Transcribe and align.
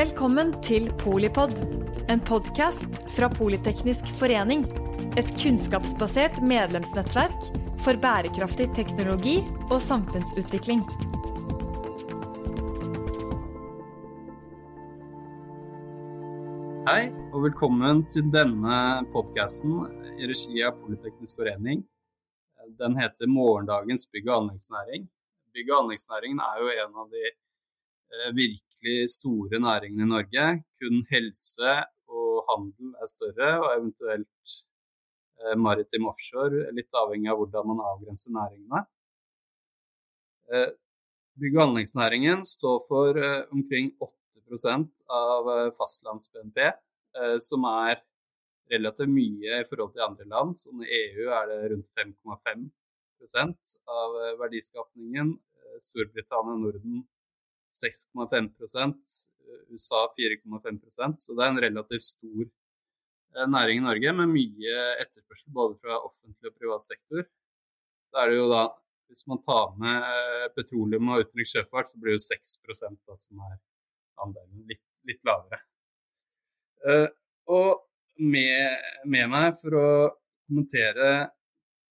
Velkommen 0.00 0.54
til 0.64 0.86
Polipod, 0.96 1.50
en 2.08 2.20
podkast 2.24 2.94
fra 3.12 3.26
Politeknisk 3.28 4.06
forening. 4.16 4.62
Et 5.20 5.28
kunnskapsbasert 5.42 6.38
medlemsnettverk 6.40 7.50
for 7.84 8.00
bærekraftig 8.00 8.70
teknologi 8.78 9.34
og 9.66 9.76
samfunnsutvikling. 9.84 10.80
Hei, 16.88 17.10
og 17.34 17.44
velkommen 17.50 18.00
til 18.08 18.32
denne 18.32 18.80
podkasten 19.12 19.76
i 20.16 20.30
regi 20.32 20.64
av 20.64 20.80
Politeknisk 20.80 21.42
forening. 21.42 21.84
Den 22.80 22.96
heter 22.96 23.28
'Morgendagens 23.28 24.08
bygg- 24.08 24.32
og 24.32 24.38
anleggsnæring'. 24.40 25.04
Bygg- 25.52 25.70
og 25.74 25.84
anleggsnæringen 25.84 26.40
er 26.40 26.56
jo 26.62 26.68
en 26.86 26.98
av 27.04 27.06
de 27.12 27.24
eh, 27.28 28.32
virkelig 28.32 28.69
virkelig 28.80 29.10
store 29.10 29.60
næringene 29.60 30.02
i 30.02 30.08
Norge. 30.08 30.64
Kun 30.80 31.06
helse 31.10 31.72
og 32.08 32.44
handel 32.50 32.94
er 33.02 33.06
større, 33.06 33.60
og 33.60 33.78
eventuelt 33.78 34.28
eh, 35.40 35.56
maritim 35.56 36.06
offshore, 36.08 36.72
litt 36.72 36.88
avhengig 36.94 37.30
av 37.30 37.36
hvordan 37.38 37.66
man 37.68 37.84
avgrenser 37.84 38.30
næringene. 38.30 38.84
Eh, 40.52 40.70
bygg- 41.40 41.58
og 41.58 41.64
anleggsnæringen 41.68 42.44
står 42.44 42.80
for 42.88 43.16
eh, 43.16 43.44
omkring 43.52 43.92
8 44.00 44.88
av 45.08 45.48
eh, 45.48 45.72
fastlands-BNP, 45.78 46.58
eh, 47.20 47.38
som 47.40 47.64
er 47.64 48.02
relativt 48.70 49.10
mye 49.10 49.60
i 49.60 49.68
forhold 49.68 49.92
til 49.94 50.06
andre 50.06 50.26
land. 50.26 50.58
Sånn 50.58 50.82
I 50.82 50.90
EU 51.04 51.30
er 51.30 51.46
det 51.50 51.62
rundt 51.72 51.88
5,5 51.98 52.68
av 53.86 54.14
verdiskapningen. 54.40 55.36
Storbritannia 55.80 56.54
og 56.56 56.62
Norden 56.64 57.02
6,5% 57.80 59.18
USA 59.70 60.06
4,5% 60.18 61.24
så 61.24 61.36
det 61.36 61.44
er 61.44 61.52
en 61.52 61.62
relativt 61.64 62.06
stor 62.06 62.42
eh, 62.44 63.48
næring 63.54 63.80
i 63.80 63.86
Norge 63.86 64.14
med 64.20 64.32
mye 64.34 64.84
etterspørsel 65.02 65.54
både 65.54 65.78
fra 65.82 65.98
offentlig 65.98 66.52
og 66.52 66.56
privat 66.58 66.86
sektor. 66.86 67.26
Så 68.10 68.22
er 68.22 68.30
det 68.30 68.38
jo 68.40 68.46
da, 68.52 68.68
Hvis 69.10 69.26
man 69.26 69.40
tar 69.42 69.72
med 69.82 70.04
eh, 70.06 70.48
petroleum 70.54 71.08
og 71.10 71.24
utenriks 71.24 71.56
sjøfart, 71.56 71.90
så 71.90 71.98
blir 71.98 72.14
det 72.14 72.20
jo 72.20 72.26
6 72.28 72.58
da, 73.08 73.16
som 73.18 73.42
er 73.48 73.56
andelen 74.22 74.66
litt, 74.70 74.84
litt 75.08 75.22
lavere. 75.26 75.58
Og 77.50 77.80
med, 78.20 78.76
med, 79.04 79.26
meg 79.32 79.58
for 79.60 79.76
å 79.76 79.88
kommentere 80.46 81.30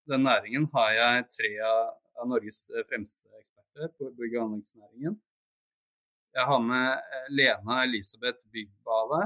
den 0.10 0.24
næringen 0.26 0.68
har 0.74 0.94
jeg 0.96 1.26
tre 1.36 1.52
av, 1.66 1.82
av 2.22 2.30
Norges 2.32 2.70
fremste 2.90 3.28
eksperter 3.42 3.92
på 3.98 4.14
bygg- 4.18 4.38
og 4.38 4.46
anleggsnæringen. 4.46 5.18
Jeg 6.38 6.46
har 6.46 6.60
med 6.62 6.90
eh, 6.94 7.30
Lena 7.34 7.84
Elisabeth 7.84 8.44
Byggbale, 8.54 9.22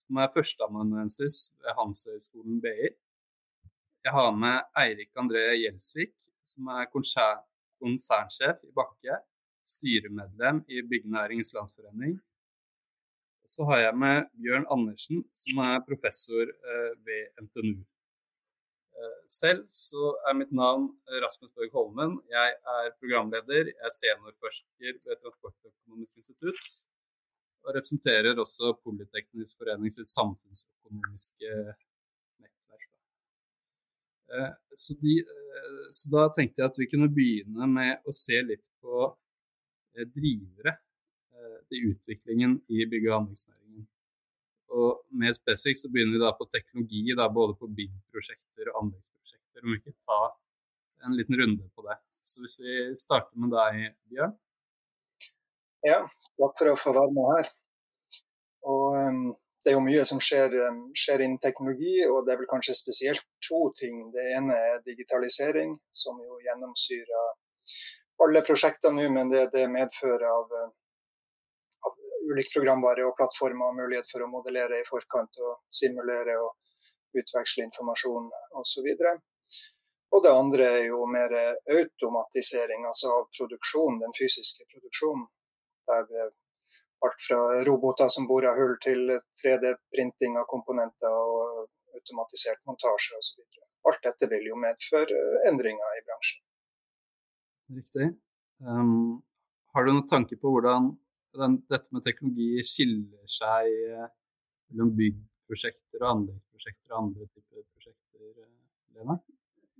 som 0.00 0.16
er 0.22 0.30
førsteamanuensis 0.32 1.50
ved 1.60 1.76
Handelshøyskolen 1.76 2.60
BI. 2.64 2.88
Jeg 4.02 4.14
har 4.16 4.30
med 4.34 4.64
Eirik 4.80 5.12
André 5.20 5.42
Gjelsvik, 5.60 6.14
som 6.44 6.70
er 6.72 6.88
konsernsjef 6.90 8.64
i 8.64 8.72
Bakke, 8.74 9.20
styremedlem 9.68 10.64
i 10.68 10.80
Byggenæringens 10.88 11.52
Landsforening. 11.54 12.16
Så 13.48 13.68
har 13.68 13.84
jeg 13.84 13.98
med 13.98 14.24
Bjørn 14.40 14.66
Andersen, 14.72 15.24
som 15.36 15.60
er 15.68 15.84
professor 15.84 16.48
eh, 16.48 16.92
ved 17.06 17.44
NTNU. 17.44 17.84
Eh, 19.02 19.22
selv 19.26 19.64
så 19.74 20.12
er 20.28 20.36
mitt 20.38 20.52
navn 20.54 20.88
Rasmus 21.24 21.50
Børg 21.56 21.74
Holmen. 21.74 22.16
Jeg 22.30 22.56
er 22.74 22.90
programleder, 23.00 23.70
jeg 23.72 23.86
er 23.88 23.94
seniorforsker 23.96 24.98
ved 25.06 25.18
Transportøkonomisk 25.22 26.20
institutt. 26.20 26.68
Og 27.62 27.74
representerer 27.76 28.38
også 28.42 28.74
Politeknisk 28.84 29.58
forening 29.58 29.94
sitt 29.94 30.10
samfunnsøkonomiske 30.10 31.56
nettverk. 32.42 32.86
Eh, 34.36 34.52
så, 34.84 34.98
de, 35.02 35.16
eh, 35.22 35.82
så, 35.98 36.12
da 36.14 36.28
tenkte 36.36 36.62
jeg 36.62 36.70
at 36.70 36.80
vi 36.82 36.90
kunne 36.92 37.10
begynne 37.10 37.70
med 37.78 38.06
å 38.06 38.14
se 38.14 38.38
litt 38.46 38.66
på 38.82 39.10
drivere 40.14 40.78
til 41.68 41.90
utviklingen 41.90 42.54
i 42.72 42.86
bygge- 42.88 43.10
og 43.10 43.18
anleggsnæringen. 43.18 43.61
Og 44.72 45.02
mer 45.20 45.34
spesifikt 45.36 45.82
så 45.82 45.90
begynner 45.92 46.16
vi 46.16 46.22
da 46.22 46.30
på 46.36 46.48
teknologi, 46.48 47.02
da, 47.18 47.28
både 47.28 47.56
på 47.60 47.68
byggprosjekter 47.76 48.70
og 48.72 48.78
anleggsprosjekter. 48.82 49.64
Om 49.64 49.74
vi 49.74 49.80
ikke 49.82 49.98
ta 50.08 50.20
en 51.06 51.16
liten 51.18 51.38
runde 51.40 51.68
på 51.74 51.84
det. 51.88 51.98
Så 52.22 52.44
hvis 52.44 52.58
vi 52.62 52.78
starter 52.96 53.36
med 53.42 53.52
deg, 53.52 53.94
Bjørn? 54.12 54.34
Ja, 55.82 56.02
takk 56.38 56.58
for 56.58 56.70
å 56.70 56.78
få 56.78 56.92
være 56.94 57.14
med 57.16 57.30
her. 57.36 57.48
Og 58.70 58.84
um, 58.94 59.22
Det 59.62 59.70
er 59.70 59.76
jo 59.76 59.82
mye 59.84 60.02
som 60.06 60.18
skjer, 60.22 60.54
um, 60.70 60.78
skjer, 60.98 61.22
innen 61.22 61.38
teknologi, 61.42 62.00
og 62.06 62.24
det 62.26 62.32
er 62.34 62.40
vel 62.40 62.48
kanskje 62.50 62.74
spesielt 62.74 63.22
to 63.46 63.60
ting. 63.78 64.08
Det 64.14 64.24
ene 64.38 64.56
er 64.70 64.80
digitalisering, 64.86 65.76
som 65.94 66.18
jo 66.22 66.38
gjennomsyrer 66.42 67.28
alle 68.22 68.42
prosjekter 68.46 68.94
nå, 68.94 69.08
men 69.14 69.30
det 69.30 69.48
det 69.54 69.68
medfører 69.70 70.24
av 70.30 70.50
uh, 70.50 70.70
ulik 72.30 72.52
programvare 72.54 73.04
og 73.06 73.16
plattformer 73.18 73.70
og 73.70 73.78
mulighet 73.80 74.08
for 74.12 74.24
å 74.24 74.30
modellere 74.30 74.80
i 74.80 74.88
forkant 74.88 75.40
og 75.42 75.62
simulere 75.80 76.38
og 76.42 77.18
utveksle 77.18 77.66
informasjon 77.68 78.30
osv. 78.60 78.88
Og 80.12 80.24
det 80.24 80.32
andre 80.32 80.68
er 80.78 80.86
jo 80.86 81.02
mer 81.08 81.32
automatisering, 81.72 82.86
altså 82.88 83.12
av 83.16 83.28
produksjon, 83.36 84.00
den 84.02 84.14
fysiske 84.18 84.68
produksjonen. 84.72 85.26
Der 85.90 86.30
alt 87.04 87.24
fra 87.26 87.38
roboter 87.66 88.08
som 88.14 88.28
borer 88.30 88.58
hull 88.58 88.76
til 88.84 89.10
3D-printing 89.42 90.38
av 90.38 90.46
komponenter 90.50 91.10
og 91.10 91.64
automatisert 91.98 92.62
montasje 92.68 93.18
osv. 93.18 93.42
Alt 93.88 94.04
dette 94.06 94.28
vil 94.30 94.46
jo 94.52 94.58
medføre 94.62 95.22
endringer 95.50 95.98
i 95.98 96.04
bransjen. 96.06 96.42
Riktig. 97.78 98.08
Um, 98.62 99.22
har 99.74 99.86
du 99.86 99.90
noen 99.94 100.06
tanke 100.10 100.38
på 100.38 100.52
hvordan 100.54 100.92
den, 101.40 101.58
dette 101.72 101.88
med 101.94 102.04
teknologi 102.06 102.62
skiller 102.66 103.28
seg 103.30 103.68
eh, 103.88 104.08
mellom 104.72 104.92
byggprosjekter 104.98 106.02
og 106.02 106.08
anleggsprosjekter 106.10 106.94
og 106.94 106.98
andre 107.02 107.28
typer 107.28 107.64
prosjekter? 107.64 108.24
Eh, 108.30 108.48
Lena? 108.96 109.18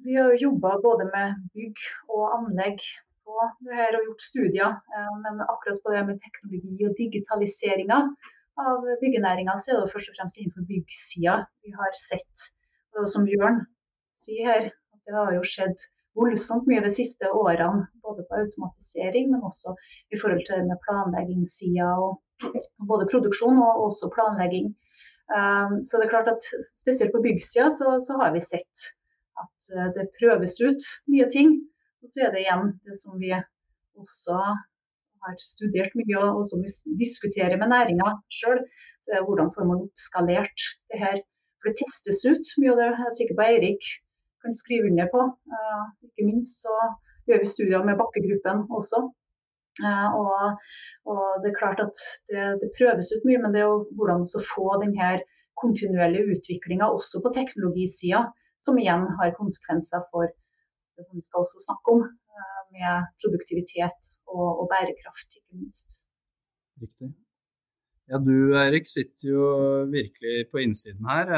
Vi 0.02 0.18
har 0.18 0.34
jobba 0.40 0.76
både 0.82 1.08
med 1.12 1.42
bygg 1.54 1.82
og 2.10 2.24
anlegg 2.38 2.82
på 3.22 3.48
det 3.66 3.76
her 3.78 3.98
og 3.98 4.08
gjort 4.08 4.28
studier. 4.28 4.78
Eh, 4.96 5.14
men 5.24 5.44
akkurat 5.46 5.82
på 5.84 5.94
det 5.94 6.04
med 6.08 6.22
teknologi 6.24 6.88
og 6.88 6.96
digitaliseringa 6.98 8.00
av 8.62 8.84
byggenæringa, 9.00 9.56
så 9.58 9.72
er 9.72 9.80
det 9.80 9.92
først 9.94 10.12
og 10.12 10.18
fremst 10.18 10.38
innenfor 10.40 10.66
byggsida 10.68 11.38
vi 11.64 11.72
har 11.76 11.94
sett. 11.96 12.48
Og 12.98 13.08
som 13.08 13.24
Bjørn 13.28 13.62
sier 14.18 14.48
her, 14.50 14.66
at 14.92 15.00
det 15.08 15.16
har 15.16 15.32
jo 15.36 15.44
skjedd 15.46 15.86
voldsomt 16.18 16.68
mye 16.68 16.82
de 16.84 16.90
siste 16.94 17.30
årene. 17.30 17.86
Både 18.04 18.24
på 18.28 18.38
automatisering, 18.42 19.30
men 19.32 19.44
også 19.48 19.74
i 20.12 20.20
forhold 20.20 20.44
til 20.46 20.60
det 20.60 20.68
med 20.70 20.82
planleggingssida. 20.86 21.90
Både 22.90 23.08
produksjon 23.12 23.60
og 23.62 23.86
også 23.88 24.10
planlegging. 24.14 24.72
Um, 25.32 25.78
så 25.86 25.96
det 25.96 26.08
er 26.08 26.12
klart 26.16 26.28
at 26.28 26.44
Spesielt 26.76 27.12
på 27.14 27.22
byggsida 27.24 27.70
så, 27.72 27.94
så, 28.04 28.18
har 28.20 28.34
vi 28.34 28.42
sett 28.44 28.88
at 29.40 29.70
uh, 29.72 29.88
det 29.96 30.10
prøves 30.18 30.58
ut 30.60 30.88
mye 31.08 31.28
ting. 31.32 31.54
Og 32.02 32.10
så 32.12 32.26
er 32.26 32.34
det 32.34 32.44
igjen 32.44 32.74
det 32.84 32.98
som 33.00 33.16
vi 33.22 33.32
også 34.02 34.38
har 35.22 35.36
studert 35.38 35.94
mye 35.94 36.22
og 36.34 36.48
som 36.50 36.64
vi 36.64 36.98
diskuterer 37.00 37.56
med 37.60 37.70
næringa 37.72 38.16
sjøl. 38.40 38.64
Hvordan 39.26 39.50
får 39.54 39.66
man 39.66 39.84
oppskalert 39.86 40.64
det 40.92 40.98
her. 41.00 41.16
For 41.62 41.70
det 41.70 41.78
testes 41.82 42.22
ut 42.26 42.52
mye 42.58 42.74
av 42.74 42.80
det. 42.80 42.90
Jeg 42.90 43.08
er 43.08 43.16
sikker 43.18 43.38
på 43.38 43.46
Eirik 43.46 43.88
kan 44.42 44.54
skrive 44.58 44.90
under 44.90 45.08
på. 45.14 45.24
Eh, 45.56 45.82
ikke 46.08 46.28
minst 46.28 46.62
så 46.66 46.76
gjør 47.28 47.42
vi 47.42 47.50
studier 47.54 47.84
med 47.86 47.98
bakkegruppen 48.00 48.64
også. 48.78 49.02
Eh, 49.80 50.08
og, 50.20 50.60
og, 51.10 51.24
det 51.42 51.50
er 51.50 51.60
klart 51.60 51.80
at 51.86 51.96
det, 52.28 52.44
det, 52.60 52.74
prøves 52.76 53.12
ut 53.14 53.26
mye, 53.28 53.40
men 53.42 53.54
det 53.54 53.62
er 53.62 53.70
jo 53.70 53.78
hvordan 53.96 54.26
å 54.26 54.44
få 54.52 54.66
denne 54.82 55.12
kontinuerlige 55.62 56.36
utviklinga 56.36 56.90
også 56.92 57.22
på 57.24 57.32
teknologisida, 57.36 58.26
som 58.62 58.78
igjen 58.78 59.08
har 59.18 59.36
konsekvenser 59.38 60.04
for 60.12 60.28
det 60.28 61.06
vi 61.08 61.24
skal 61.24 61.44
også 61.44 61.62
snakke 61.64 61.96
om, 61.96 62.04
eh, 62.36 62.62
med 62.76 63.10
produktivitet 63.24 64.12
og, 64.28 64.48
og 64.60 64.64
bærekraft, 64.72 65.38
ikke 65.38 65.62
minst. 65.62 66.02
Riktig. 66.82 67.12
Ja, 68.10 68.18
du 68.18 68.52
Erik 68.58 68.88
sitter 68.90 69.28
jo 69.30 69.44
virkelig 69.88 70.48
på 70.50 70.60
innsiden 70.60 71.06
her. 71.08 71.30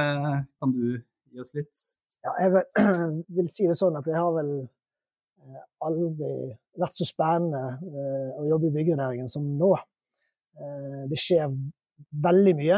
Kan 0.59 0.73
du 0.75 0.97
gi 1.31 1.43
oss 1.43 1.53
litt 1.55 1.83
ja, 2.25 2.33
jeg 2.41 2.65
vil 3.39 3.49
si 3.53 3.69
det 3.69 3.77
sånn 3.79 3.99
at 3.99 4.09
det 4.09 4.17
har 4.17 4.33
vel 4.37 4.51
eh, 4.65 5.63
aldri 5.85 6.35
vært 6.81 6.99
så 6.99 7.07
spennende 7.09 7.79
eh, 7.85 8.31
å 8.41 8.47
jobbe 8.49 8.71
i 8.71 8.77
byggenæringen 8.79 9.31
som 9.31 9.47
nå. 9.59 9.73
Eh, 10.59 11.03
det 11.11 11.21
skjer 11.21 11.53
veldig 12.25 12.53
mye, 12.59 12.77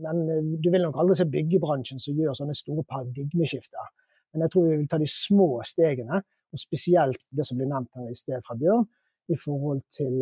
men 0.00 0.20
du 0.56 0.68
vil 0.72 0.86
nok 0.86 0.96
aldri 1.02 1.18
se 1.18 1.26
byggebransjen 1.28 2.00
som 2.00 2.16
gjør 2.16 2.38
sånne 2.38 2.54
store 2.56 2.84
paradigmeskifter. 2.88 3.90
Men 4.32 4.46
jeg 4.46 4.52
tror 4.54 4.64
vi 4.64 4.78
vil 4.78 4.86
ta 4.88 4.96
de 5.02 5.08
små 5.10 5.48
stegene, 5.68 6.22
og 6.50 6.62
spesielt 6.62 7.20
det 7.36 7.44
som 7.44 7.60
ble 7.60 7.68
nevnt 7.68 7.92
her 7.98 8.08
i 8.08 8.16
sted 8.16 8.40
fra 8.46 8.56
Bjørn, 8.56 8.86
i 9.30 9.36
forhold 9.36 9.82
til 9.92 10.16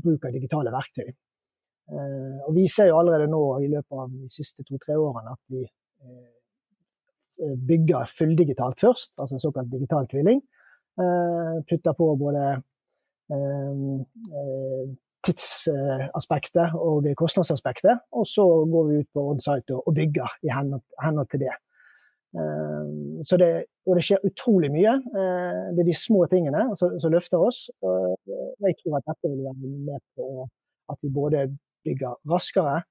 bruk 0.00 0.28
av 0.28 0.36
digitale 0.36 0.70
verktøy. 0.72 1.10
Og 2.46 2.54
vi 2.54 2.68
ser 2.70 2.92
jo 2.92 3.00
allerede 3.00 3.26
nå 3.28 3.42
i 3.66 3.72
løpet 3.74 4.04
av 4.04 4.14
de 4.14 4.30
siste 4.32 4.62
to-tre 4.62 4.94
årene 4.94 5.34
at 5.34 5.42
vi 5.50 5.66
bygger 7.68 8.06
fulldigitalt 8.18 8.80
først, 8.80 9.12
altså 9.18 9.34
en 9.36 9.42
såkalt 9.42 9.72
digital 9.72 10.06
tvilling. 10.10 10.40
Putter 11.68 11.92
på 11.98 12.06
både 12.20 12.62
tidsaspektet 15.24 16.74
og 16.76 17.06
kostnadsaspektet. 17.16 18.04
Og 18.12 18.26
så 18.28 18.44
går 18.72 18.88
vi 18.88 18.98
ut 19.02 19.10
på 19.14 19.28
on-site 19.32 19.74
og 19.74 19.94
bygger 19.96 20.28
i 20.44 20.52
henhold 20.54 21.28
til 21.32 21.40
det. 21.46 21.54
Så 23.24 23.38
det, 23.38 23.50
og 23.86 23.96
det 23.96 24.04
skjer 24.04 24.26
utrolig 24.26 24.70
mye. 24.74 24.96
Det 25.74 25.80
er 25.82 25.88
de 25.88 25.96
små 25.96 26.26
tingene 26.30 26.66
som 26.78 27.12
løfter 27.12 27.38
oss. 27.38 27.70
Og 27.82 28.18
jeg 28.66 28.74
tror 28.80 28.98
at 28.98 29.08
dette 29.12 29.30
vil 29.30 29.44
være 29.46 29.58
med 29.90 30.00
på 30.18 30.24
at 30.92 30.98
vi 31.00 31.08
både 31.14 31.46
bygger 31.84 32.18
raskere, 32.30 32.82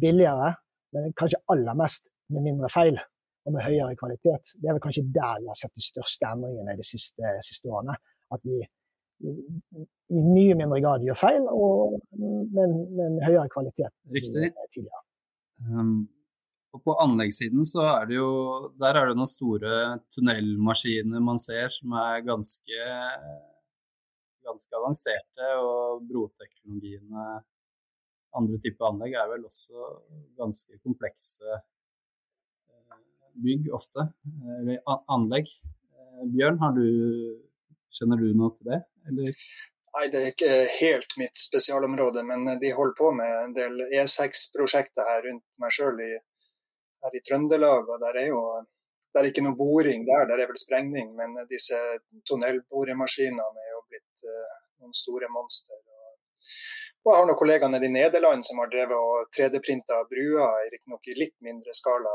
billigere, 0.00 0.54
men 0.92 1.12
kanskje 1.18 1.40
aller 1.50 1.74
mest 1.78 2.04
med 2.30 2.44
mindre 2.46 2.68
feil 2.72 3.00
og 3.46 3.54
med 3.56 3.64
høyere 3.66 3.96
kvalitet. 3.98 4.54
Det 4.58 4.68
er 4.68 4.76
vel 4.76 4.84
kanskje 4.84 5.04
der 5.14 5.42
vi 5.42 5.50
har 5.50 5.58
sett 5.58 5.74
de 5.74 5.84
største 5.84 6.28
endringene 6.28 6.78
de 6.78 6.86
siste, 6.86 7.34
siste 7.46 7.70
årene. 7.70 7.96
At 8.32 8.44
vi 8.46 8.60
i 9.22 10.22
mye 10.22 10.56
mindre 10.58 10.80
grad 10.82 11.04
gjør 11.06 11.18
feil, 11.18 11.44
og 11.46 11.98
med 12.18 13.06
en 13.06 13.20
høyere 13.22 13.48
kvalitet. 13.52 13.94
Riktig. 14.14 14.50
Um, 15.62 16.08
og 16.72 16.82
på 16.86 16.94
anleggssiden 17.04 17.66
så 17.68 17.84
er 17.84 18.06
det 18.08 18.16
jo 18.16 18.30
Der 18.80 18.96
er 18.98 19.10
det 19.10 19.18
noen 19.18 19.30
store 19.30 20.00
tunnelmaskiner 20.14 21.22
man 21.22 21.38
ser 21.42 21.68
som 21.70 21.92
er 22.00 22.24
ganske, 22.26 22.86
ganske 24.46 24.78
avanserte. 24.80 25.50
Og 25.60 26.06
broteknologiene 26.08 27.26
andre 28.38 28.58
typer 28.64 28.88
anlegg 28.88 29.16
er 29.20 29.28
vel 29.34 29.44
også 29.44 29.90
ganske 30.40 30.78
komplekse 30.80 31.60
bygg 33.44 33.68
ofte. 33.74 34.08
Eller 34.58 34.82
anlegg. 35.12 35.50
Eh, 35.96 36.24
Bjørn, 36.32 36.60
du, 36.76 36.86
kjenner 37.98 38.20
du 38.20 38.32
noe 38.36 38.54
til 38.56 38.72
det? 38.72 38.82
Eller? 39.10 39.46
Nei, 39.92 40.06
det 40.08 40.20
er 40.20 40.28
ikke 40.32 40.52
helt 40.78 41.16
mitt 41.20 41.36
spesialområde, 41.36 42.22
men 42.24 42.46
de 42.60 42.70
holder 42.72 42.96
på 42.96 43.10
med 43.16 43.32
en 43.42 43.56
del 43.56 43.82
E6-prosjekter 43.92 45.04
her 45.04 45.26
rundt 45.26 45.44
meg 45.60 45.74
sjøl 45.76 45.98
her 46.00 47.18
i 47.18 47.20
Trøndelag. 47.26 47.90
og 47.90 48.00
der 48.00 48.22
er 48.22 48.30
jo 48.30 48.44
det 49.12 49.20
er 49.20 49.28
ikke 49.28 49.44
noe 49.44 49.58
boring 49.58 50.06
der, 50.08 50.24
der 50.30 50.40
er 50.40 50.48
vel 50.48 50.56
sprengning, 50.60 51.10
men 51.18 51.34
disse 51.50 51.76
tunnelboremaskinene 52.28 53.64
er 53.64 53.74
jo 53.74 53.82
blitt 53.90 54.24
uh, 54.24 54.54
noen 54.80 54.94
store 54.96 55.28
monster. 55.28 55.76
Og, 55.76 56.14
og 57.04 57.10
jeg 57.12 57.18
har 57.18 57.28
noen 57.28 57.40
kollegaer 57.42 57.72
nede 57.74 57.90
i 57.90 57.92
Nederland 57.92 58.46
som 58.48 58.62
har 58.62 58.72
drevet 58.72 58.96
og 58.96 59.28
3D-printa 59.36 60.00
bruer, 60.08 60.70
riktignok 60.72 61.12
i 61.12 61.18
litt 61.18 61.36
mindre 61.44 61.76
skala 61.76 62.14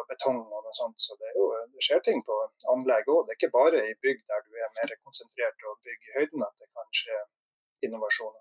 av 0.00 0.08
betong 0.10 0.40
og 0.42 0.64
noe 0.66 0.74
sånt. 0.76 0.96
Så 1.02 1.16
det, 1.20 1.32
jo, 1.36 1.50
det 1.74 1.84
skjer 1.86 2.02
ting 2.06 2.24
på 2.26 2.38
anlegg 2.74 3.10
òg. 3.10 3.26
Det 3.26 3.34
er 3.34 3.40
ikke 3.40 3.56
bare 3.56 3.84
i 3.90 3.94
bygg 4.04 4.24
der 4.30 4.46
du 4.46 4.58
er 4.58 4.72
mer 4.78 4.96
konsentrert 5.02 5.68
og 5.68 5.78
bygger 5.86 6.10
i 6.10 6.16
høyden 6.20 6.46
at 6.46 6.56
det 6.62 6.70
kan 6.70 6.90
skje 7.02 7.20
innovasjoner. 7.88 8.40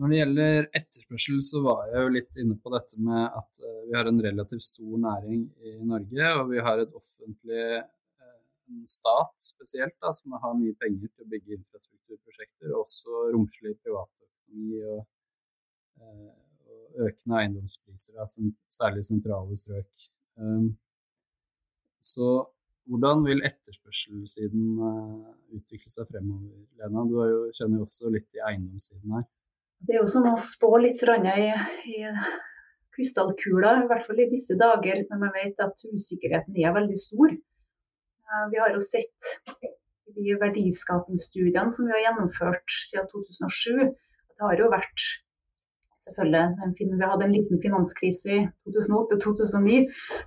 Når 0.00 0.12
det 0.12 0.18
gjelder 0.20 0.66
etterspørsel, 0.78 1.38
så 1.42 1.60
var 1.64 1.80
jeg 1.90 2.02
jo 2.04 2.10
litt 2.14 2.36
inne 2.38 2.54
på 2.62 2.70
dette 2.72 2.98
med 3.02 3.24
at 3.26 3.58
uh, 3.58 3.80
vi 3.88 3.96
har 3.98 4.06
en 4.06 4.20
relativt 4.22 4.62
stor 4.62 5.00
næring 5.02 5.40
i 5.66 5.72
Norge, 5.82 6.28
og 6.38 6.44
vi 6.52 6.62
har 6.62 6.82
et 6.82 6.94
offentlig 6.94 7.64
en 8.70 8.86
stat 8.86 9.34
spesielt 9.42 9.96
da, 10.02 10.12
som 10.14 10.36
har 10.42 10.54
mye 10.58 10.76
penger 10.78 11.10
til 11.10 11.26
å 11.26 11.30
bygge 11.32 11.56
infrastrukturprosjekter, 11.58 12.70
og 12.74 12.84
også 12.84 13.24
romslig 13.34 13.74
privatøkonomi 13.82 14.78
og, 14.92 15.02
uh, 16.04 16.30
og 16.70 17.02
økende 17.08 17.42
eiendomspriser, 17.42 18.14
da, 18.20 18.28
særlig 18.80 19.06
sentrale 19.08 19.58
strøk. 19.58 20.06
Ehm, 20.40 20.70
så 22.00 22.30
hvordan 22.90 23.24
vil 23.26 23.42
etterspørselssiden 23.46 24.70
eh, 24.86 25.34
utvikle 25.58 25.92
seg 25.92 26.08
fremover, 26.10 26.62
Lena? 26.80 27.04
Du 27.06 27.18
jo, 27.18 27.42
kjenner 27.56 27.80
jo 27.80 27.86
også 27.86 28.12
litt 28.14 28.28
i 28.38 28.42
eiendomssiden 28.48 29.18
her. 29.18 29.26
Det 29.86 29.96
er 29.96 30.02
jo 30.02 30.12
som 30.12 30.26
å 30.28 30.36
spå 30.44 30.74
litt 30.82 31.02
i, 31.04 31.50
i 31.94 32.00
krystallkula, 32.96 33.76
i 33.80 33.86
hvert 33.88 34.08
fall 34.08 34.20
i 34.20 34.28
disse 34.32 34.56
dager 34.60 35.04
når 35.06 35.22
man 35.22 35.32
vet 35.36 35.62
at 35.64 35.84
usikkerheten 35.88 36.58
er 36.60 36.74
veldig 36.76 36.98
stor. 37.00 37.36
Eh, 37.36 38.44
vi 38.52 38.60
har 38.60 38.74
jo 38.74 38.82
sett 38.84 39.32
de 40.16 40.36
verdiskapingsstudiene 40.40 41.72
som 41.76 41.86
vi 41.86 41.94
har 41.94 42.06
gjennomført 42.08 42.78
siden 42.90 43.08
2007, 43.12 43.86
at 43.86 44.34
det 44.34 44.48
har 44.48 44.64
jo 44.64 44.72
vært 44.72 45.06
selvfølgelig. 46.10 46.98
Vi 47.00 47.10
hadde 47.12 47.26
en 47.26 47.36
liten 47.36 47.56
finanskrise 47.62 48.28
i 48.34 48.36
2008-2009 48.68 49.78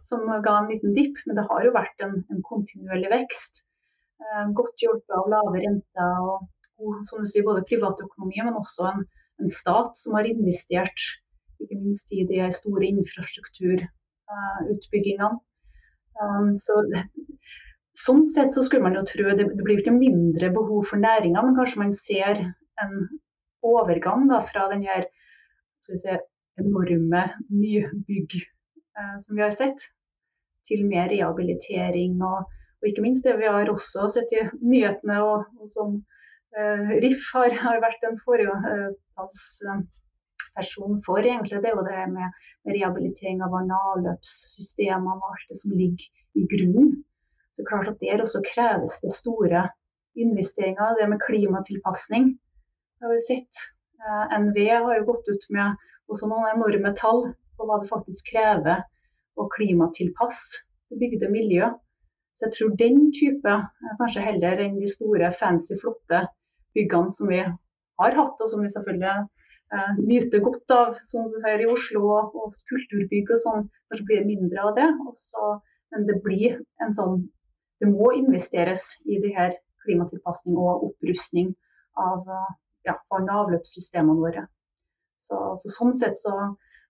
som 0.07 0.19
ga 0.45 0.53
en 0.59 0.71
liten 0.71 0.91
dipp, 0.97 1.15
men 1.27 1.35
det 1.37 1.47
har 1.49 1.59
jo 1.67 1.71
vært 1.75 1.97
en, 2.05 2.13
en 2.31 2.41
kontinuerlig 2.47 3.09
vekst. 3.13 3.53
Eh, 4.23 4.45
godt 4.57 4.77
hjulpet 4.81 5.13
av 5.19 5.25
lave 5.31 5.57
renter 5.61 6.13
og 6.27 6.37
som 7.07 7.17
du 7.21 7.27
sier, 7.29 7.45
både 7.45 7.67
privatøkonomi, 7.69 8.37
men 8.43 8.59
også 8.59 8.83
en, 8.89 9.01
en, 9.39 9.49
stat 9.51 9.91
som 9.99 10.13
har 10.17 10.25
investert 10.27 10.99
ikke 11.61 11.77
minst 11.79 12.07
i 12.11 12.27
de 12.27 12.51
store 12.55 12.85
infrastrukturutbyggingene. 12.89 15.37
Um, 16.19 16.57
så 16.61 16.73
Sånn 17.93 18.23
sett 18.25 18.55
så 18.55 18.63
skulle 18.65 18.87
man 18.87 18.95
jo 18.97 19.03
tro 19.05 19.35
det, 19.37 19.45
det 19.53 19.61
blir 19.61 19.77
ikke 19.83 19.93
mindre 19.93 20.49
behov 20.55 20.81
for 20.89 20.97
næringa, 20.97 21.43
men 21.45 21.53
kanskje 21.53 21.77
man 21.77 21.91
ser 21.93 22.41
en 22.81 22.93
overgang 23.61 24.25
da, 24.31 24.39
fra 24.49 24.65
den 24.71 24.81
her 24.87 25.05
skal 25.83 25.95
vi 25.95 25.99
se, 25.99 26.17
enorme 26.61 27.23
nybygg 27.49 28.35
eh, 28.97 29.17
som 29.25 29.35
vi 29.35 29.41
har 29.43 29.51
sett, 29.57 29.79
til 30.67 30.85
mer 30.87 31.09
rehabilitering. 31.11 32.21
Og, 32.23 32.39
og, 32.79 32.83
ikke 32.87 33.05
minst 33.05 33.25
det 33.27 33.39
vi 33.39 33.47
har 33.49 33.71
også 33.71 34.01
sett 34.15 34.29
i 34.35 34.41
nyhetene, 34.61 35.17
og, 35.25 35.37
og 35.59 35.67
som 35.71 35.89
eh, 36.55 36.89
RIF 37.03 37.23
har, 37.35 37.49
har, 37.65 37.77
vært 37.83 38.01
en 38.07 38.19
foregangsperson 38.23 40.93
eh, 40.97 41.03
for, 41.07 41.19
egentlig, 41.19 41.59
det 41.59 41.69
er 41.71 41.77
jo 41.77 41.89
det 41.89 42.03
med, 42.13 42.27
med 42.63 42.71
rehabilitering 42.77 43.37
av 43.43 43.49
vann- 43.55 43.75
og 43.75 43.81
avløpssystemene 43.95 45.13
og 45.17 45.23
alt 45.33 45.47
det 45.51 45.57
som 45.65 45.71
ligger 45.75 46.05
i 46.39 46.41
grunnen. 46.55 46.89
Så 47.53 47.61
klart 47.67 47.91
at 47.91 48.01
Der 48.01 48.21
også 48.21 48.39
kreves 48.47 48.93
det 49.03 49.13
store 49.13 49.61
investeringer. 50.17 50.95
Det 50.97 51.05
med 51.09 51.21
klimatilpasning 51.27 52.25
har 53.01 53.09
vi 53.11 53.19
sett 53.21 53.53
Eh, 54.03 54.39
NV 54.39 54.57
har 54.69 54.97
jo 54.97 55.05
gått 55.07 55.29
ut 55.31 55.45
med 55.55 55.79
også 56.11 56.27
noen 56.27 56.49
enorme 56.51 56.91
tall 56.99 57.21
på 57.57 57.67
hva 57.67 57.79
det 57.81 57.91
faktisk 57.91 58.33
krever 58.33 58.83
å 59.39 59.47
klimatilpasse 59.55 60.63
bygde 60.99 61.29
miljø. 61.31 61.69
Så 62.35 62.47
jeg 62.47 62.55
tror 62.57 62.73
den 62.81 63.11
type, 63.15 63.53
eh, 63.53 63.93
kanskje 63.99 64.25
heller 64.25 64.63
enn 64.63 64.79
de 64.81 64.89
store, 64.91 65.31
fancy, 65.39 65.77
flotte 65.81 66.25
byggene 66.75 67.15
som 67.15 67.29
vi 67.31 67.39
har 67.43 68.17
hatt, 68.19 68.41
og 68.41 68.49
som 68.49 68.63
vi 68.65 68.71
selvfølgelig 68.73 69.13
eh, 69.77 69.93
nyter 70.01 70.43
godt 70.47 70.75
av, 70.75 70.97
som 71.07 71.31
her 71.45 71.63
i 71.63 71.69
Oslo 71.75 72.03
og, 72.17 72.57
kulturbygg 72.71 73.31
og 73.31 73.43
sånn, 73.45 73.69
kanskje 73.89 74.07
blir 74.09 74.21
det 74.23 74.31
mindre 74.33 74.67
av 74.67 74.75
det. 74.79 74.89
Også, 75.13 75.53
men 75.93 76.09
det 76.09 76.19
blir 76.25 76.59
en 76.81 76.93
sånn 76.99 77.23
Det 77.81 77.89
må 77.91 78.13
investeres 78.15 78.83
i 79.11 79.17
det 79.19 79.33
her 79.35 79.55
klimatilpasning 79.83 80.55
og 80.55 80.85
opprustning 80.85 81.49
av 81.99 82.29
ja, 82.87 82.97
vann- 83.11 83.29
og 83.29 83.45
avløpssystemene 83.45 84.19
våre. 84.19 84.45
Så, 85.23 85.39
så 85.61 85.71
sånn 85.71 85.93
sett 85.95 86.17
så, 86.19 86.33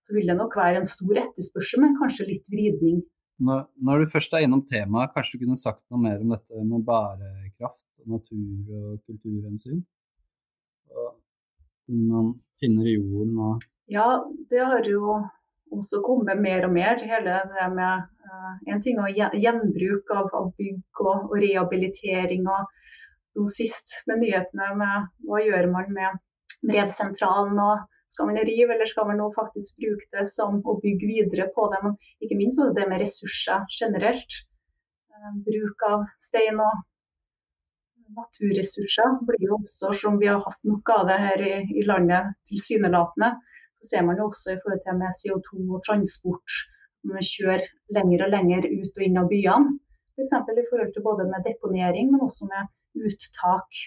så, 0.02 0.14
vil 0.16 0.28
det 0.30 0.38
nok 0.38 0.56
være 0.58 0.82
en 0.82 0.90
stor 0.90 1.20
etterspørsel, 1.22 1.84
men 1.84 1.98
kanskje 2.00 2.28
litt 2.32 2.50
vridning. 2.52 3.02
Når, 3.44 3.64
når, 3.86 4.04
du 4.04 4.12
først 4.12 4.34
er 4.34 4.46
innom 4.46 4.62
temaet, 4.70 5.12
kanskje 5.14 5.38
du 5.38 5.44
kunne 5.44 5.58
sagt 5.58 5.82
noe 5.90 6.02
mer 6.02 6.22
om 6.22 6.34
dette 6.34 6.66
med 6.66 6.86
bærekraft, 6.86 7.86
natur 8.10 8.74
og 8.78 8.98
kulturhensyn? 9.06 9.80
Om 11.90 12.04
man 12.10 12.34
finner 12.62 12.88
i 12.88 12.98
jorden 12.98 13.38
og 13.44 13.64
Ja, 13.92 14.06
det 14.48 14.62
har 14.64 14.86
jo 14.88 15.18
også 15.74 16.00
kommet 16.06 16.40
mer 16.40 16.64
og 16.68 16.72
mer. 16.72 17.00
Hele 17.02 17.34
det 17.50 17.66
med 17.74 18.06
uh, 18.24 18.52
En 18.70 18.80
ting 18.82 19.00
er 19.02 19.36
gjenbruk 19.42 20.12
av, 20.14 20.30
av 20.32 20.52
bygg 20.58 21.02
og, 21.04 21.28
og 21.28 21.36
rehabilitering 21.42 22.46
og 22.48 22.70
nå 23.34 23.48
sist 23.50 23.98
med 24.08 24.22
nyhetene 24.22 24.70
med 24.78 25.10
hva 25.28 25.42
gjør 25.42 25.68
man 25.72 25.92
med 25.96 26.22
brevsentralen. 26.68 27.58
og 27.58 27.84
Skal 28.14 28.30
man 28.30 28.40
rive, 28.46 28.74
eller 28.74 28.90
skal 28.90 29.08
man 29.10 29.20
nå 29.20 29.30
faktisk 29.36 29.78
bruke 29.82 30.08
det 30.16 30.26
som 30.32 30.60
å 30.62 30.78
bygge 30.82 31.10
videre 31.10 31.48
på 31.56 31.68
det? 31.72 31.80
Men 31.84 31.96
ikke 32.22 32.38
minst 32.40 32.62
det 32.78 32.88
med 32.90 33.02
ressurser 33.02 33.64
generelt. 33.80 34.40
Eh, 35.14 35.30
bruk 35.48 35.86
av 35.90 36.04
stein 36.22 36.60
og 36.62 36.84
naturressurser 38.14 39.18
blir 39.26 39.48
jo 39.48 39.58
også, 39.58 39.92
som 40.02 40.20
vi 40.20 40.28
har 40.30 40.42
hatt 40.44 40.60
nok 40.68 40.92
av 40.94 41.08
det 41.10 41.18
her 41.24 41.42
i, 41.42 41.54
i 41.80 41.84
landet, 41.88 42.34
tilsynelatende. 42.50 43.32
Så 43.80 43.90
ser 43.90 44.06
man 44.06 44.20
jo 44.20 44.28
også 44.30 44.54
i 44.54 44.60
forhold 44.62 44.84
til 44.84 45.00
med 45.00 45.18
CO2 45.20 45.64
og 45.64 45.82
transport. 45.88 46.60
Når 47.04 47.18
man 47.18 47.26
kjører 47.28 47.66
lenger 47.96 48.24
og 48.26 48.32
lenger 48.32 48.68
ut 48.70 49.00
og 49.00 49.06
inn 49.06 49.20
av 49.20 49.26
byene. 49.32 49.74
F.eks. 50.14 50.32
I 50.62 50.68
forhold 50.70 50.92
til 50.94 51.04
både 51.04 51.26
med 51.28 51.44
deponering, 51.48 52.12
men 52.12 52.22
også 52.22 52.46
med 52.48 52.70
uttak. 52.94 53.80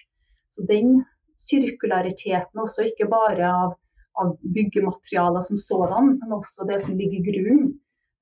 Så 0.54 0.66
den 0.70 1.04
sirkulariteten 1.38 2.62
også, 2.64 2.88
ikke 2.90 3.10
bare 3.12 3.50
av, 3.50 3.76
av 4.22 4.34
byggematerialer 4.56 5.46
som 5.46 5.60
sådan, 5.62 6.16
men 6.22 6.38
også 6.40 6.66
det 6.70 6.80
som 6.86 6.98
ligger 6.98 7.20
i 7.20 7.28
grunnen, 7.30 7.76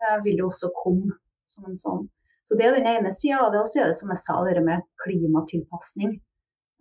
eh, 0.04 0.20
vil 0.26 0.44
jo 0.44 0.50
også 0.52 0.74
komme 0.84 1.16
som 1.50 1.68
en 1.70 1.80
sånn. 1.80 2.06
Så 2.46 2.56
Det 2.58 2.66
er 2.66 2.76
den 2.78 2.88
ene 2.90 3.12
sida 3.14 3.42
av 3.42 3.54
det. 3.54 3.62
Og 3.64 3.70
så 3.70 3.82
er 3.82 3.92
det 3.92 4.00
som 4.00 4.12
jeg 4.14 4.22
sa, 4.22 4.38
det 4.46 4.64
med 4.66 4.84
klimatilpasning. 5.04 6.18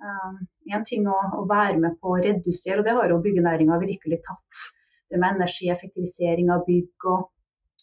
Um, 0.04 0.40
en 0.74 0.84
ting 0.84 1.06
å, 1.08 1.14
å, 1.38 1.44
være 1.48 1.78
med 1.80 1.94
på 2.02 2.12
å 2.12 2.18
redusere, 2.20 2.82
og 2.82 2.88
det 2.88 2.96
har 2.96 3.08
jo 3.08 3.22
byggenæringa 3.24 3.78
virkelig 3.80 4.18
tatt. 4.26 4.64
Det 5.08 5.20
med 5.20 5.38
energieffektivisering 5.38 6.50
av 6.52 6.66
bygg 6.66 7.06
og, 7.08 7.30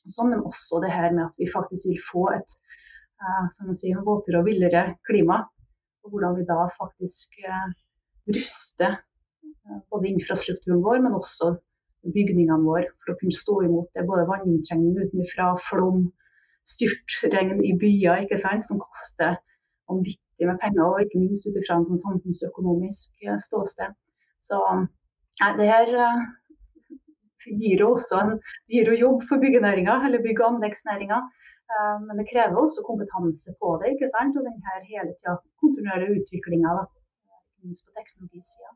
og 0.03 0.13
sånn, 0.13 0.33
men 0.33 0.43
også 0.45 0.81
det 0.83 0.91
her 0.93 1.09
med 1.15 1.29
at 1.29 1.41
vi 1.41 1.47
faktisk 1.49 1.89
vil 1.89 2.03
få 2.11 2.27
et 2.35 2.57
uh, 3.23 3.73
si, 3.73 3.95
våtere 3.95 4.43
og 4.43 4.49
villere 4.49 4.83
klima. 5.07 5.39
Og 6.03 6.13
hvordan 6.13 6.37
vi 6.39 6.47
da 6.49 6.65
faktisk 6.77 7.37
uh, 7.45 7.67
ruster 8.35 8.97
uh, 8.97 9.79
både 9.93 10.13
infrastrukturen 10.15 10.81
vår, 10.85 11.03
men 11.05 11.17
også 11.17 11.53
bygningene 12.15 12.65
våre 12.65 12.89
for 13.03 13.13
å 13.13 13.19
kunne 13.19 13.37
stå 13.37 13.59
imot 13.67 13.91
det. 13.93 14.07
Både 14.09 14.25
vanninntrengning 14.29 14.97
utenfra, 15.05 15.53
flom, 15.69 16.07
styrtregn 16.67 17.61
i 17.65 17.75
byer 17.81 18.25
ikke 18.25 18.41
sant, 18.41 18.65
som 18.65 18.81
koster 18.81 19.37
vanvittig 19.89 20.49
med 20.49 20.59
penger, 20.61 20.85
og 20.87 21.05
ikke 21.05 21.21
minst 21.21 21.47
ut 21.47 21.57
ifra 21.59 21.77
en 21.77 21.87
sånn 21.89 22.01
samfunnsøkonomisk 22.01 23.25
eh, 23.27 23.37
ståsted. 23.41 23.93
Så 24.41 24.57
nei, 24.77 25.51
det 25.59 25.69
her 25.69 25.91
gir 27.49 27.81
jo 27.81 27.91
også 27.95 28.21
en, 28.21 28.33
gir 28.71 28.89
jo 28.89 28.97
jobb 28.97 29.25
for 29.29 29.41
byggenæringa, 29.41 29.99
eller 30.07 30.23
bygg- 30.23 30.41
og 30.41 30.55
anleggsnæringa. 30.55 31.21
Uh, 31.71 31.97
men 32.03 32.19
det 32.19 32.27
krever 32.27 32.57
også 32.59 32.83
kompetanse 32.83 33.53
på 33.61 33.75
det, 33.81 33.93
ikke 33.95 34.09
sant? 34.11 34.35
og 34.37 34.47
den 34.47 34.57
her 34.67 34.79
hele 34.89 35.13
tida 35.15 35.37
kontinuerlige 35.63 36.19
utviklinga, 36.19 36.73
minst 37.63 37.87
på 37.87 37.93
teknologisida. 37.95 38.73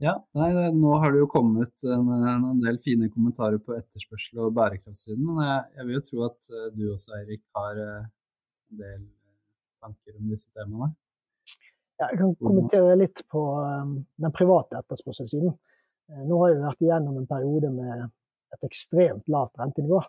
Ja, 0.00 0.14
nei, 0.32 0.48
Nå 0.72 0.94
har 1.02 1.12
det 1.12 1.20
jo 1.20 1.28
kommet 1.28 1.82
en, 1.84 2.06
en, 2.08 2.60
del 2.62 2.78
fine 2.80 3.10
kommentarer 3.12 3.60
på 3.60 3.74
etterspørsel 3.76 4.40
og 4.46 4.54
bærekraftssiden. 4.56 5.26
Men 5.26 5.42
jeg, 5.44 5.64
jeg, 5.76 5.86
vil 5.86 5.98
jo 5.98 6.04
tro 6.06 6.22
at 6.30 6.48
eh, 6.56 6.68
du 6.72 6.86
også, 6.88 7.12
Eirik, 7.18 7.42
har 7.58 7.80
eh, 7.82 8.06
en 8.72 8.80
del 8.80 9.02
tanker 9.84 10.16
om 10.16 10.30
disse 10.32 10.48
temaene? 10.56 10.94
Ja, 12.00 12.06
jeg 12.06 12.16
kan 12.22 12.32
kommentere 12.40 12.96
litt 12.96 13.20
på 13.28 13.42
den 14.24 14.32
private 14.32 14.80
etterspørselssiden. 14.80 15.52
Nå 16.30 16.38
har 16.40 16.54
vi 16.54 16.62
vært 16.64 16.86
igjennom 16.86 17.18
en 17.20 17.28
periode 17.28 17.68
med 17.74 18.06
et 18.56 18.64
ekstremt 18.70 19.28
lavt 19.28 19.60
rentenivå. 19.60 20.00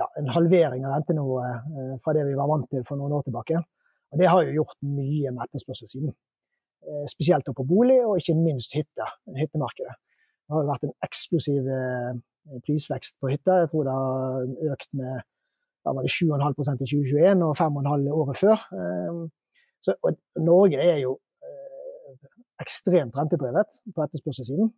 Ja, 0.00 0.06
en 0.16 0.30
halvering 0.32 0.86
av 0.88 0.94
rentenivået 0.96 2.00
fra 2.04 2.14
det 2.16 2.24
vi 2.24 2.36
var 2.38 2.48
vant 2.48 2.68
til 2.72 2.84
for 2.88 2.96
noen 2.96 3.12
år 3.12 3.26
tilbake. 3.26 3.60
Og 4.12 4.18
Det 4.20 4.28
har 4.28 4.42
jo 4.44 4.54
gjort 4.60 4.78
mye 4.84 5.32
med 5.32 5.42
etterspørselssiden. 5.46 6.12
Eh, 6.88 7.06
spesielt 7.14 7.46
på 7.56 7.64
bolig, 7.64 8.06
og 8.06 8.16
ikke 8.18 8.34
minst 8.34 8.74
hytte, 8.74 9.06
hyttemarkedet. 9.40 9.94
Det 10.42 10.54
har 10.54 10.70
vært 10.72 10.86
en 10.88 10.94
eksplosiv 11.06 11.68
eh, 11.70 12.16
prisvekst 12.66 13.14
på 13.20 13.30
hytter. 13.30 13.60
Jeg 13.62 13.70
tror 13.70 13.86
det 13.86 13.94
har 13.98 14.72
økt 14.74 14.90
med 14.98 15.20
da 15.82 15.90
var 15.94 16.04
det 16.06 16.12
7,5% 16.14 16.82
i 16.84 16.88
2021 16.90 17.42
og 17.42 17.56
5,5 17.58 18.10
året 18.20 18.36
før. 18.38 18.58
Eh, 18.78 19.22
så, 19.84 19.94
Norge 20.38 20.78
er 20.78 20.98
jo 21.04 21.18
ekstremt 22.62 23.16
rentedrevet 23.18 23.70
på 23.94 24.02
etterspørselssiden. 24.04 24.68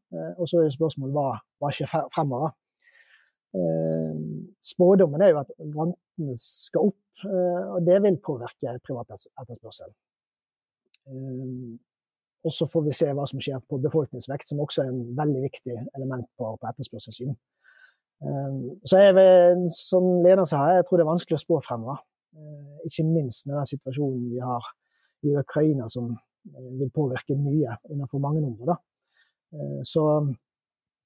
Og 0.41 0.49
så 0.49 0.63
er 0.63 0.71
spørsmålet 0.73 1.13
hva, 1.13 1.27
hva 1.61 1.73
skjer 1.77 1.91
fremover. 2.15 2.55
Spådommen 4.65 5.23
er 5.23 5.31
jo 5.33 5.41
at 5.45 5.51
rentene 5.61 6.37
skal 6.43 6.91
opp, 6.91 7.25
og 7.25 7.81
det 7.87 8.01
vil 8.03 8.21
påvirke 8.25 8.77
privat 8.85 9.15
etterspørsel. 9.15 9.93
Og 12.45 12.53
så 12.53 12.67
får 12.69 12.83
vi 12.85 12.95
se 12.97 13.09
hva 13.15 13.25
som 13.29 13.41
skjer 13.41 13.63
på 13.71 13.79
befolkningsvekt, 13.81 14.49
som 14.51 14.61
også 14.61 14.83
er 14.83 14.91
en 14.93 15.05
veldig 15.17 15.45
viktig 15.47 15.77
element 15.97 16.27
på, 16.37 16.51
på 16.61 16.71
etterspørselssiden. 16.71 17.37
Så 18.85 19.01
jeg 19.01 19.15
vil, 19.17 19.65
som 19.73 20.05
leder 20.25 20.45
seg 20.49 20.61
her, 20.61 20.79
jeg 20.79 20.87
tror 20.89 21.01
det 21.01 21.05
er 21.07 21.13
vanskelig 21.13 21.39
å 21.39 21.45
spå 21.45 21.61
fremover. 21.65 22.03
Ikke 22.89 23.07
minst 23.07 23.47
med 23.47 23.57
den 23.61 23.71
situasjonen 23.71 24.31
vi 24.33 24.43
har 24.43 24.69
i 25.25 25.37
Ukraina, 25.41 25.89
som 25.93 26.13
vil 26.81 26.91
påvirke 26.93 27.37
mye 27.39 27.79
innenfor 27.89 28.21
mange 28.21 28.43
områder. 28.45 28.81
Så 29.89 30.05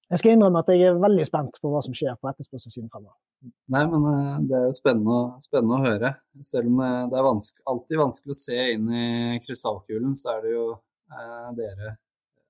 jeg 0.08 0.20
skal 0.20 0.34
innrømme 0.34 0.62
at 0.62 0.70
jeg 0.72 0.88
er 0.88 1.00
veldig 1.02 1.26
spent 1.28 1.58
på 1.60 1.70
hva 1.72 1.82
som 1.84 1.94
skjer 1.96 2.16
på 2.16 2.30
etterspørselssiden 2.30 2.90
fremover. 2.92 3.16
Nei, 3.74 3.84
men 3.92 4.46
det 4.48 4.56
er 4.56 4.66
jo 4.70 4.76
spennende, 4.78 5.18
spennende 5.44 5.76
å 5.76 5.84
høre. 5.84 6.12
Selv 6.48 6.70
om 6.72 6.80
det 6.80 7.18
er 7.18 7.26
vanskelig, 7.26 7.64
alltid 7.72 8.02
vanskelig 8.02 8.34
å 8.34 8.38
se 8.40 8.58
inn 8.74 8.88
i 8.88 9.08
krystallkulen, 9.44 10.16
så 10.18 10.32
er 10.34 10.46
det 10.46 10.54
jo 10.54 10.64
eh, 10.72 11.50
dere 11.60 11.94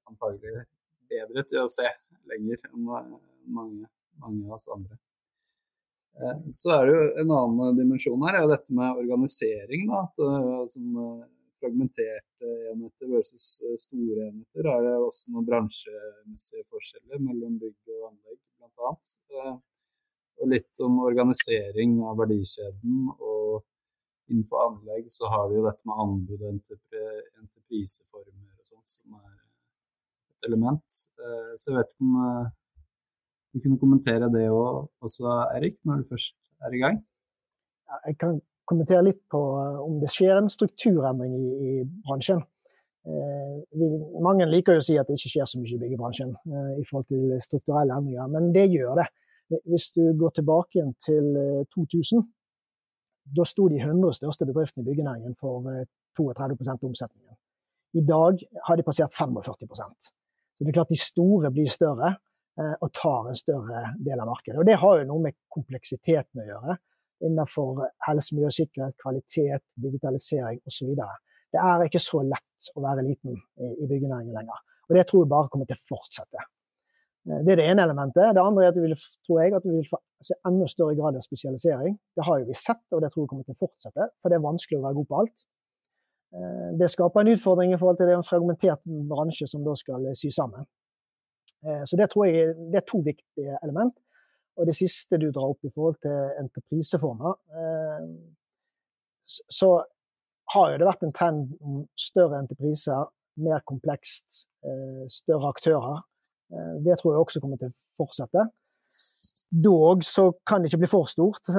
antagelig 0.08 0.64
bedre 1.10 1.44
til 1.48 1.64
å 1.64 1.70
se 1.72 1.88
lenger 2.28 2.62
enn 2.68 2.86
mange, 2.86 3.86
mange 4.22 4.46
av 4.46 4.56
oss 4.58 4.70
andre. 4.72 4.98
Eh, 6.18 6.38
så 6.56 6.72
er 6.74 6.86
det 6.86 6.94
jo 6.94 7.08
en 7.22 7.34
annen 7.40 7.78
dimensjon 7.78 8.24
her, 8.26 8.38
er 8.38 8.46
jo 8.46 8.52
dette 8.52 8.78
med 8.78 9.02
organisering. 9.02 9.86
da, 9.90 10.04
at 10.06 10.24
eh, 10.24 10.62
sånn 10.74 11.02
Fragmenterte 11.58 12.52
enheter 12.72 13.10
versus 13.12 13.46
eh, 13.64 13.76
store 13.80 14.28
enheter. 14.28 14.68
Er 14.74 14.84
det 14.86 14.94
også 14.98 15.32
noen 15.34 15.48
bransjemessige 15.48 16.66
forskjeller 16.70 17.24
mellom 17.24 17.58
bygg 17.62 17.94
og 17.96 18.10
anlegg, 18.12 18.40
bl.a. 18.58 19.54
Og 20.38 20.52
litt 20.52 20.84
om 20.86 21.00
organisering 21.02 21.98
av 22.06 22.20
verdikjeden. 22.20 23.08
Og 23.18 23.64
innenfor 24.28 24.68
anlegg 24.68 25.08
så 25.10 25.30
har 25.32 25.48
vi 25.50 25.58
jo 25.58 25.66
dette 25.66 25.88
med 25.88 26.04
anbud 26.04 26.44
og 26.44 26.52
entrepriseformer 26.52 28.48
sånt 28.68 28.94
som 28.94 29.18
er 29.18 29.34
et 29.34 30.48
element. 30.48 31.00
Eh, 31.22 31.52
så 31.56 31.72
jeg 31.72 31.78
vet 31.78 31.92
ikke 31.92 32.06
om 32.06 32.18
eh, 32.24 32.50
du 33.54 33.62
kunne 33.64 33.80
kommentere 33.80 34.28
det 34.32 34.46
også, 34.52 35.24
Erik, 35.56 35.78
når 35.88 36.02
du 36.02 36.12
først 36.12 36.36
er 36.66 36.74
i 36.76 36.82
gang? 36.82 37.00
Jeg 38.06 38.18
kan 38.20 38.40
kommentere 38.68 39.06
litt 39.08 39.20
på 39.32 39.40
eh, 39.62 39.80
om 39.84 39.98
det 40.02 40.12
skjer 40.12 40.38
en 40.38 40.52
strukturendring 40.52 41.34
i, 41.38 41.48
i 41.48 41.75
bransjen. 42.06 42.44
Vi, 43.08 43.87
mange 44.20 44.44
liker 44.50 44.76
jo 44.76 44.82
å 44.82 44.84
si 44.84 44.98
at 45.00 45.08
det 45.08 45.14
ikke 45.16 45.30
skjer 45.32 45.46
så 45.48 45.56
mye 45.56 45.70
i 45.72 45.78
byggebransjen 45.80 46.34
i 46.76 46.82
forhold 46.90 47.06
til 47.08 47.30
strukturelle 47.40 47.94
endringer, 47.96 48.26
men 48.28 48.50
det 48.52 48.66
gjør 48.68 48.98
det. 48.98 49.06
Hvis 49.64 49.87
du 49.94 50.02
går 50.18 50.34
tilbake 50.37 50.76
igjen 50.76 50.90
til 51.00 51.30
2000, 51.72 52.26
da 53.38 53.46
sto 53.48 53.70
de 53.72 53.80
100 53.80 54.18
største 54.18 54.44
bedriftene 54.50 54.84
i 54.84 54.90
byggenæringen 54.90 55.38
for 55.40 55.64
32 56.18 56.68
av 56.68 56.84
omsetningen. 56.90 57.38
I 57.96 58.04
dag 58.04 58.44
har 58.66 58.76
de 58.76 58.84
passert 58.84 59.12
45% 59.16 60.08
Så 60.08 60.64
det 60.64 60.68
er 60.68 60.76
klart 60.76 60.92
de 60.92 61.00
store 61.00 61.50
blir 61.54 61.70
større 61.72 62.10
eh, 62.58 62.75
og 62.82 62.92
tar 62.92 63.30
en 63.30 63.38
større 63.38 63.94
del 64.04 64.20
av 64.20 64.28
markedet. 64.28 64.58
Og 64.58 64.66
Det 64.66 64.76
har 64.76 64.98
jo 64.98 65.08
noe 65.08 65.25
med 65.28 65.37
kompleksiteten 65.54 66.42
å 66.42 66.48
gjøre 66.48 66.78
innenfor 67.25 67.84
helse, 68.06 68.34
miljø 68.34 68.50
og 68.50 68.56
sikkerhet, 68.56 68.96
kvalitet, 69.02 69.64
digitalisering 69.82 70.60
osv. 70.68 70.94
Det 71.52 71.62
er 71.64 71.87
ikke 71.87 72.02
så 72.02 72.22
lett 72.26 72.70
å 72.76 72.84
være 72.84 73.06
liten 73.06 73.38
i 73.58 73.88
byggenæringen 73.88 74.37
lenger. 74.37 74.62
Og 74.88 74.96
Det 74.96 75.06
tror 75.08 75.25
jeg 75.25 75.32
bare 75.32 75.50
kommer 75.52 75.68
til 75.68 75.78
å 75.78 75.88
fortsette. 75.94 76.46
Eh, 77.28 77.44
det 77.44 77.52
er 77.52 77.60
det 77.60 77.68
ene 77.72 77.84
elementet. 77.84 78.32
Det 78.34 78.42
andre 78.42 78.64
er 78.64 78.72
at 78.72 78.78
vi 78.78 78.87
vil, 78.87 78.96
tror 79.26 79.42
jeg, 79.42 79.54
at 79.58 79.66
vi 79.66 79.76
vil 79.76 79.90
få 79.90 80.00
se 80.25 80.34
enda 80.48 80.66
større 80.70 80.96
grad 80.98 81.18
av 81.18 81.26
spesialisering. 81.26 81.98
Det 82.16 82.25
har 82.26 82.40
jo 82.40 82.48
vi 82.48 82.56
sett, 82.58 82.82
og 82.92 83.02
det 83.02 83.12
tror 83.12 83.25
jeg 83.25 83.30
kommer 83.32 83.46
til 83.46 83.56
å 83.56 83.62
fortsette. 83.66 84.10
For 84.22 84.32
det 84.32 84.38
er 84.38 84.48
vanskelig 84.48 84.80
å 84.80 84.84
være 84.87 84.98
god 84.98 85.08
på 85.10 85.22
alt. 85.22 85.46
Eh, 86.34 86.68
det 86.80 86.90
skaper 86.94 87.25
en 87.25 87.32
utfordring 87.34 87.75
i 87.75 87.80
forhold 87.80 88.00
til 88.00 88.10
det 88.10 88.18
en 88.18 88.28
fragmentert 88.30 88.84
bransje 89.12 89.48
som 89.50 89.64
da 89.66 89.76
skal 89.78 90.10
eh, 90.10 90.18
sy 90.18 90.32
sammen. 90.34 90.68
Så 91.58 91.96
det 91.98 92.06
tror 92.12 92.28
jeg 92.28 92.52
det 92.70 92.78
er 92.78 92.84
to 92.87 93.00
viktige 93.02 93.56
element. 93.66 93.96
Og 94.58 94.66
det 94.66 94.74
siste 94.78 95.20
du 95.22 95.28
drar 95.30 95.52
opp 95.52 95.64
i 95.64 95.70
forhold 95.70 96.00
til 96.02 96.16
entrepriseformer, 96.40 97.36
så 99.28 99.70
har 100.54 100.72
jo 100.72 100.80
det 100.80 100.88
vært 100.88 101.04
en 101.06 101.14
trend 101.14 101.54
om 101.60 101.82
større 101.98 102.40
entrepriser, 102.42 103.10
mer 103.38 103.62
komplekst, 103.68 104.48
større 105.12 105.52
aktører. 105.52 106.00
Det 106.82 106.96
tror 106.98 107.14
jeg 107.14 107.22
også 107.22 107.42
kommer 107.44 107.60
til 107.60 107.70
å 107.70 107.78
fortsette. 108.00 108.48
Dog 109.48 110.02
så 110.04 110.30
kan 110.48 110.64
det 110.64 110.72
ikke 110.72 110.82
bli 110.82 110.90
for 110.90 111.06
stort. 111.08 111.52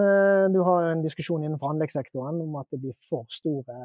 Du 0.51 0.59
har 0.65 0.89
en 0.89 1.05
diskusjon 1.05 1.45
innenfor 1.45 1.71
anleggssektoren 1.71 2.41
om 2.43 2.57
at 2.59 2.67
det 2.73 2.81
blir 2.83 2.97
for 3.07 3.29
store 3.31 3.77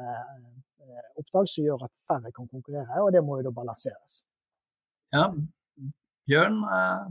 Eh, 0.85 1.11
oppdrag 1.19 1.49
som 1.49 1.65
gjør 1.65 1.85
at 1.87 1.93
færre 2.07 2.31
kan 2.35 2.47
konkurrere, 2.51 3.01
og 3.03 3.11
det 3.13 3.23
må 3.25 3.39
jo 3.39 3.47
da 3.47 3.53
balanseres. 3.55 4.21
Ja, 5.15 5.29
Bjørn, 6.29 6.59
eh, 6.77 7.05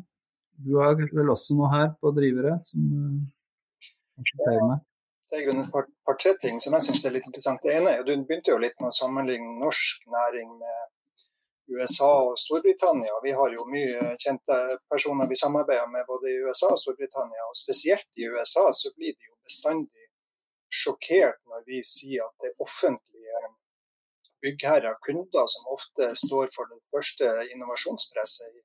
du 0.63 0.77
har 0.79 0.97
vel 0.99 1.31
også 1.33 1.57
noe 1.59 1.71
her 1.73 1.93
på 2.01 2.13
drivere 2.17 2.57
som 2.67 2.83
konsulterer 4.17 4.61
eh, 4.61 4.69
med? 4.71 4.83
Det 5.33 5.41
er 5.43 5.51
et 5.51 5.71
par, 5.73 5.87
par, 6.07 6.19
tre 6.23 6.35
ting 6.41 6.61
som 6.63 6.77
jeg 6.77 6.87
syns 6.87 7.05
er 7.09 7.15
litt 7.17 7.27
interessant. 7.27 7.63
Det 7.65 7.75
ene 7.75 7.97
er 7.97 8.05
du 8.07 8.13
begynte 8.15 8.53
jo 8.53 8.61
litt 8.63 8.77
med 8.81 8.93
å 8.93 8.99
sammenligne 8.99 9.57
norsk 9.59 10.05
næring 10.15 10.53
med 10.61 10.95
USA 11.75 12.11
og 12.29 12.39
Storbritannia. 12.39 13.17
Vi 13.25 13.33
har 13.35 13.55
jo 13.57 13.65
mye 13.67 14.15
kjente 14.21 14.59
personer 14.93 15.29
vi 15.31 15.39
samarbeider 15.41 15.89
med 15.91 16.07
både 16.07 16.31
i 16.31 16.41
USA 16.45 16.71
og 16.75 16.81
Storbritannia. 16.83 17.49
Og 17.49 17.57
spesielt 17.59 18.21
i 18.21 18.29
USA 18.29 18.69
så 18.77 18.93
blir 18.97 19.17
de 19.17 19.31
jo 19.31 19.35
bestandig 19.43 20.11
sjokkert 20.75 21.41
når 21.51 21.65
vi 21.67 21.81
sier 21.87 22.27
at 22.27 22.45
det 22.45 22.55
offentlige 22.63 23.43
byggherrer, 24.45 24.99
kunder, 25.07 25.47
som 25.49 25.73
ofte 25.73 26.11
står 26.21 26.51
for 26.55 26.69
det 26.69 26.83
første 26.91 27.31
innovasjonspresset 27.55 28.51
i, 28.51 28.63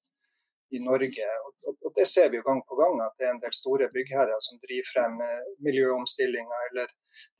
i 0.76 0.80
Norge. 0.84 1.30
Og, 1.46 1.54
og, 1.86 1.92
Det 1.96 2.06
ser 2.08 2.30
vi 2.30 2.38
jo 2.40 2.46
gang 2.46 2.62
på 2.70 2.78
gang, 2.80 3.00
at 3.06 3.16
det 3.18 3.28
er 3.28 3.34
en 3.34 3.42
del 3.44 3.56
store 3.58 3.90
byggherrer 3.96 4.40
som 4.46 4.60
driver 4.64 4.92
frem 4.94 5.18
miljøomstillinger 5.66 6.70
eller 6.70 6.94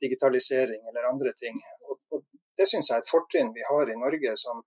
digitalisering 0.04 0.82
eller 0.90 1.08
andre 1.12 1.32
ting. 1.42 1.60
Og, 1.88 2.00
og 2.12 2.24
Det 2.58 2.66
syns 2.68 2.90
jeg 2.90 2.98
er 2.98 3.04
et 3.04 3.14
fortrinn 3.14 3.54
vi 3.56 3.64
har 3.70 3.88
i 3.88 4.00
Norge 4.04 4.34
som 4.44 4.64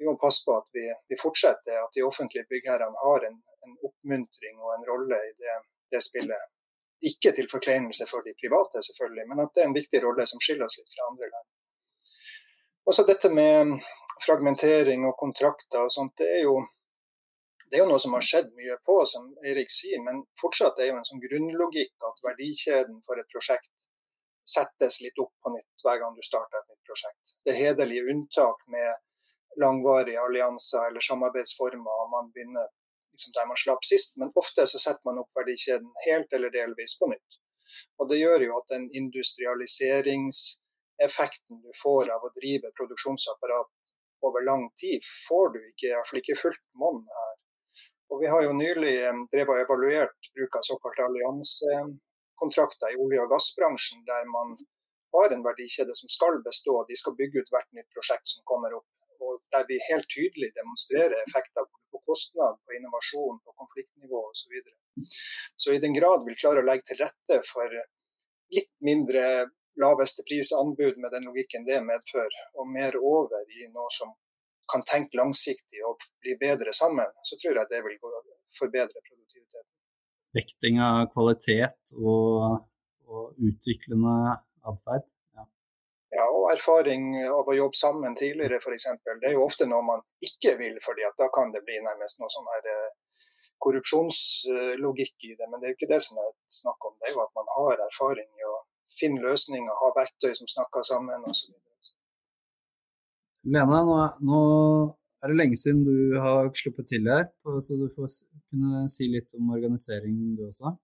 vi 0.00 0.06
må 0.08 0.16
passe 0.16 0.40
på 0.46 0.56
at 0.56 0.68
vi, 0.72 0.86
vi 1.12 1.16
fortsetter, 1.20 1.76
at 1.84 1.92
de 1.96 2.06
offentlige 2.06 2.48
byggherrene 2.48 3.04
har 3.04 3.26
en, 3.28 3.36
en 3.66 3.76
oppmuntring 3.88 4.56
og 4.64 4.72
en 4.74 4.86
rolle 4.88 5.18
i 5.28 5.34
det, 5.42 5.56
det 5.92 6.00
spillet. 6.06 6.48
Ikke 7.10 7.32
til 7.36 7.48
forkleinelse 7.52 8.06
for 8.08 8.24
de 8.24 8.32
private, 8.40 8.80
selvfølgelig, 8.86 9.26
men 9.28 9.42
at 9.44 9.52
det 9.54 9.62
er 9.62 9.68
en 9.68 9.76
viktig 9.76 10.00
rolle 10.04 10.24
som 10.30 10.40
skiller 10.40 10.64
oss 10.66 10.78
litt 10.80 10.92
fra 10.94 11.08
andre 11.10 11.28
land. 11.34 11.46
Også 12.88 13.04
dette 13.08 13.28
med 13.28 13.76
fragmentering 14.24 15.04
og 15.08 15.18
kontrakter 15.20 15.84
og 15.84 15.92
sånt, 15.92 16.16
det 16.20 16.28
er 16.38 16.42
jo 16.48 16.56
det 17.70 17.78
er 17.78 17.84
jo 17.84 17.90
noe 17.92 18.02
som 18.02 18.14
har 18.16 18.24
skjedd 18.26 18.48
mye 18.58 18.76
på, 18.86 18.96
som 19.06 19.28
Eirik 19.46 19.70
sier, 19.70 20.00
men 20.02 20.24
fortsatt 20.42 20.78
er 20.80 20.86
jo 20.90 20.96
en 20.98 21.06
sånn 21.06 21.22
grunnlogikk 21.22 21.94
at 22.08 22.24
verdikjeden 22.26 22.96
for 23.06 23.14
et 23.20 23.30
prosjekt 23.30 23.70
settes 24.50 24.98
litt 25.04 25.18
opp 25.22 25.30
på 25.44 25.48
nytt 25.54 25.84
hver 25.84 25.98
gang 26.02 26.12
du 26.16 26.22
starter 26.26 26.58
et 26.58 26.70
nytt 26.72 26.84
prosjekt. 26.88 27.24
Det 27.44 27.50
er 27.52 27.60
hederlige 27.60 28.08
unntak 28.10 28.58
med 28.74 28.90
langvarige 29.62 30.22
allianser 30.22 30.82
eller 30.88 31.02
samarbeidsformer. 31.04 31.94
og 32.02 32.08
man 32.10 32.32
begynner 32.34 32.66
liksom 33.12 33.32
der 33.36 33.46
man 33.46 33.62
slapp 33.62 33.84
sist, 33.84 34.10
men 34.18 34.36
ofte 34.42 34.62
så 34.66 34.78
setter 34.78 35.04
man 35.04 35.18
opp 35.22 35.30
verdikjeden 35.38 35.92
helt 36.06 36.32
eller 36.32 36.50
delvis 36.54 36.98
på 36.98 37.06
nytt. 37.12 37.30
Og 37.98 38.04
Det 38.10 38.18
gjør 38.18 38.40
jo 38.46 38.52
at 38.58 38.66
den 38.74 38.84
industrialiseringseffekten 39.00 41.56
du 41.64 41.70
får 41.82 42.04
av 42.14 42.20
å 42.26 42.34
drive 42.38 42.66
produksjonsapparat 42.78 43.70
over 44.26 44.40
lang 44.44 44.64
tid, 44.82 45.00
får 45.28 45.46
du 45.54 45.60
ikke, 45.60 45.88
iallfall 45.92 46.20
ikke 46.20 46.42
fullt 46.42 46.64
monn 46.82 47.02
her. 47.18 47.34
Og 48.10 48.20
Vi 48.22 48.28
har 48.32 48.42
jo 48.42 48.52
nylig 48.56 48.94
eh, 49.06 49.24
drevet 49.32 49.54
og 49.54 49.64
evaluert 49.64 50.30
bruk 50.36 50.56
av 50.58 50.66
såkalte 50.66 51.06
alliansekontrakter 51.06 52.94
i 52.94 53.00
olje- 53.04 53.24
og 53.24 53.30
gassbransjen, 53.34 54.04
der 54.08 54.24
man 54.30 54.56
har 55.14 55.34
en 55.34 55.44
verdikjede 55.46 55.94
som 55.98 56.08
skal 56.10 56.40
bestå. 56.46 56.74
De 56.88 56.96
skal 56.98 57.16
bygge 57.18 57.42
ut 57.42 57.52
hvert 57.54 57.70
nytt 57.76 57.90
prosjekt 57.94 58.26
som 58.30 58.42
kommer 58.50 58.74
opp 58.78 58.88
og 59.20 59.40
der 59.54 59.64
vi 59.68 59.78
helt 59.90 60.08
tydelig 60.16 60.50
demonstrerer 60.56 61.16
effekter 61.26 61.66
på 61.92 62.02
kostnad, 62.08 62.58
på 62.64 62.76
innovasjon, 62.78 63.40
på 63.44 63.56
konfliktnivå 63.62 64.20
osv. 64.30 64.54
Så, 64.64 65.08
så 65.62 65.74
i 65.74 65.82
den 65.84 65.96
grad 65.98 66.24
vi 66.26 66.38
klarer 66.40 66.62
å 66.62 66.68
legge 66.68 66.88
til 66.88 67.02
rette 67.04 67.40
for 67.50 67.76
litt 68.56 68.72
mindre 68.84 69.24
laveste 69.80 70.24
prisanbud 70.28 70.98
med 71.02 71.12
den 71.14 71.28
logikken 71.28 71.66
det 71.68 71.78
medfører, 71.86 72.40
og 72.58 72.72
mer 72.72 72.96
over 72.98 73.44
i 73.60 73.68
noe 73.70 73.92
som 73.94 74.12
kan 74.70 74.84
tenke 74.88 75.18
langsiktig 75.20 75.84
og 75.86 76.02
bli 76.22 76.36
bedre 76.40 76.72
sammen, 76.76 77.10
så 77.26 77.38
tror 77.40 77.60
jeg 77.60 77.70
det 77.70 77.82
vil 77.86 77.98
forbedre 78.58 79.04
produktiviteten. 79.08 79.68
Vekting 80.36 80.78
av 80.84 81.08
kvalitet 81.14 81.94
og, 81.98 82.60
og 83.10 83.48
utviklende 83.50 84.36
atferd 84.70 85.08
ja, 86.10 86.24
og 86.26 86.48
erfaring 86.50 87.12
av 87.22 87.48
å 87.48 87.54
jobbe 87.54 87.78
sammen 87.78 88.16
tidligere 88.18 88.58
f.eks. 88.58 88.88
Det 89.06 89.28
er 89.28 89.36
jo 89.36 89.44
ofte 89.46 89.68
noe 89.70 89.84
man 89.86 90.02
ikke 90.26 90.56
vil, 90.58 90.78
fordi 90.84 91.06
da 91.20 91.28
kan 91.34 91.52
det 91.54 91.62
bli 91.66 91.78
nærmest 91.84 92.18
noe 92.20 92.30
sånn 92.34 92.50
her 92.50 92.66
eh, 92.72 92.88
korrupsjonslogikk 93.62 95.28
i 95.30 95.36
det. 95.38 95.46
Men 95.46 95.60
det 95.60 95.68
er 95.68 95.74
jo 95.74 95.78
ikke 95.78 95.92
det 95.92 96.00
som 96.06 96.18
er 96.18 96.32
snakk 96.50 96.88
om. 96.88 96.96
Det 96.98 97.10
er 97.10 97.14
jo 97.14 97.22
at 97.22 97.34
man 97.38 97.52
har 97.54 97.84
erfaring 97.86 98.26
i 98.26 98.48
å 98.48 98.56
finne 98.98 99.22
løsninger, 99.22 99.80
ha 99.82 99.92
verktøy 99.96 100.32
som 100.34 100.50
snakker 100.50 100.86
sammen 100.86 101.26
osv. 101.30 101.54
Lena, 103.44 103.80
nå, 103.86 103.96
nå, 104.26 104.40
er 105.24 105.32
det 105.32 105.38
lenge 105.38 105.56
siden 105.56 105.80
du 105.86 106.18
har 106.20 106.50
sluppet 106.56 106.90
til 106.92 107.08
her, 107.08 107.30
så 107.64 107.78
du 107.80 107.88
får 107.96 108.12
kunne 108.50 108.84
si 108.92 109.08
litt 109.08 109.32
om 109.38 109.54
organiseringen 109.56 110.36
du 110.36 110.44
også 110.48 110.74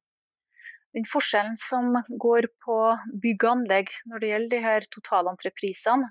den 0.96 1.06
forskjellen 1.12 1.58
som 1.60 1.92
går 2.24 2.48
på 2.64 2.76
bygg 3.22 3.44
og 3.44 3.52
anlegg 3.52 3.92
når 4.08 4.22
det 4.22 4.30
gjelder 4.30 4.52
de 4.54 4.60
her 4.64 4.86
totalentreprisene, 4.94 6.08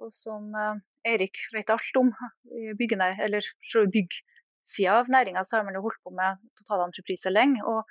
og 0.00 0.12
som 0.14 0.54
eh, 0.56 0.80
Eirik 1.12 1.40
vet 1.54 1.72
alt 1.72 2.00
om 2.00 2.12
i 2.56 2.72
byggsida 2.78 4.94
av 4.94 5.10
næringa, 5.12 5.44
så 5.44 5.58
har 5.58 5.66
man 5.66 5.76
jo 5.76 5.84
holdt 5.84 6.00
på 6.04 6.14
med 6.16 6.40
totalentrepriser 6.60 7.34
lenge. 7.34 7.60
Og, 7.68 7.84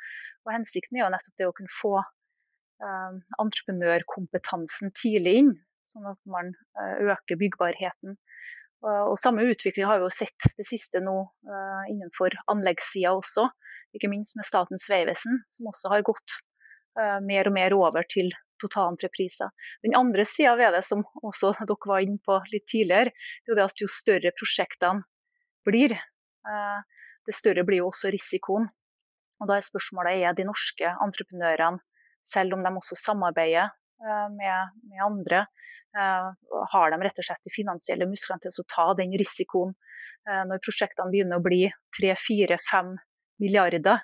og, 0.46 0.54
hensikten 0.54 0.98
er 0.98 1.06
jo 1.06 1.14
nettopp 1.14 1.40
det 1.40 1.50
å 1.50 1.56
kunne 1.60 1.78
få 1.78 1.94
eh, 2.02 3.14
entreprenørkompetansen 3.44 4.96
tidlig 4.98 5.38
inn, 5.44 5.54
sånn 5.88 6.08
at 6.10 6.20
man 6.30 6.52
uh, 6.80 7.14
øker 7.14 7.40
byggbarheten. 7.40 8.18
Uh, 8.86 9.06
og 9.10 9.16
Samme 9.22 9.46
utvikling 9.50 9.88
har 9.90 10.00
vi 10.00 10.08
jo 10.08 10.14
sett 10.14 10.50
det 10.60 10.68
siste 10.68 11.02
nå 11.04 11.20
innenfor 11.90 12.36
anleggssida 12.52 13.16
også 13.16 13.48
ikke 13.96 14.10
minst 14.12 14.36
med 14.38 14.46
Statens 14.46 14.86
vegvesen, 14.92 15.40
som 15.50 15.70
også 15.72 15.90
har 15.94 16.04
gått 16.06 16.42
mer 17.24 17.48
og 17.48 17.54
mer 17.56 17.74
over 17.78 18.06
til 18.10 18.30
totalentrepriser. 18.62 19.50
Den 19.86 19.96
andre 19.98 20.26
sida 20.28 20.56
ved 20.60 20.76
det, 20.76 20.84
som 20.86 21.06
også 21.24 21.54
dere 21.70 21.90
var 21.90 22.04
inne 22.04 22.20
på 22.26 22.38
litt 22.52 22.68
tidligere, 22.70 23.14
det 23.48 23.56
er 23.56 23.64
at 23.64 23.82
jo 23.82 23.88
større 23.90 24.34
prosjektene 24.38 25.06
blir, 25.66 25.96
det 27.28 27.36
større 27.38 27.64
blir 27.68 27.82
jo 27.82 27.90
også 27.94 28.12
risikoen. 28.14 28.68
Og 29.42 29.50
da 29.50 29.58
er 29.58 29.66
spørsmålet 29.66 30.24
er 30.26 30.38
de 30.38 30.46
norske 30.48 30.94
entreprenørene, 31.06 31.82
selv 32.26 32.58
om 32.58 32.64
de 32.66 32.74
også 32.82 32.98
samarbeider 33.00 33.72
med, 34.00 34.76
med, 34.86 35.00
andre, 35.02 35.46
har 35.98 36.92
de 36.94 36.98
rett 37.02 37.18
og 37.18 37.26
slett 37.26 37.48
de 37.48 37.54
finansielle 37.56 38.06
musklene 38.06 38.44
til 38.44 38.54
å 38.62 38.66
ta 38.70 38.86
den 39.00 39.16
risikoen 39.18 39.72
når 40.28 40.62
prosjektene 40.62 41.10
begynner 41.10 41.40
å 41.40 41.46
bli 41.46 41.64
tre, 41.98 42.12
fire, 42.20 42.60
fem 42.70 42.92
milliarder. 43.40 44.04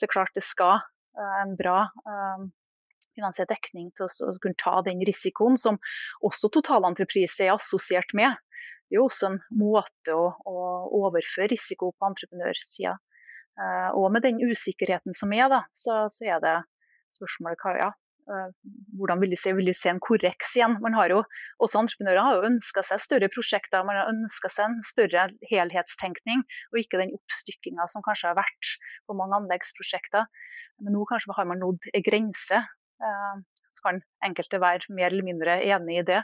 Så 0.00 0.06
klart 0.06 0.32
det 0.34 0.44
skal 0.46 0.78
eh, 0.78 1.36
en 1.42 1.56
bra 1.58 1.82
eh, 1.84 2.46
finansiell 3.16 3.48
dekning 3.50 3.90
til 3.96 4.06
å 4.06 4.36
kunne 4.40 4.58
ta 4.60 4.80
den 4.86 5.02
risikoen 5.06 5.58
som 5.60 5.78
også 6.26 6.50
totalentreprise 6.54 7.44
er 7.46 7.56
assosiert 7.56 8.14
med. 8.16 8.38
Det 8.88 8.96
er 8.96 9.02
jo 9.02 9.06
også 9.10 9.28
en 9.28 9.40
måte 9.54 10.14
å, 10.16 10.30
å 10.48 10.62
overføre 11.02 11.50
risiko 11.52 11.92
på 11.92 12.10
entreprenørsida. 12.10 12.96
Og 13.98 14.06
med 14.14 14.24
den 14.24 14.38
usikkerheten 14.40 15.12
som 15.14 15.34
er, 15.36 15.50
da, 15.52 15.58
så, 15.74 16.06
så 16.08 16.24
er 16.32 16.38
det 16.40 16.54
spørsmålet 17.12 17.60
hva, 17.60 17.72
ja, 17.76 17.88
hvordan 18.98 19.20
vil 19.22 19.32
de 19.32 19.38
se, 19.38 19.52
vil 19.56 19.68
de 19.70 19.74
se 19.76 19.90
en 19.90 20.00
korreks 20.02 20.52
igjen? 20.56 20.76
Man 20.84 20.94
har 20.96 21.12
jo, 21.12 21.20
også 21.62 21.80
Entreprenører 21.82 22.26
har 22.26 22.38
jo 22.38 22.48
ønska 22.50 22.84
seg 22.86 23.02
større 23.02 23.30
prosjekter, 23.32 23.86
man 23.86 23.98
har 23.98 24.10
ønska 24.12 24.50
seg 24.52 24.68
en 24.68 24.82
større 24.86 25.28
helhetstenkning, 25.50 26.44
og 26.72 26.82
ikke 26.82 27.00
den 27.02 27.14
oppstykkinga 27.16 27.88
som 27.90 28.04
kanskje 28.06 28.32
har 28.32 28.38
vært 28.38 28.74
på 29.08 29.16
mange 29.18 29.38
anleggsprosjekter. 29.40 30.28
Men 30.80 30.96
nå 30.96 31.06
kanskje 31.08 31.36
har 31.36 31.48
man 31.48 31.60
nådd 31.62 31.90
ei 31.94 32.02
grense. 32.04 32.60
Uh, 33.00 33.40
så 33.76 33.86
kan 33.86 34.00
enkelte 34.26 34.60
være 34.60 34.92
mer 34.96 35.08
eller 35.10 35.26
mindre 35.26 35.56
enig 35.64 36.00
i 36.02 36.06
det. 36.12 36.20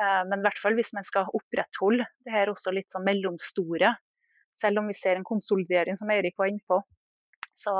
Uh, 0.00 0.22
men 0.30 0.40
i 0.40 0.46
hvert 0.46 0.60
fall 0.62 0.76
hvis 0.78 0.94
man 0.96 1.06
skal 1.06 1.30
opprettholde 1.36 2.08
det 2.26 2.34
her 2.34 2.52
også 2.52 2.74
litt 2.74 2.90
sånn 2.92 3.06
mellomstore, 3.06 3.94
selv 4.58 4.80
om 4.80 4.90
vi 4.90 4.96
ser 4.96 5.18
en 5.18 5.26
konsolidering, 5.26 5.98
som 5.98 6.10
Eirik 6.14 6.38
var 6.38 6.52
inne 6.52 6.62
på, 6.70 6.78
så, 7.58 7.74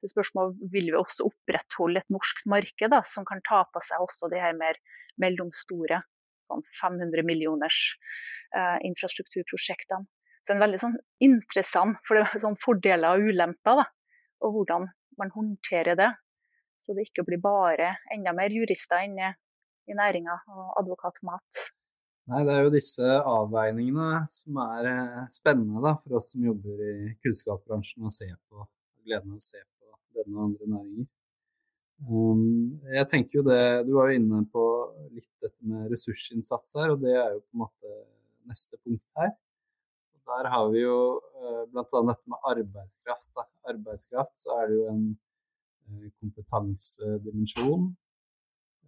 så 0.00 0.10
spørsmålet 0.12 0.60
vil 0.72 0.90
vi 0.92 0.98
også 0.98 1.26
opprettholde 1.28 2.02
et 2.02 2.14
norsk 2.14 2.44
marked 2.50 2.92
da, 2.94 3.02
som 3.06 3.26
kan 3.28 3.42
ta 3.48 3.64
på 3.72 3.82
seg 3.84 4.04
også 4.04 4.30
de 4.32 4.40
her 4.42 4.56
mer 4.58 4.78
mellomstore 5.20 6.02
sånn 6.48 6.64
500 6.80 7.24
millioners 7.28 7.80
eh, 8.56 8.78
infrastrukturprosjektene. 8.88 10.08
Så 10.46 10.54
en 10.54 10.62
veldig 10.62 10.80
sånn 10.80 10.96
interessant 11.24 11.98
for 12.08 12.16
det 12.16 12.24
er 12.24 12.40
sånn 12.40 12.56
fordeler 12.62 13.18
og 13.18 13.32
ulemper, 13.32 13.82
da, 13.82 13.84
og 14.46 14.54
hvordan 14.54 14.86
man 15.20 15.34
håndterer 15.34 15.98
det. 15.98 16.12
Så 16.84 16.94
det 16.96 17.08
ikke 17.08 17.26
blir 17.26 17.42
bare 17.42 17.96
enda 18.14 18.32
mer 18.36 18.54
jurister 18.54 19.02
inne 19.04 19.34
i 19.88 19.96
næringa 19.96 20.38
og 20.54 20.78
advokatmat. 20.80 21.66
Nei, 22.28 22.42
Det 22.44 22.54
er 22.54 22.64
jo 22.64 22.72
disse 22.72 23.12
avveiningene 23.24 24.24
som 24.32 24.58
er 24.64 24.88
eh, 24.90 25.20
spennende 25.32 25.84
da, 25.84 25.94
for 26.02 26.20
oss 26.20 26.32
som 26.34 26.44
jobber 26.44 26.82
i 26.84 27.14
kunnskapsbransjen 27.24 28.08
å 28.08 28.12
se 28.12 28.28
på 28.48 28.66
gleden 29.08 29.32
av 29.32 29.40
å 29.40 29.48
se 29.48 29.62
på 29.64 29.96
denne 30.20 30.36
og 30.36 30.44
andre 30.50 30.70
næringer. 30.74 31.08
Um, 32.06 32.78
jeg 32.94 33.08
tenker 33.10 33.40
jo 33.40 33.42
det, 33.42 33.62
Du 33.88 33.96
var 33.96 34.08
jo 34.08 34.20
inne 34.20 34.44
på 34.52 34.64
litt 35.10 35.26
dette 35.42 35.66
med 35.66 35.90
ressursinnsats 35.90 36.76
her, 36.78 36.94
og 36.94 37.02
det 37.02 37.14
er 37.16 37.32
jo 37.34 37.42
på 37.42 37.56
en 37.56 37.62
måte 37.64 37.94
neste 38.46 38.78
punkt 38.84 39.02
her. 39.18 39.32
Og 40.14 40.30
der 40.30 40.50
har 40.52 40.68
vi 40.74 40.84
jo 40.84 40.98
uh, 41.18 41.64
bl.a. 41.72 41.82
dette 41.82 42.34
med 42.34 42.50
arbeidskraft. 42.52 43.30
Da. 43.34 43.46
Arbeidskraft 43.72 44.44
så 44.44 44.60
er 44.60 44.70
det 44.70 44.78
jo 44.78 44.86
en 44.92 45.04
uh, 45.90 46.08
kompetansedimensjon. 46.22 47.90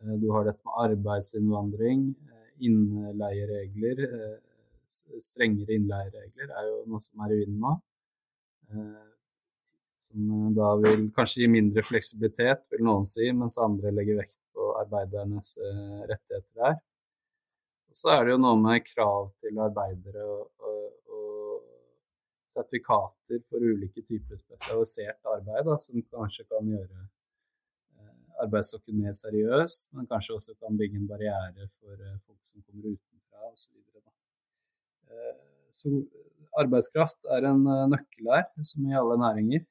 Uh, 0.05 0.15
du 0.23 0.31
har 0.37 0.47
dette 0.47 0.63
med 0.63 0.79
arbeidsinnvandring, 0.87 2.11
innleieregler. 2.61 4.03
Strengere 5.25 5.79
innleieregler 5.79 6.51
er 6.53 6.67
jo 6.69 6.83
noe 6.93 7.01
som 7.01 7.23
er 7.25 7.33
i 7.33 7.39
vinden 7.41 7.63
nå 7.65 7.79
som 10.11 10.31
eh, 10.37 10.53
da 10.57 10.71
vil 10.83 11.09
kanskje 11.17 11.45
gi 11.45 11.51
mindre 11.51 11.85
fleksibilitet, 11.87 12.67
vil 12.73 12.85
noen 12.87 13.07
si, 13.09 13.31
mens 13.37 13.59
andre 13.63 13.93
legger 13.95 14.21
vekt 14.23 14.39
på 14.55 14.73
arbeidernes 14.81 15.57
eh, 15.59 16.01
rettigheter 16.11 16.63
der. 16.63 16.81
Og 17.91 17.99
så 17.99 18.13
er 18.15 18.25
det 18.25 18.35
jo 18.35 18.43
noe 18.43 18.59
med 18.61 18.87
krav 18.87 19.31
til 19.43 19.59
arbeidere 19.59 20.27
og, 20.27 20.45
og, 20.63 21.15
og 21.17 22.51
sertifikater 22.51 23.43
for 23.49 23.63
ulike 23.63 24.05
typer 24.07 24.39
spesialisert 24.39 25.33
arbeid, 25.35 25.65
da, 25.67 25.79
som 25.83 26.05
kanskje 26.15 26.47
kan 26.51 26.71
gjøre 26.71 27.09
arbeidsstokken 28.41 28.97
mer 28.97 29.13
seriøs, 29.13 29.91
men 29.93 30.07
kanskje 30.09 30.37
også 30.39 30.55
kan 30.63 30.79
bygge 30.79 30.97
en 30.97 31.09
barriere 31.11 31.67
for 31.81 31.99
folk 32.25 32.39
som 32.47 32.63
kommer 32.65 32.95
utenfra 32.95 33.51
osv. 33.51 33.75
Så 35.77 35.91
arbeidskraft 36.59 37.31
er 37.37 37.47
en 37.51 37.63
nøkkel 37.93 38.33
her, 38.35 38.47
som 38.67 38.87
i 38.89 38.97
alle 38.99 39.19
næringer. 39.21 39.67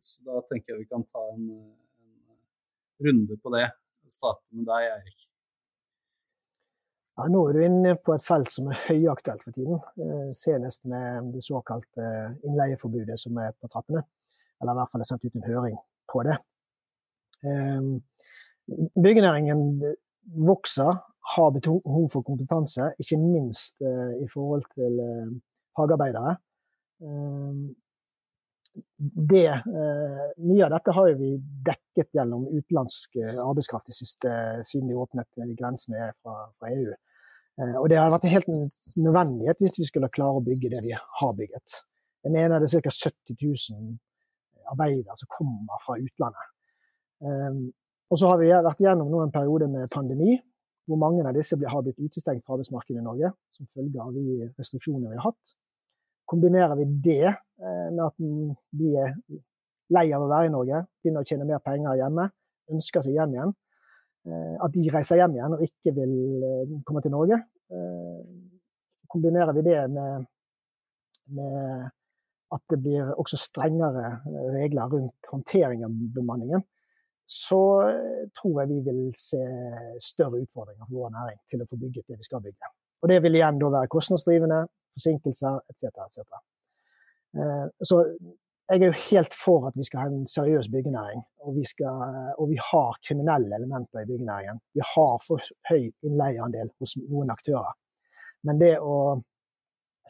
Så 0.00 0.22
da 0.26 0.42
tenker 0.50 0.74
jeg 0.74 0.84
vi 0.84 0.90
kan 0.90 1.06
ta 1.10 1.22
en, 1.32 1.48
en 1.50 3.08
runde 3.08 3.38
på 3.42 3.54
det. 3.56 3.66
Starte 4.12 4.44
med 4.54 4.68
deg, 4.68 4.90
Eirik. 4.94 5.26
Ja, 7.16 7.30
nå 7.32 7.46
er 7.48 7.56
du 7.56 7.62
inne 7.64 7.94
på 7.96 8.12
et 8.12 8.24
felt 8.24 8.50
som 8.52 8.66
er 8.68 8.80
høyaktuelt 8.90 9.44
for 9.46 9.56
tiden. 9.56 9.78
Eh, 10.04 10.32
senest 10.36 10.82
med 10.84 11.30
det 11.32 11.40
såkalte 11.46 12.08
innleieforbudet 12.44 13.16
som 13.22 13.38
er 13.40 13.54
på 13.56 13.70
trappene. 13.72 14.02
Eller 14.60 14.74
i 14.74 14.78
hvert 14.80 14.92
fall 14.92 15.04
er 15.04 15.08
sendt 15.08 15.24
ut 15.24 15.38
en 15.38 15.46
høring 15.46 15.78
på 16.12 16.24
det. 16.28 16.36
Eh, 17.40 17.88
byggenæringen 19.00 19.62
vokser, 20.44 21.00
har 21.36 21.50
behov 21.56 22.04
for 22.12 22.22
kompetanse, 22.22 22.92
ikke 23.02 23.16
minst 23.18 23.80
eh, 23.80 24.12
i 24.20 24.28
forhold 24.30 24.68
til 24.76 25.00
fagarbeidere. 25.76 26.36
Det, 28.96 29.48
mye 30.40 30.64
av 30.66 30.72
dette 30.74 30.94
har 30.96 31.10
vi 31.20 31.30
dekket 31.68 32.16
gjennom 32.16 32.48
utenlandsk 32.50 33.16
arbeidskraft 33.22 33.88
de 33.88 33.96
siste, 33.96 34.32
siden 34.68 34.90
de 34.90 34.98
åpnet 35.00 35.28
grensene 35.56 36.10
fra, 36.20 36.48
fra 36.58 36.72
EU. 36.72 36.96
Eh, 37.60 37.76
og 37.80 37.88
det 37.88 37.98
har 38.00 38.12
vært 38.12 38.26
en 38.28 38.34
helt 38.34 38.50
nødvendighet 39.00 39.62
hvis 39.62 39.78
vi 39.80 39.88
skulle 39.88 40.12
klare 40.12 40.40
å 40.40 40.44
bygge 40.44 40.70
det 40.74 40.82
vi 40.84 40.92
har 40.92 41.32
bygget. 41.38 41.78
Jeg 42.26 42.34
mener 42.34 42.60
det 42.60 42.68
er 42.68 42.84
ca. 42.84 42.92
70 42.92 43.38
000 43.40 43.94
arbeidere 44.72 45.16
som 45.16 45.30
kommer 45.30 45.80
fra 45.84 45.96
utlandet. 46.02 46.52
Um, 47.22 47.70
og 48.10 48.18
så 48.20 48.28
har 48.28 48.40
vi 48.42 48.50
vært 48.50 48.82
gjennom 48.82 49.14
en 49.22 49.32
periode 49.32 49.68
med 49.70 49.88
pandemi, 49.92 50.34
hvor 50.86 50.98
mange 51.00 51.22
av 51.26 51.34
disse 51.34 51.56
har 51.56 51.84
blitt 51.86 52.02
utestengt 52.02 52.44
fra 52.44 52.56
arbeidsmarkedet 52.56 53.00
i 53.00 53.06
Norge 53.06 53.30
som 53.56 53.70
følge 53.70 54.02
av 54.02 54.12
de 54.14 54.50
restriksjonene 54.58 55.14
vi 55.14 55.18
har 55.18 55.30
hatt. 55.30 55.54
Kombinerer 56.26 56.74
vi 56.78 56.88
det 57.04 57.28
eh, 57.28 57.88
med 57.92 58.02
at 58.06 58.16
de 58.80 58.94
er 59.02 59.14
lei 59.94 60.08
av 60.12 60.24
å 60.24 60.30
være 60.30 60.48
i 60.48 60.54
Norge, 60.54 60.82
begynner 61.02 61.22
å 61.22 61.28
tjene 61.28 61.46
mer 61.46 61.62
penger 61.62 62.00
hjemme, 62.00 62.26
ønsker 62.74 63.04
seg 63.06 63.14
hjem 63.14 63.36
igjen, 63.36 63.54
Eh, 64.26 64.54
at 64.64 64.72
de 64.74 64.88
reiser 64.90 65.20
hjem 65.20 65.36
igjen 65.36 65.54
og 65.54 65.62
ikke 65.62 65.92
vil 65.94 66.14
eh, 66.46 66.72
komme 66.86 67.02
til 67.04 67.14
Norge. 67.14 67.38
Kombinerer 69.10 69.54
vi 69.54 69.62
det 69.66 69.78
med, 69.90 70.26
med 71.34 71.84
at 72.54 72.62
det 72.70 72.78
blir 72.82 73.08
også 73.18 73.38
strengere 73.42 74.20
regler 74.54 74.90
rundt 74.92 75.30
håndtering 75.30 75.82
av 75.86 75.94
bemanningen, 76.14 76.62
så 77.26 77.58
tror 78.38 78.60
jeg 78.60 78.70
vi 78.70 78.78
vil 78.86 79.00
se 79.18 79.40
større 80.02 80.44
utfordringer 80.44 80.86
for 80.86 81.00
vår 81.00 81.14
næring 81.16 81.40
til 81.50 81.64
å 81.64 81.66
få 81.70 81.80
bygget 81.80 82.06
det 82.06 82.20
vi 82.20 82.28
skal 82.28 82.44
bygge. 82.44 82.70
Og 83.02 83.10
Det 83.10 83.18
vil 83.24 83.40
igjen 83.40 83.58
da 83.62 83.72
være 83.74 83.90
kostnadsdrivende, 83.96 84.60
forsinkelser 84.96 85.60
etc. 85.70 85.84
etc. 86.06 86.20
Så 87.84 88.00
jeg 88.70 88.82
er 88.82 88.86
jo 88.86 89.02
helt 89.10 89.34
for 89.44 89.66
at 89.68 89.74
vi 89.78 89.84
skal 89.86 90.00
ha 90.00 90.06
en 90.10 90.26
seriøs 90.26 90.68
byggenæring. 90.74 91.22
Og 91.44 91.56
vi, 91.58 91.64
skal, 91.72 91.94
og 92.38 92.48
vi 92.50 92.58
har 92.70 92.98
kriminelle 93.06 93.56
elementer 93.56 94.00
i 94.00 94.08
byggenæringen. 94.10 94.58
Vi 94.74 94.82
har 94.94 95.14
for 95.26 95.38
høy 95.70 95.82
innleieandel 96.06 96.70
hos 96.80 96.96
noen 96.96 97.30
aktører. 97.30 97.74
Men 98.46 98.60
det 98.62 98.74
å 98.82 98.96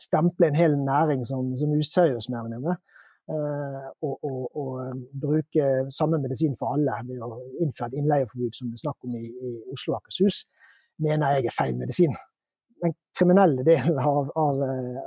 stemple 0.01 0.49
en 0.49 0.61
hel 0.63 0.77
næring 0.79 1.25
som, 1.29 1.53
som 1.61 1.73
useriøs, 1.81 2.29
mer 2.33 2.45
eller 2.45 2.55
mindre, 2.57 2.77
uh, 3.33 3.87
og, 4.07 4.15
og, 4.31 4.43
og, 4.61 5.05
bruke 5.25 5.69
samme 5.99 6.21
medisin 6.25 6.57
for 6.61 6.77
alle 6.77 6.97
ved 7.09 7.23
å 7.25 7.31
innføre 7.65 7.93
et 7.93 8.01
innleieforbud 8.01 8.57
som 8.57 8.71
det 8.71 8.81
er 8.81 8.85
snakk 8.85 9.09
om 9.09 9.17
i, 9.21 9.25
i 9.49 9.53
Oslo 9.73 9.95
og 9.95 10.01
Akershus, 10.01 10.43
mener 11.01 11.37
jeg 11.37 11.49
er 11.49 11.57
feil 11.57 11.77
medisin 11.81 12.17
den 12.83 12.95
kriminelle 13.17 13.65
delen 13.65 13.99
av, 13.99 14.31
av, 14.37 14.59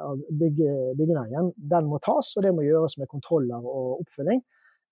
av 0.09 0.21
bygge, 0.39 0.71
byggenæringen 0.97 1.51
den 1.71 1.89
må 1.89 1.99
tas, 2.05 2.31
og 2.37 2.45
det 2.45 2.53
må 2.55 2.65
gjøres 2.65 2.97
med 3.01 3.11
kontroller 3.11 3.65
og 3.65 3.99
oppfølging. 4.03 4.41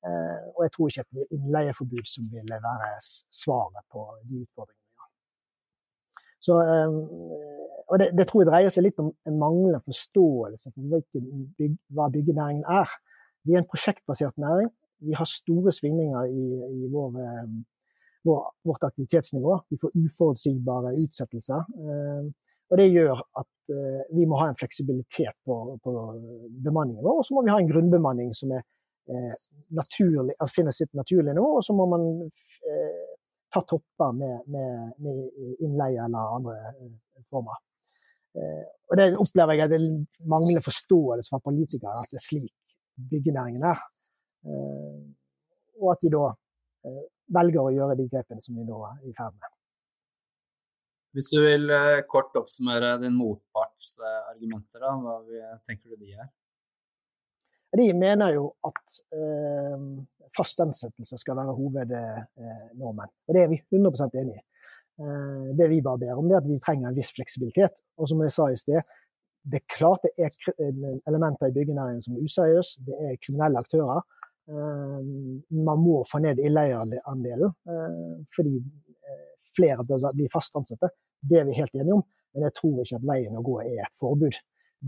Eh, 0.05 0.41
og 0.55 0.63
jeg 0.65 0.73
tror 0.73 0.91
ikke 0.91 1.05
et 1.05 1.35
innleieforbud 1.35 2.05
som 2.05 2.27
vil 2.31 2.51
være 2.51 2.89
svaret 3.01 3.85
på 3.91 4.03
de 4.29 4.43
utfordringene. 4.45 5.07
Så, 6.47 6.57
eh, 6.61 6.97
og 7.87 7.99
det, 7.99 8.11
det, 8.19 8.27
tror 8.29 8.43
jeg 8.43 8.51
dreier 8.51 8.73
seg 8.73 8.85
litt 8.85 8.99
om 9.01 9.09
en 9.27 9.39
manglende 9.41 9.81
forståelse 9.87 10.73
for 10.73 10.91
bygg, 10.93 11.79
hva 11.97 12.09
byggenæringen 12.13 12.67
er. 12.69 12.93
Vi 13.47 13.55
er 13.55 13.63
en 13.63 13.71
prosjektbasert 13.71 14.37
næring. 14.37 14.69
Vi 15.07 15.17
har 15.17 15.29
store 15.29 15.73
svingninger 15.73 16.29
i, 16.29 16.45
i 16.83 16.91
vår, 16.93 17.17
eh, 17.23 17.49
vår, 18.27 18.43
vårt 18.69 18.85
aktivitetsnivå. 18.91 19.61
Vi 19.71 19.81
får 19.81 19.97
uforutsigbare 20.03 20.93
utsettelser. 21.03 21.65
Og 22.67 22.77
Det 22.77 22.87
gjør 22.91 23.21
at 23.39 23.51
uh, 23.71 24.01
vi 24.15 24.25
må 24.27 24.39
ha 24.41 24.49
en 24.49 24.57
fleksibilitet 24.59 25.35
på, 25.47 25.55
på, 25.83 25.93
bemanningen 26.65 27.03
vår. 27.03 27.21
Og 27.21 27.27
så 27.27 27.35
må 27.35 27.45
vi 27.45 27.53
ha 27.53 27.59
en 27.61 27.69
grunnbemanning 27.69 28.33
som 28.35 28.51
er 28.57 28.63
uh, 28.63 29.35
naturlig, 29.77 30.35
altså 30.35 30.59
finner 30.59 30.75
sitt 30.75 30.91
naturlige 30.97 31.37
nivå. 31.37 31.53
Og 31.59 31.63
så 31.63 31.75
må 31.77 31.87
man 31.89 32.07
eh, 32.27 33.05
ta 33.53 33.63
topper 33.63 34.11
med, 34.15 34.49
med, 34.51 34.91
med, 35.03 35.23
innleie 35.63 36.03
eller 36.03 36.35
andre 36.35 36.57
former. 37.31 37.63
og 38.37 38.99
Det 38.99 39.05
opplever 39.17 39.55
jeg 39.55 39.63
at 39.65 39.71
det 39.73 40.27
mangler 40.29 40.61
forståelse 40.61 41.31
fra 41.31 41.39
politikere 41.41 41.95
at 42.03 42.11
det 42.11 42.19
er 42.19 42.25
slik 42.25 42.51
byggenæringen 43.11 43.63
er. 43.65 43.79
og 45.79 45.91
at 45.93 46.03
de 46.03 46.11
da 46.13 46.27
velger 47.39 47.63
å 47.63 47.73
gjøre 47.73 47.97
de 47.97 48.07
grepene 48.11 48.43
som 48.43 48.59
de 48.59 48.67
nå 48.67 48.83
er 48.91 49.07
i 49.07 49.15
ferd 49.17 49.33
med. 49.39 49.56
Hvis 51.17 51.31
du 51.33 51.39
vil 51.41 51.71
eh, 51.73 52.03
kort 52.05 52.35
oppsummere 52.37 52.91
din 53.01 53.15
motparts 53.17 53.95
argumenter, 54.29 54.83
da, 54.83 54.91
hva 55.01 55.15
tenker 55.65 55.89
du 55.89 56.03
de 56.03 56.11
er? 56.13 56.27
De 57.77 57.87
mener 57.97 58.35
jo 58.35 58.51
at 58.69 58.99
eh, 59.17 59.87
fast 60.37 60.61
ansettelse 60.61 61.17
skal 61.17 61.39
være 61.39 61.55
hovednormen. 61.57 63.09
Og 63.25 63.33
det 63.33 63.41
er 63.41 63.49
vi 63.49 63.57
100 63.65 64.11
enig 64.21 64.37
i. 64.37 64.43
Eh, 65.01 65.49
det 65.57 65.71
vi 65.73 65.81
bare 65.81 66.03
ber 66.05 66.21
om, 66.21 66.29
er 66.29 66.37
at 66.37 66.51
vi 66.51 66.59
trenger 66.61 66.91
en 66.91 66.99
viss 66.99 67.09
fleksibilitet. 67.17 67.81
Og 67.97 68.13
som 68.13 68.21
jeg 68.21 68.35
sa 68.37 68.47
i 68.53 68.61
sted, 68.61 68.93
det 69.47 69.63
er 69.63 69.73
klart 69.73 70.05
det 70.05 70.13
er 70.21 70.37
elementer 71.09 71.49
i 71.49 71.57
byggenæringen 71.57 72.05
som 72.05 72.13
er 72.13 72.29
useriøse. 72.29 72.85
Det 72.85 73.01
er 73.07 73.19
kriminelle 73.25 73.65
aktører. 73.65 74.05
Eh, 74.47 74.99
man 75.65 75.81
må 75.83 76.03
få 76.11 76.21
ned 76.23 76.39
innleieandelen, 76.39 77.49
eh, 77.73 78.13
fordi 78.35 78.53
eh, 78.61 78.86
flere 79.57 79.85
bør 79.87 80.09
bli 80.15 80.27
fast 80.33 80.55
ansatte. 80.59 80.91
Det 81.19 81.41
er 81.41 81.47
vi 81.49 81.57
helt 81.57 81.73
enige 81.75 81.97
om, 81.97 82.05
men 82.33 82.47
jeg 82.47 82.55
tror 82.59 82.83
ikke 82.83 82.99
at 83.01 83.09
veien 83.09 83.39
å 83.39 83.45
gå 83.45 83.57
er 83.65 83.81
et 83.85 83.97
forbud. 84.01 84.37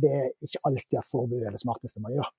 Det 0.04 0.12
er 0.22 0.30
ikke 0.46 0.62
alltid 0.70 1.02
at 1.02 1.10
forbud 1.10 1.42
er 1.42 1.56
det 1.56 1.64
smarteste 1.64 2.04
man 2.04 2.16
gjør. 2.16 2.30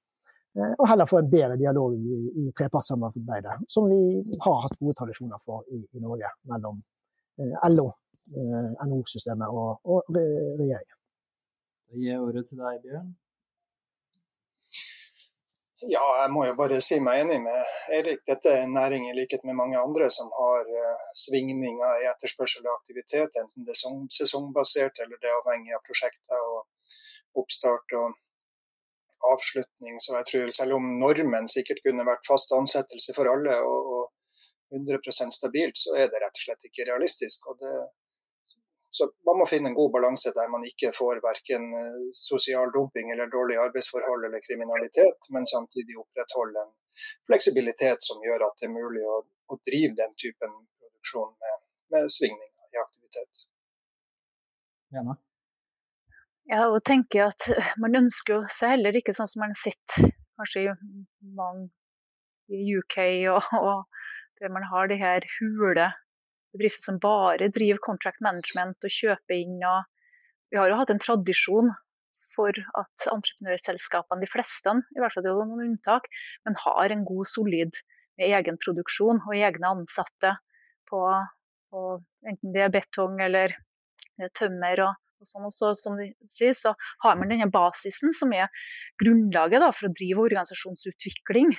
Eh, 0.58 0.72
og 0.78 0.88
heller 0.90 1.06
få 1.06 1.20
en 1.20 1.30
bedre 1.30 1.56
dialog 1.58 1.94
i, 1.94 2.20
i 2.42 2.52
trepartssamarbeidet, 2.58 3.60
som 3.70 3.86
vi 3.90 4.22
har 4.46 4.62
hatt 4.64 4.78
gode 4.80 4.96
tradisjoner 4.98 5.42
for 5.44 5.66
i, 5.70 5.82
i 5.94 6.02
Norge, 6.02 6.30
mellom 6.50 6.80
eh, 7.38 7.68
LO, 7.74 7.86
eh, 8.34 8.70
NHO-systemet 8.86 9.46
og, 9.54 9.78
og 9.84 10.10
regjeringen. 10.16 10.96
Da 11.90 11.98
gir 11.98 12.12
jeg 12.12 12.22
ordet 12.22 12.46
til 12.48 12.62
deg, 12.62 12.82
Bjørn. 12.82 13.12
Ja, 15.88 16.02
jeg 16.20 16.30
må 16.34 16.42
jo 16.44 16.56
bare 16.58 16.76
si 16.84 16.98
meg 17.00 17.22
enig 17.22 17.38
med 17.40 17.76
Eirik. 17.96 18.20
Dette 18.28 18.50
er 18.52 18.66
en 18.66 18.74
næring 18.76 19.06
i 19.08 19.14
likhet 19.16 19.46
med 19.48 19.56
mange 19.56 19.78
andre 19.80 20.10
som 20.12 20.28
har 20.36 20.68
uh, 20.68 21.06
svingninger 21.16 22.02
i 22.02 22.08
etterspørsel 22.10 22.66
og 22.66 22.74
aktivitet, 22.74 23.38
enten 23.40 23.64
det 23.64 23.72
er 23.72 23.94
sesongbasert 24.12 25.00
eller 25.00 25.16
det 25.22 25.30
er 25.30 25.38
avhengig 25.38 25.72
av 25.76 25.84
prosjekter 25.86 26.44
og 26.52 27.40
oppstart 27.40 27.96
og 27.96 28.18
avslutning. 29.32 29.96
Så 30.04 30.18
jeg 30.18 30.28
tror 30.28 30.52
selv 30.58 30.76
om 30.76 30.92
normen 31.00 31.48
sikkert 31.48 31.80
kunne 31.86 32.04
vært 32.08 32.28
fast 32.28 32.52
ansettelse 32.56 33.16
for 33.16 33.32
alle 33.32 33.56
og, 33.64 33.94
og 33.96 34.76
100 34.76 35.32
stabilt, 35.32 35.80
så 35.80 35.96
er 35.96 36.12
det 36.12 36.20
rett 36.20 36.36
og 36.36 36.44
slett 36.44 36.68
ikke 36.68 36.90
realistisk. 36.92 37.48
og 37.48 37.56
det 37.64 37.74
så 38.90 39.06
man 39.26 39.38
må 39.38 39.46
finne 39.46 39.70
en 39.70 39.78
god 39.78 39.92
balanse 39.94 40.32
der 40.34 40.50
man 40.50 40.64
ikke 40.66 40.90
får 40.96 41.20
verken 41.22 41.66
eh, 41.80 41.98
sosial 42.16 42.72
dumping 42.74 43.12
eller 43.14 43.30
dårlige 43.30 43.62
arbeidsforhold 43.66 44.26
eller 44.26 44.42
kriminalitet, 44.46 45.30
men 45.34 45.46
samtidig 45.46 45.98
opprettholde 46.02 46.64
en 46.64 46.72
fleksibilitet 47.30 48.02
som 48.08 48.22
gjør 48.26 48.48
at 48.48 48.58
det 48.58 48.68
er 48.68 48.74
mulig 48.74 49.04
å, 49.06 49.20
å 49.54 49.58
drive 49.70 49.94
den 50.02 50.16
typen 50.22 50.56
produksjon 50.82 51.32
med, 51.38 51.64
med 51.94 52.10
svingninger 52.18 52.74
i 52.74 52.82
aktivitet. 52.82 53.44
Gjerne. 54.90 55.16
Ja, 56.50 56.64
og 56.66 56.80
tenker 56.82 57.28
at 57.30 57.46
Man 57.78 57.94
ønsker 57.94 58.48
seg 58.50 58.74
heller 58.74 58.96
ikke 58.98 59.14
sånn 59.14 59.28
som 59.30 59.44
man 59.44 59.54
sitter 59.54 60.10
kanskje 60.40 60.64
i 60.64 60.72
mange 61.38 61.68
i 62.50 62.74
UK, 62.74 62.96
og, 63.30 63.46
og 63.54 64.40
der 64.42 64.50
man 64.50 64.66
har 64.66 64.90
de 64.90 64.96
her 64.98 65.22
hule 65.38 65.92
bedrifter 66.54 66.86
som 66.88 66.98
bare 67.02 67.50
driver 67.54 67.80
contract 67.84 68.20
management 68.24 68.86
og 68.86 68.94
kjøper 68.96 69.36
inn. 69.36 69.58
Og 69.62 70.52
vi 70.52 70.60
har 70.60 70.70
jo 70.70 70.78
hatt 70.80 70.92
en 70.94 71.02
tradisjon 71.02 71.72
for 72.34 72.54
at 72.78 73.06
entreprenørselskapene, 73.10 74.22
de 74.22 74.30
fleste, 74.30 74.74
i 74.94 75.02
hvert 75.02 75.14
fall 75.14 75.26
det 75.26 75.32
er 75.32 75.48
noen 75.50 75.66
unntak, 75.66 76.06
men 76.46 76.58
har 76.62 76.94
en 76.94 77.06
god, 77.08 77.26
solid 77.28 77.80
med 78.20 78.34
egen 78.36 78.58
produksjon 78.62 79.22
og 79.24 79.36
egne 79.36 79.74
ansatte 79.74 80.36
på, 80.90 81.00
på 81.72 81.84
enten 82.28 82.54
det 82.54 82.66
er 82.66 82.74
betong 82.74 83.20
eller 83.24 83.56
tømmer 84.36 84.84
og, 84.86 84.98
og 85.20 85.28
sånn 85.28 85.48
også, 85.48 85.72
som 85.78 85.98
de 86.00 86.10
sier, 86.28 86.54
så 86.56 86.74
har 87.04 87.18
man 87.18 87.32
denne 87.32 87.50
basisen 87.52 88.14
som 88.16 88.32
er 88.36 88.48
grunnlaget 89.02 89.62
da, 89.64 89.70
for 89.74 89.88
å 89.88 89.96
drive 89.96 90.26
organisasjonsutvikling. 90.28 91.52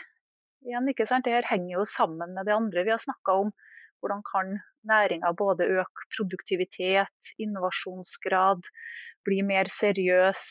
Igjen, 0.66 0.90
ikke 0.92 1.08
sant? 1.10 1.26
Dette 1.26 1.50
henger 1.50 1.80
jo 1.80 1.86
sammen 1.90 2.36
med 2.38 2.48
det 2.48 2.56
andre 2.56 2.86
vi 2.86 2.94
har 2.94 3.02
snakka 3.02 3.38
om. 3.46 3.54
Hvordan 4.02 4.24
kan 4.26 4.56
næringa 4.90 5.32
både 5.38 5.68
øke 5.70 6.08
produktivitet, 6.16 7.34
innovasjonsgrad, 7.38 8.66
bli 9.28 9.42
mer 9.46 9.70
seriøs. 9.70 10.46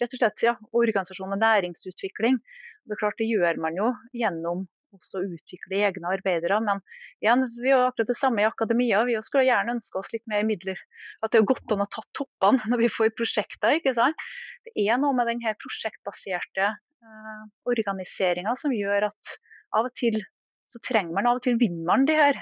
Rett 0.00 0.14
og 0.14 0.20
slett 0.20 0.46
ja, 0.46 0.54
organisasjon 0.72 1.36
og 1.36 1.42
næringsutvikling. 1.42 2.38
Det 2.86 2.96
er 2.96 3.02
klart 3.02 3.20
det 3.20 3.28
gjør 3.28 3.60
man 3.60 3.76
jo 3.76 3.90
gjennom 4.16 4.64
også 4.96 5.20
å 5.20 5.26
utvikle 5.26 5.82
egne 5.88 6.12
arbeidere. 6.14 6.58
Men 6.64 6.80
igjen, 7.24 7.44
vi 7.60 7.72
er 7.74 7.88
akkurat 7.88 8.12
det 8.12 8.18
samme 8.18 8.42
i 8.42 8.48
akademia. 8.48 9.02
Vi 9.08 9.18
skulle 9.26 9.48
gjerne 9.48 9.76
ønske 9.76 10.00
oss 10.00 10.12
litt 10.14 10.24
mer 10.30 10.46
midler. 10.48 10.80
At 11.20 11.34
det 11.34 11.44
godt 11.48 11.74
an 11.74 11.84
å 11.84 11.90
ta 11.92 12.04
toppene 12.16 12.62
når 12.72 12.86
vi 12.86 12.92
får 12.92 13.14
prosjekter. 13.18 13.76
ikke 13.80 13.96
sant? 13.98 14.26
Det 14.66 14.86
er 14.86 14.98
noe 15.02 15.14
med 15.14 15.28
denne 15.30 15.52
prosjektbaserte 15.62 16.70
eh, 16.72 17.42
organiseringa 17.70 18.56
som 18.58 18.74
gjør 18.74 19.10
at 19.12 19.36
av 19.76 19.90
og 19.90 19.94
til 19.98 20.18
så 20.66 20.80
trenger 20.82 21.14
man, 21.14 21.28
av 21.30 21.38
og 21.38 21.44
til 21.44 21.58
vinner 21.60 21.86
man 21.86 22.06
de 22.08 22.16
her 22.18 22.40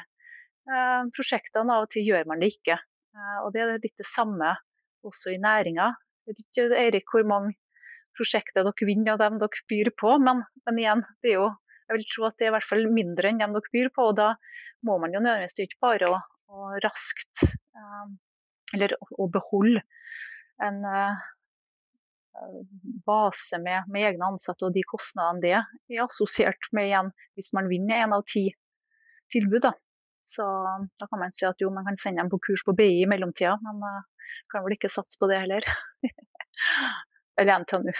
prosjektene, 1.14 1.74
av 1.74 1.86
og 1.86 1.92
til 1.92 2.06
gjør 2.08 2.28
man 2.30 2.40
det 2.42 2.54
ikke. 2.54 2.78
Eh, 3.14 3.38
og 3.44 3.52
Det 3.52 3.62
er 3.62 3.74
litt 3.76 4.00
det 4.00 4.08
samme 4.08 4.54
også 5.04 5.34
i 5.34 5.42
næringa. 5.42 5.90
Jeg 6.24 6.32
vet 6.32 6.44
ikke 6.44 6.80
Eirik, 6.80 7.10
hvor 7.12 7.26
mange 7.28 7.54
prosjekter 8.16 8.64
dere 8.64 8.88
vinner 8.88 9.14
av 9.14 9.20
dem 9.20 9.40
dere 9.42 9.66
byr 9.68 9.90
på, 10.00 10.16
men, 10.22 10.44
men 10.64 10.80
igjen, 10.80 11.04
det 11.22 11.34
er 11.34 11.40
jo 11.42 11.50
jeg 11.84 11.98
vil 11.98 12.06
tro 12.08 12.24
at 12.24 12.38
det 12.38 12.46
er 12.46 12.48
i 12.48 12.54
hvert 12.54 12.64
fall 12.64 12.86
mindre 12.88 13.28
enn 13.28 13.42
dem 13.42 13.52
dere 13.52 13.74
byr 13.74 13.90
på. 13.92 14.06
og 14.08 14.16
Da 14.16 14.30
må 14.88 14.96
man 15.02 15.12
jo 15.12 15.20
nødvendigvis 15.20 15.66
ikke 15.66 15.82
bare 15.84 16.08
å, 16.08 16.20
å 16.48 16.70
raskt 16.80 17.44
um, 17.76 18.14
eller 18.72 18.94
å 19.20 19.26
beholde 19.28 19.82
en 20.64 20.80
base 23.06 23.58
med, 23.62 23.84
med, 23.88 24.08
egne 24.08 24.32
ansatte 24.32 24.66
og 24.66 24.74
de 24.74 24.82
kostnadene 24.88 25.42
det 25.44 25.52
er 25.98 26.04
assosiert 26.04 26.70
med 26.72 26.88
igjen, 26.88 27.10
hvis 27.36 27.52
man 27.56 27.68
vinner 27.70 28.06
én 28.06 28.14
av 28.16 28.24
ti 28.30 28.48
tilbud. 29.34 29.62
Da. 29.66 29.74
Så 30.24 30.44
da 31.00 31.06
kan 31.10 31.20
man 31.20 31.34
si 31.36 31.44
at 31.48 31.60
jo, 31.60 31.68
man 31.74 31.84
kan 31.84 31.98
sende 32.00 32.22
dem 32.22 32.32
på 32.32 32.40
kurs 32.46 32.64
på 32.64 32.72
BI 32.76 33.02
i 33.02 33.08
mellomtida, 33.10 33.58
men 33.64 33.82
uh, 33.84 34.30
kan 34.52 34.64
vel 34.64 34.76
ikke 34.76 34.92
satse 34.92 35.20
på 35.20 35.28
det 35.30 35.42
heller. 35.42 35.66
eller 37.40 37.64
NTNU. 37.64 37.92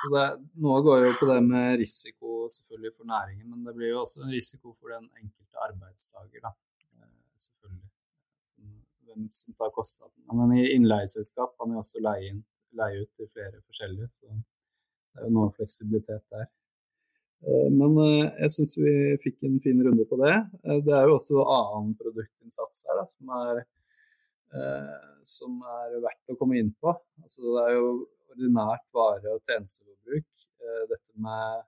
Så 0.00 0.10
det, 0.14 0.24
noe 0.64 0.80
går 0.82 1.04
jo 1.06 1.12
på 1.20 1.28
det 1.30 1.38
med 1.46 1.76
risiko 1.78 2.48
selvfølgelig 2.50 2.92
for 2.96 3.10
næringen, 3.12 3.46
men 3.52 3.62
det 3.66 3.74
blir 3.76 3.92
jo 3.92 4.02
også 4.02 4.24
en 4.24 4.34
risiko 4.34 4.74
for 4.74 4.94
den 4.94 5.06
enkelte 5.20 5.62
arbeidstaker. 5.68 6.42
Da. 6.46 6.52
Eh, 6.98 7.14
selvfølgelig. 7.46 7.86
Hvem 9.08 9.28
som 9.38 9.54
tar 9.58 9.74
kostnaden. 9.74 10.18
Men 10.40 10.56
i 10.58 10.68
innleieselskap 10.74 11.54
kan 11.58 11.74
jo 11.74 11.82
også 11.82 12.02
leie, 12.04 12.32
inn, 12.32 12.42
leie 12.78 13.04
ut 13.04 13.12
til 13.16 13.30
flere 13.30 13.62
forskjellige, 13.62 14.10
så 14.18 14.34
det 14.34 15.22
er 15.22 15.30
jo 15.30 15.34
noe 15.38 15.54
fleksibilitet 15.54 16.24
der. 16.34 16.50
Eh, 17.46 17.68
men 17.70 17.98
eh, 18.04 18.28
jeg 18.44 18.54
syns 18.56 18.76
vi 18.80 18.94
fikk 19.24 19.48
en 19.48 19.58
fin 19.64 19.82
runde 19.86 20.06
på 20.10 20.20
det. 20.24 20.36
Det 20.86 20.94
er 20.94 21.08
jo 21.08 21.16
også 21.18 21.42
annen 21.44 21.94
produktinnsats 22.00 22.86
her 22.88 23.02
da, 23.02 23.08
som 23.12 23.34
er, 23.42 23.64
som 25.28 25.58
er 25.60 25.98
verdt 26.00 26.32
å 26.32 26.38
komme 26.40 26.56
inn 26.58 26.70
på. 26.80 26.94
Altså, 27.22 27.42
det 27.44 27.64
er 27.66 27.74
jo 27.76 27.88
ordinært 28.32 28.84
vare- 28.94 29.34
og 29.34 29.42
tjenesteforbruk. 29.48 30.26
Eh, 30.58 30.84
dette 30.90 31.12
med 31.26 31.64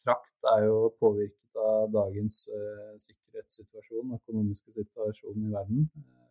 frakt 0.00 0.48
er 0.54 0.66
jo 0.66 0.78
påvirket 1.00 1.60
av 1.60 1.90
dagens 1.92 2.48
eh, 2.48 2.94
sikkerhetssituasjon, 3.06 4.14
økonomiske 4.18 4.70
situasjon 4.78 5.48
i 5.48 5.52
verden. 5.52 5.88
Eh, 6.00 6.30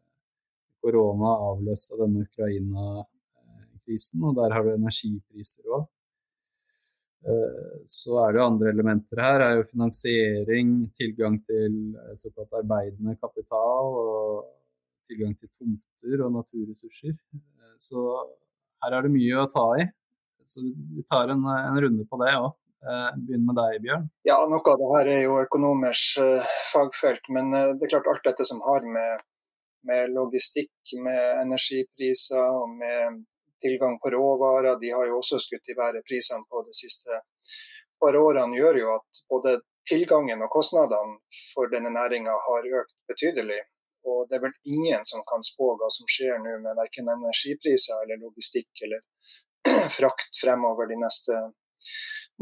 korona 0.84 1.32
avløst 1.50 1.94
av 1.94 2.04
denne 2.04 2.26
Ukraina-krisen, 2.28 4.24
og 4.28 4.36
der 4.40 4.50
har 4.56 4.62
du 4.66 4.74
energipriser 4.74 5.64
òg. 5.78 5.84
Så 7.88 8.18
er 8.20 8.34
det 8.34 8.42
jo 8.42 8.46
andre 8.50 8.72
elementer 8.74 9.22
her. 9.24 9.42
er 9.42 9.58
jo 9.58 9.68
Finansiering, 9.70 10.74
tilgang 11.00 11.38
til 11.48 11.96
såkalt 12.20 12.58
arbeidende 12.60 13.16
kapital 13.22 13.96
og 14.02 14.44
tilgang 15.08 15.36
til 15.40 15.52
tomter 15.56 16.26
og 16.26 16.34
naturressurser. 16.40 17.16
Så 17.80 18.04
her 18.84 18.98
er 18.98 19.06
det 19.06 19.14
mye 19.14 19.40
å 19.40 19.48
ta 19.52 19.66
i. 19.80 19.88
Så 20.46 20.64
vi 20.66 21.06
tar 21.08 21.32
en, 21.32 21.46
en 21.48 21.80
runde 21.86 22.06
på 22.10 22.20
det 22.24 22.36
òg. 22.36 22.52
Begynn 22.84 23.46
med 23.48 23.56
deg, 23.56 23.78
Bjørn. 23.86 24.08
Ja, 24.28 24.42
Noe 24.52 24.74
av 24.74 24.82
det 24.82 24.90
her 24.92 25.12
er 25.14 25.22
jo 25.24 25.38
økonomers 25.40 26.02
fagfelt. 26.74 27.30
Men 27.32 27.54
det 27.54 27.88
er 27.88 27.94
klart 27.96 28.10
alt 28.12 28.26
dette 28.28 28.48
som 28.48 28.60
har 28.66 28.84
med, 28.84 29.24
med, 29.88 30.12
logistikk, 30.18 30.74
med 31.00 31.46
energipriser 31.46 32.44
og 32.44 32.76
med 32.82 33.24
tilgang 33.65 33.99
på 34.02 34.12
råvarer, 34.13 34.80
de 34.82 34.89
har 34.95 35.10
jo 35.10 35.19
også 35.19 35.39
skutt 35.41 35.71
i 35.71 35.78
været 35.78 36.06
prisene 36.10 36.45
på 36.49 36.63
de 36.67 36.73
siste 36.78 37.19
par 38.02 38.17
årene. 38.26 38.58
gjør 38.60 38.80
jo 38.84 38.95
at 38.97 39.23
både 39.34 39.60
tilgangen 39.89 40.43
og 40.45 40.52
kostnadene 40.58 41.19
for 41.54 41.71
denne 41.73 41.91
næringa 41.99 42.36
har 42.47 42.69
økt 42.82 42.95
betydelig. 43.12 43.62
Og 44.12 44.28
det 44.28 44.38
er 44.38 44.45
vel 44.45 44.56
ingen 44.76 45.06
som 45.08 45.23
kan 45.30 45.43
spå 45.47 45.73
hva 45.80 45.89
som 45.95 46.08
skjer 46.12 46.39
nå 46.43 46.58
med 46.65 46.80
verken 46.80 47.12
energipriser 47.12 48.04
eller 48.04 48.19
logistikk 48.26 48.84
eller 48.88 49.04
frakt 49.97 50.39
fremover 50.41 50.91
de 50.91 50.99
neste 50.99 51.39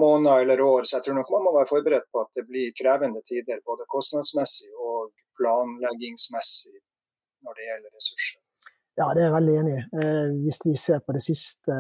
måneder 0.02 0.42
eller 0.42 0.62
år. 0.62 0.84
Så 0.84 0.98
jeg 0.98 1.06
tror 1.06 1.20
nok 1.20 1.34
man 1.36 1.46
må 1.48 1.56
være 1.60 1.72
forberedt 1.74 2.10
på 2.14 2.24
at 2.26 2.32
det 2.38 2.48
blir 2.50 2.74
krevende 2.82 3.22
tider 3.30 3.62
både 3.66 3.90
kostnadsmessig 3.94 4.72
og 4.90 5.12
planleggingsmessig 5.38 6.80
når 7.46 7.58
det 7.58 7.68
gjelder 7.70 8.00
ressurser. 8.00 8.41
Ja, 9.00 9.12
det 9.16 9.22
er 9.22 9.30
jeg 9.30 9.38
veldig 9.38 9.54
enig 9.62 9.78
i. 9.78 9.84
Eh, 10.02 10.34
hvis 10.44 10.60
vi 10.66 10.76
ser 10.76 11.00
på 11.00 11.16
det 11.16 11.24
siste 11.24 11.78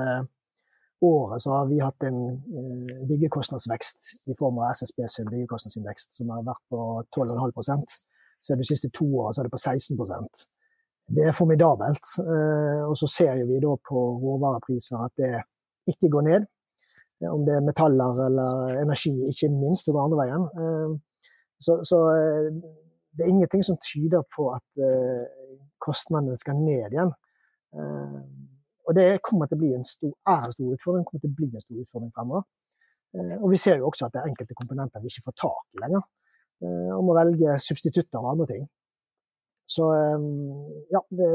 året, 1.02 1.41
så 1.43 1.58
har 1.58 1.67
vi 1.67 1.82
hatt 1.82 2.08
en 2.08 2.21
eh, 2.32 3.04
byggekostnadsvekst 3.10 4.30
i 4.32 4.38
form 4.39 4.62
av 4.62 4.71
SSB 4.78 5.04
sin 5.10 5.30
byggekostnadsindeks 5.34 6.08
som 6.15 6.32
har 6.32 6.45
vært 6.47 6.63
på 6.71 6.82
12,5% 7.17 8.00
så 8.41 8.58
de 8.58 8.65
siste 8.65 8.89
to 8.97 9.06
årene 9.21 9.39
er 9.39 9.47
det 9.47 9.54
på 9.54 9.62
16% 9.62 10.47
Det 11.15 11.24
er 11.28 11.36
formidabelt. 11.36 12.06
Eh, 12.24 12.84
og 12.89 12.95
så 12.97 13.08
ser 13.17 13.43
vi 13.50 13.60
da 13.60 13.74
på 13.89 14.00
råvarepriser 14.24 14.97
at 15.06 15.13
det 15.19 15.32
ikke 15.91 16.10
går 16.13 16.24
ned. 16.30 16.45
Om 17.36 17.41
det 17.45 17.56
er 17.56 17.65
metaller 17.65 18.21
eller 18.28 18.80
energi, 18.82 19.12
ikke 19.30 19.50
minst, 19.54 19.86
det 19.86 19.93
går 19.93 20.06
andre 20.06 20.21
veien. 20.21 20.45
Eh, 20.62 20.93
så, 21.65 21.74
så 21.89 22.00
eh, 22.15 22.47
det 23.17 23.26
er 23.26 23.32
ingenting 23.32 23.63
som 23.65 23.78
tyder 23.82 24.24
på 24.36 24.47
at 24.56 24.84
kostnadene 25.84 26.38
skal 26.39 26.56
ned 26.56 26.93
igjen. 26.93 27.12
Og 28.88 28.95
det 28.95 29.21
kommer 29.28 29.50
til 29.50 29.60
å 29.60 29.62
bli 29.62 29.74
en 29.76 29.84
stor, 29.88 30.13
er 30.28 30.45
en 30.45 30.56
stor 30.56 30.71
utfordring, 30.76 31.04
kommer 31.08 31.24
til 31.26 31.34
å 31.34 31.38
bli 31.39 31.50
en 31.50 31.63
stor 31.65 31.84
utfordring 31.84 32.13
fremover. 32.15 32.47
Og 33.41 33.47
vi 33.52 33.60
ser 33.60 33.82
jo 33.82 33.89
også 33.89 34.08
at 34.08 34.15
det 34.15 34.21
er 34.21 34.32
enkelte 34.32 34.56
komponenter 34.56 35.04
vi 35.04 35.12
ikke 35.12 35.26
får 35.28 35.38
tak 35.43 35.76
i 35.76 35.84
lenger. 35.84 36.06
Eh, 36.62 36.91
om 36.93 37.10
å 37.10 37.17
velge 37.17 37.58
substitutter 37.63 38.21
og 38.21 38.36
andre 38.36 38.47
ting. 38.52 38.65
Så 39.71 39.88
eh, 39.95 40.26
ja, 40.93 41.02
det, 41.10 41.30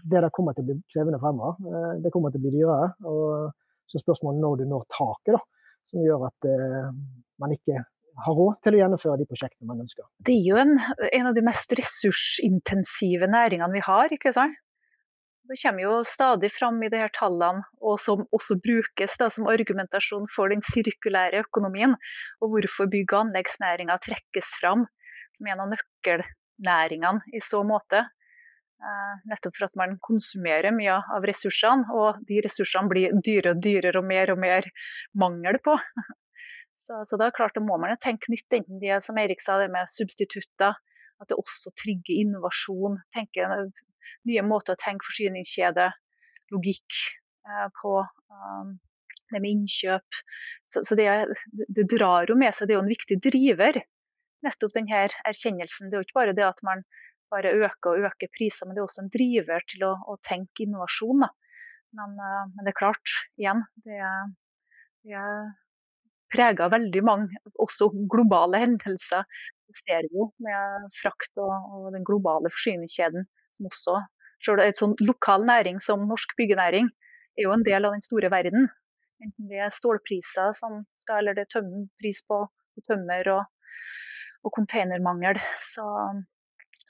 det 0.00 0.22
der 0.22 0.32
kommer 0.32 0.56
til 0.56 0.64
å 0.64 0.70
bli 0.70 0.78
krevende 0.94 1.20
fremover. 1.20 1.58
Eh, 1.60 1.90
det 2.04 2.12
kommer 2.14 2.32
til 2.32 2.40
å 2.40 2.46
bli 2.46 2.54
dyrere. 2.54 2.94
og 3.04 3.90
Så 3.90 4.00
spørsmålet 4.00 4.40
når 4.40 4.62
du 4.62 4.64
når 4.70 4.86
taket, 4.96 5.36
da, 5.36 5.42
som 5.86 6.02
gjør 6.02 6.24
at 6.26 6.46
man 7.38 7.52
ikke 7.54 7.84
har 8.24 8.36
råd 8.38 8.60
til 8.64 8.76
å 8.76 8.80
gjennomføre 8.80 9.20
de 9.20 9.26
prosjektene 9.28 9.68
man 9.68 9.82
ønsker. 9.84 10.06
Det 10.24 10.34
er 10.34 10.46
jo 10.46 10.60
en, 10.60 10.76
en 11.12 11.30
av 11.30 11.34
de 11.36 11.44
mest 11.44 11.74
ressursintensive 11.78 13.28
næringene 13.32 13.74
vi 13.74 13.82
har. 13.84 14.12
ikke 14.14 14.32
sant? 14.36 14.56
Det 15.46 15.54
kommer 15.60 15.84
jo 15.84 15.98
stadig 16.02 16.48
fram 16.50 16.80
i 16.82 16.88
de 16.90 16.98
her 17.04 17.12
tallene, 17.14 17.62
og 17.78 18.00
som 18.02 18.24
også 18.34 18.56
brukes 18.64 19.12
da, 19.20 19.28
som 19.30 19.46
argumentasjon 19.46 20.26
for 20.34 20.50
den 20.50 20.64
sirkulære 20.66 21.44
økonomien, 21.44 21.94
og 22.42 22.50
hvorfor 22.50 22.90
bygg- 22.90 23.14
og 23.14 23.28
anleggsnæringa 23.28 24.00
trekkes 24.02 24.56
fram 24.58 24.88
som 25.38 25.50
en 25.52 25.62
av 25.62 25.70
nøkkelnæringene 25.70 27.36
i 27.36 27.44
så 27.44 27.62
måte. 27.68 28.02
Eh, 28.76 29.14
nettopp 29.30 29.54
for 29.56 29.68
at 29.68 29.78
man 29.78 29.96
konsumerer 30.04 30.74
mye 30.74 30.98
av 31.14 31.24
ressursene, 31.30 31.86
og 31.94 32.18
de 32.28 32.42
ressursene 32.44 32.90
blir 32.90 33.14
dyrere 33.14 33.54
og 33.54 33.62
dyrere 33.62 34.02
og 34.02 34.10
mer 34.10 34.34
og 34.34 34.42
mer 34.42 34.66
mangel 35.14 35.62
på. 35.62 35.78
Så, 36.76 37.00
så 37.08 37.18
da, 37.20 37.30
klart, 37.34 37.56
må 37.62 37.78
man 37.80 37.96
tenke 38.02 38.30
nytt, 38.32 38.46
enten 38.52 38.80
det 38.82 38.92
er 38.92 39.04
som 39.04 39.18
Eirik 39.18 39.40
sa, 39.42 39.58
det 39.60 39.70
med 39.72 39.90
substitutter, 39.90 40.76
at 41.16 41.30
det 41.30 41.38
også 41.40 41.72
trigger 41.80 42.12
innovasjon. 42.14 43.00
tenke 43.16 43.46
nye 44.28 44.42
måter 44.44 44.76
å 44.76 44.80
tenke 44.80 45.06
forsyningskjede, 45.08 45.88
logikk 46.52 46.98
eh, 47.48 47.68
på. 47.80 48.00
Um, 48.30 48.76
det 49.32 49.40
med 49.42 49.50
innkjøp. 49.50 50.20
Så, 50.70 50.84
så 50.86 50.94
det, 50.98 51.08
det, 51.74 51.86
drar 51.90 52.30
jo 52.30 52.36
med 52.38 52.54
seg, 52.54 52.68
det 52.68 52.76
er 52.76 52.78
jo 52.78 52.84
en 52.84 52.92
viktig 52.92 53.18
driver. 53.24 53.80
Nettopp 54.46 54.76
denne 54.76 55.06
erkjennelsen. 55.26 55.90
Det 55.90 55.96
er 55.96 56.02
jo 56.02 56.06
ikke 56.06 56.20
bare 56.20 56.36
det 56.36 56.46
at 56.46 56.62
man 56.66 56.84
bare 57.32 57.50
øker 57.66 57.90
og 57.96 58.06
øker 58.06 58.30
priser, 58.36 58.68
men 58.68 58.76
det 58.76 58.82
er 58.82 58.86
også 58.86 59.02
en 59.02 59.12
driver 59.14 59.64
til 59.72 59.82
å, 59.88 59.92
å 60.12 60.14
tenke 60.26 60.62
innovasjon. 60.62 61.26
Men, 61.96 62.14
men, 62.18 62.60
det 62.62 62.70
er 62.70 62.78
klart, 62.78 63.14
igjen, 63.40 63.64
det, 63.86 63.98
det 65.06 65.24
prega 66.34 66.68
veldig 66.72 67.02
mange, 67.06 67.40
også 67.62 67.90
globale 68.12 68.60
hendelser. 68.62 69.26
Det 69.66 69.78
ser 69.82 70.06
vi 70.06 70.20
jo 70.20 70.28
med 70.42 70.90
frakt 71.00 71.42
og, 71.42 71.54
og 71.74 71.88
den 71.94 72.06
globale 72.06 72.50
forsyningskjeden, 72.54 73.26
som 73.56 73.70
også 73.70 73.96
selv 74.44 74.62
et 74.62 74.78
sånn 74.78 74.94
lokal 75.06 75.46
næring 75.48 75.80
som 75.82 76.06
norsk 76.08 76.36
byggenæring 76.38 76.90
er 77.36 77.46
jo 77.46 77.54
en 77.54 77.64
del 77.66 77.86
av 77.88 77.96
den 77.96 78.04
store 78.04 78.30
verden. 78.32 78.68
Enten 79.24 79.50
det 79.50 79.60
er 79.64 79.72
stålpriser 79.72 80.52
som 80.56 80.82
skal, 81.00 81.22
eller 81.22 81.36
det 81.36 81.46
er 81.46 81.52
tømmerpris 81.56 82.22
på, 82.28 82.42
på 82.46 82.84
tømmer 82.88 83.30
og, 83.32 83.44
og 84.44 84.54
containermangel. 84.56 85.40
Så, 85.64 85.86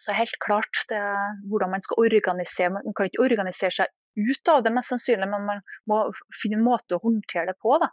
så 0.03 0.17
helt 0.17 0.39
klart 0.43 0.83
det 0.91 0.99
er 0.99 1.37
hvordan 1.51 1.77
man 1.77 1.85
skal 1.87 2.03
organisere 2.07 2.75
Man 2.75 2.97
kan 2.97 3.11
ikke 3.11 3.25
organisere 3.29 3.75
seg 3.79 3.95
ut 4.17 4.51
av 4.51 4.65
det, 4.65 4.73
mest 4.73 4.95
sannsynlig, 4.95 5.29
men 5.29 5.47
man 5.47 5.63
må 5.91 6.03
finne 6.41 6.59
en 6.59 6.67
måte 6.67 6.97
å 6.97 7.03
håndtere 7.03 7.53
det 7.53 7.59
på. 7.63 7.77
da. 7.83 7.93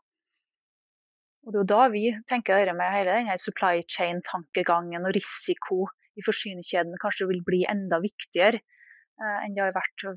Og 1.44 1.52
Det 1.52 1.58
er 1.58 1.64
jo 1.64 1.72
da 1.74 1.88
vi 1.92 2.04
tenker 2.32 2.62
dette 2.62 2.76
med 2.78 2.94
hele 2.94 3.16
denne 3.18 3.36
supply 3.42 3.82
chain-tankegangen 3.96 5.08
og 5.08 5.16
risiko 5.18 5.88
i 6.20 6.24
forsyningskjeden 6.26 6.96
kanskje 7.02 7.28
vil 7.32 7.42
bli 7.46 7.64
enda 7.70 8.00
viktigere 8.04 8.62
eh, 8.62 9.40
enn 9.44 9.58
det 9.58 9.66
har 9.66 9.76
vært. 9.76 10.08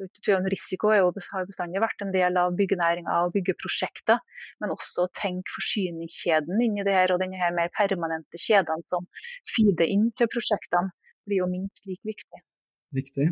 Risiko 0.00 0.94
jo, 0.96 1.10
har 1.34 1.44
bestandig 1.44 1.82
vært 1.84 2.00
en 2.00 2.12
del 2.14 2.38
av 2.40 2.54
byggenæringa 2.56 3.18
og 3.26 3.34
byggeprosjekter, 3.34 4.22
men 4.64 4.72
også 4.72 5.10
tenk 5.18 5.52
forsyningskjeden 5.52 6.62
inn 6.64 6.78
det 6.80 6.94
her, 6.96 7.12
og 7.12 7.20
denne 7.20 7.36
her 7.36 7.52
mer 7.52 7.68
permanente 7.76 8.40
kjedene 8.40 8.88
som 8.88 9.04
feeder 9.52 9.92
inn 9.92 10.08
til 10.16 10.30
prosjektene, 10.32 10.94
blir 11.28 11.42
jo 11.42 11.50
minst 11.52 11.84
like 11.84 12.08
viktig. 12.08 12.40
Riktig. 12.96 13.28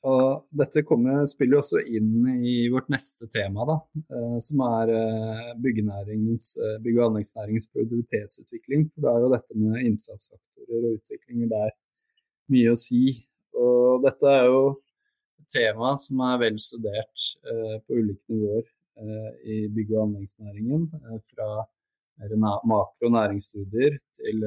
Og 0.00 0.46
dette 0.56 0.80
kommer, 0.88 1.26
spiller 1.28 1.60
også 1.60 1.82
inn 1.84 2.24
i 2.40 2.70
vårt 2.72 2.88
neste 2.88 3.26
tema, 3.28 3.66
da, 3.68 3.76
eh, 4.00 4.38
som 4.40 4.62
er 4.64 4.92
bygg- 5.60 5.82
eh, 5.84 6.78
bygge- 6.80 7.02
og 7.02 7.10
anleggsnæringens 7.10 7.68
produktivitetsutvikling. 7.68 8.90
For 8.94 9.00
det 9.04 9.10
er 9.10 9.20
jo 9.20 9.32
dette 9.34 9.54
med 9.54 9.84
innsatsfaktorer 9.84 10.86
og 10.88 10.94
utviklinger 10.96 11.48
der 11.48 11.70
mye 12.48 12.72
å 12.72 12.78
si. 12.78 13.26
Og 13.54 14.02
dette 14.02 14.24
er 14.24 14.46
jo 14.46 14.80
et 15.40 15.48
tema 15.48 15.98
som 15.98 16.20
er 16.20 16.38
vel 16.38 16.56
studert 16.58 17.36
på 17.84 17.90
ulike 17.92 18.24
nivåer 18.30 18.64
i 19.44 19.68
bygge- 19.68 19.98
og 19.98 20.08
anleggsnæringen. 20.08 20.88
Fra 21.28 21.66
makro- 22.36 22.64
makro 22.64 23.08
næringsstudier 23.08 23.98
til 24.16 24.40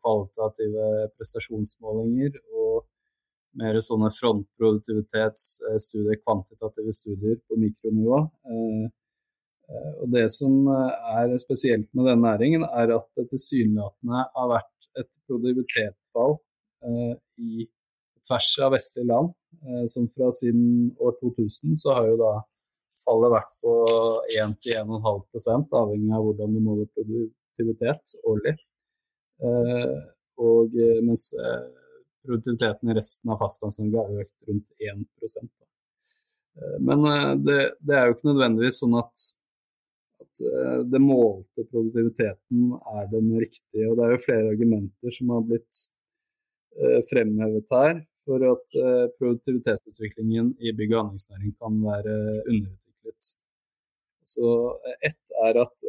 kvalitative 0.00 1.10
prestasjonsmålinger 1.18 2.40
og 2.54 2.86
mer 3.58 3.80
sånne 3.82 4.10
frontproduktivitetsstudier, 4.14 6.20
kvantitative 6.22 6.92
studier 6.94 7.36
på 7.48 7.56
mikronivå. 7.60 8.18
Eh, 8.50 8.84
eh, 9.70 9.92
og 10.02 10.06
Det 10.14 10.26
som 10.32 10.52
er 10.68 11.38
spesielt 11.42 11.88
med 11.92 12.04
denne 12.10 12.26
næringen, 12.26 12.62
er 12.64 12.96
at 12.96 13.06
det 13.16 13.30
tilsynelatende 13.32 14.18
har 14.36 14.48
vært 14.56 14.76
et 15.00 15.10
produktivitetsfall 15.28 16.32
eh, 16.86 17.14
i 17.38 17.68
tvers 18.26 18.50
av 18.64 18.70
vestlige 18.76 19.10
land. 19.12 19.28
Som 19.88 20.08
fra 20.10 20.32
siden 20.34 20.96
år 21.00 21.12
2000 21.20 21.76
så 21.78 21.88
har 21.94 22.04
jo 22.08 22.16
da 22.18 22.42
fallet 23.04 23.30
vært 23.32 23.52
på 23.62 23.72
1-1,5% 24.42 25.68
avhengig 25.78 26.12
av 26.16 26.22
hvordan 26.24 26.54
du 26.56 26.60
måler 26.64 26.88
produktivitet 26.96 28.04
årlig. 28.26 28.54
Og 30.42 30.66
mens 31.06 31.24
produktiviteten 32.24 32.90
i 32.90 32.94
resten 32.94 33.30
av 33.30 33.40
Fastlands-Norge 33.42 34.02
har 34.02 34.24
økt 34.24 34.48
rundt 34.48 34.68
1 34.78 35.06
eh, 35.38 36.76
Men 36.80 37.06
eh, 37.10 37.32
det, 37.46 37.58
det, 37.80 37.96
er 37.96 38.08
jo 38.08 38.16
ikke 38.16 38.30
nødvendigvis 38.30 38.80
sånn 38.82 38.96
at, 39.00 39.26
at 40.24 40.44
eh, 40.50 40.78
det 40.92 41.02
målte 41.04 41.66
produktiviteten 41.68 42.72
er 42.96 43.10
den 43.12 43.30
riktige. 43.42 43.90
og 43.90 43.98
Det 43.98 44.06
er 44.06 44.16
jo 44.16 44.24
flere 44.24 44.54
argumenter 44.54 45.18
som 45.18 45.34
har 45.36 45.50
blitt 45.50 45.84
fremhevet 47.06 47.68
her 47.70 48.00
for 48.26 48.42
at 48.48 48.72
produktivitetsutviklingen 49.20 50.48
i 50.58 50.72
bygg- 50.74 50.96
og 50.96 51.04
anleggsnæring 51.04 51.52
kan 51.62 51.76
være 51.84 52.14
underutviklet. 52.50 53.28
Så 54.26 54.48
Ett 55.06 55.36
er 55.44 55.60
at, 55.62 55.86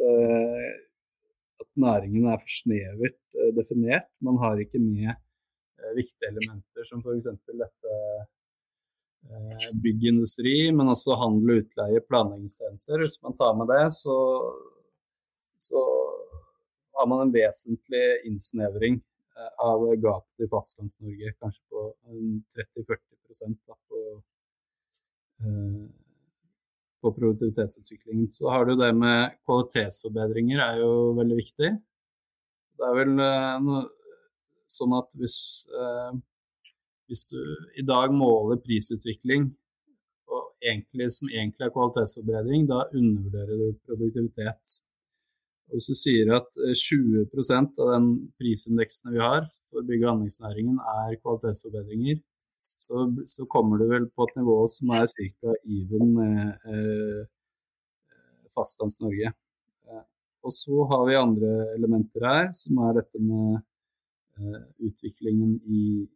at 1.58 1.68
næringen 1.74 2.28
er 2.30 2.38
for 2.38 2.54
snevert 2.54 3.18
definert. 3.58 4.06
Man 4.22 4.38
har 4.38 4.62
ikke 4.62 4.78
med 4.78 5.10
viktige 5.96 6.30
elementer 6.30 6.84
som 6.88 7.02
f.eks. 7.02 7.28
dette 7.46 7.96
eh, 9.30 9.66
byggindustri, 9.82 10.72
men 10.72 10.92
også 10.92 11.16
handel 11.20 11.56
og 11.56 11.64
utleie, 11.64 12.04
planleggingstjenester. 12.10 13.04
Hvis 13.04 13.20
man 13.24 13.36
tar 13.38 13.56
med 13.58 13.70
det, 13.72 13.84
så, 13.96 14.16
så 15.60 15.82
har 16.96 17.10
man 17.10 17.26
en 17.26 17.34
vesentlig 17.34 18.06
innsnevring 18.28 19.00
eh, 19.00 19.52
av 19.64 19.84
gapet 20.02 20.46
i 20.46 20.50
Fastlands-Norge, 20.52 21.34
kanskje 21.40 21.64
på 21.72 21.88
30-40 22.56 23.56
på, 23.66 24.00
på 27.04 27.12
produktivitetsutviklingen. 27.18 28.30
Så 28.32 28.48
har 28.48 28.64
du 28.64 28.76
det 28.80 28.94
med 28.96 29.36
kvalitetsforbedringer, 29.44 30.62
er 30.62 30.80
jo 30.80 31.12
veldig 31.18 31.36
viktig. 31.42 31.74
Det 32.76 32.84
er 32.84 32.96
vel 32.96 33.12
noe 33.16 33.84
Sånn 34.66 34.94
at 34.96 35.12
hvis, 35.18 35.38
eh, 35.70 36.16
hvis 37.10 37.28
du 37.30 37.40
i 37.78 37.84
dag 37.86 38.14
måler 38.14 38.58
prisutvikling 38.62 39.50
egentlig, 40.62 41.10
som 41.12 41.30
egentlig 41.30 41.66
er 41.66 41.72
kvalitetsforbedring, 41.74 42.66
da 42.70 42.84
undervurderer 42.94 43.60
du 43.60 43.78
produktivitet. 43.86 44.78
Og 45.66 45.78
hvis 45.78 45.88
du 45.90 45.96
sier 45.98 46.32
at 46.36 46.48
20 46.56 47.26
eh, 47.26 47.68
av 47.82 47.92
den 47.92 48.08
prisindeksen 48.40 49.14
vi 49.14 49.22
har 49.22 49.46
for 49.70 49.86
bygg- 49.86 50.04
og 50.06 50.12
anleggsnæringen 50.14 50.78
er 50.78 51.16
kvalitetsforbedringer, 51.22 52.20
så, 52.66 53.06
så, 53.30 53.46
kommer 53.46 53.78
du 53.78 53.86
vel 53.90 54.08
på 54.10 54.26
et 54.26 54.36
nivå 54.40 54.58
som 54.70 54.90
er 54.96 55.06
ca. 55.06 55.54
even 55.78 56.14
med 56.16 56.70
eh, 56.72 57.22
Fastlands-Norge. 58.54 59.32
Eh, 59.86 60.04
og 60.42 60.54
så 60.54 60.86
har 60.90 61.06
vi 61.06 61.18
andre 61.18 61.52
elementer 61.76 62.26
her, 62.26 62.52
som 62.58 62.78
er 62.86 63.00
dette 63.00 63.22
med 63.22 63.58
Eh, 63.58 63.75
utviklingen 64.78 65.56
i, 65.64 66.08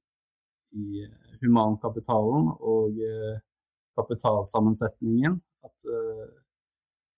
i 0.77 1.07
humankapitalen 1.41 2.51
og 2.61 3.01
eh, 3.05 3.39
kapitalsammensetningen. 3.99 5.39
At, 5.65 5.87
eh, 5.87 6.27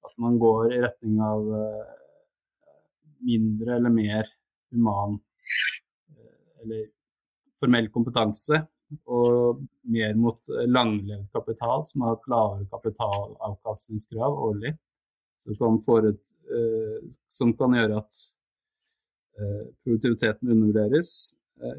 at, 0.07 0.15
man 0.23 0.38
går 0.38 0.73
i 0.73 0.83
retning 0.83 1.21
av 1.25 1.47
mindre 3.23 3.79
eller 3.79 3.95
mer 3.95 4.29
human 4.75 5.17
eller 6.62 6.85
formell 7.59 7.88
kompetanse, 7.95 8.59
og 9.09 9.62
mer 9.88 10.12
mot 10.21 10.51
langlevd 10.69 11.31
kapital, 11.33 11.81
som 11.87 12.05
har 12.05 12.19
et 12.19 12.29
lavere 12.29 12.67
kapitalavkastningskrav 12.71 14.37
årlig. 14.49 14.75
Kan 15.59 15.79
et, 16.11 16.21
som 17.33 17.55
kan 17.57 17.75
gjøre 17.79 18.03
at 18.03 18.21
Eh, 18.21 18.42
produktiviteten 19.85 20.51
undervurderes, 20.51 21.35
eh, 21.62 21.79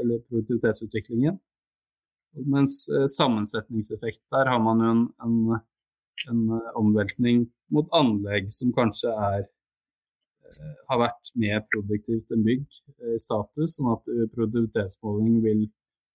eller 0.00 0.18
produktivitetsutviklingen. 0.18 1.38
Mens 2.46 2.88
eh, 2.88 3.06
sammensetningseffekt 3.06 4.24
der 4.30 4.50
har 4.52 4.62
man 4.62 4.82
jo 4.82 4.92
en, 4.92 5.04
en, 5.24 5.60
en 6.30 6.60
omveltning 6.76 7.46
mot 7.72 7.88
anlegg 7.96 8.52
som 8.54 8.74
kanskje 8.76 9.12
er 9.12 9.46
har 10.88 10.96
vært 10.96 11.30
mer 11.36 11.58
produktivt 11.68 12.30
enn 12.32 12.44
bygg 12.46 12.78
i 13.12 13.18
status, 13.20 13.74
sånn 13.74 13.90
at 13.92 14.06
produktivitetsmåling 14.32 15.34
vil 15.44 15.66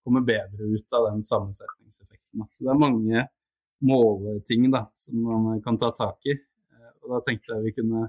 komme 0.01 0.23
bedre 0.25 0.69
ut 0.71 0.97
av 0.97 1.11
den 1.11 1.19
sammensetningseffekten. 1.21 2.47
Så 2.49 2.65
det 2.65 2.71
er 2.73 2.79
mange 2.79 3.25
måleting 3.85 4.65
da, 4.73 4.87
som 4.97 5.19
man 5.27 5.61
kan 5.61 5.77
ta 5.77 5.91
tak 5.93 6.25
i. 6.31 6.39
Og 7.03 7.13
da 7.13 7.21
tenkte 7.27 7.53
jeg 7.53 7.67
vi 7.67 7.75
kunne 7.75 8.07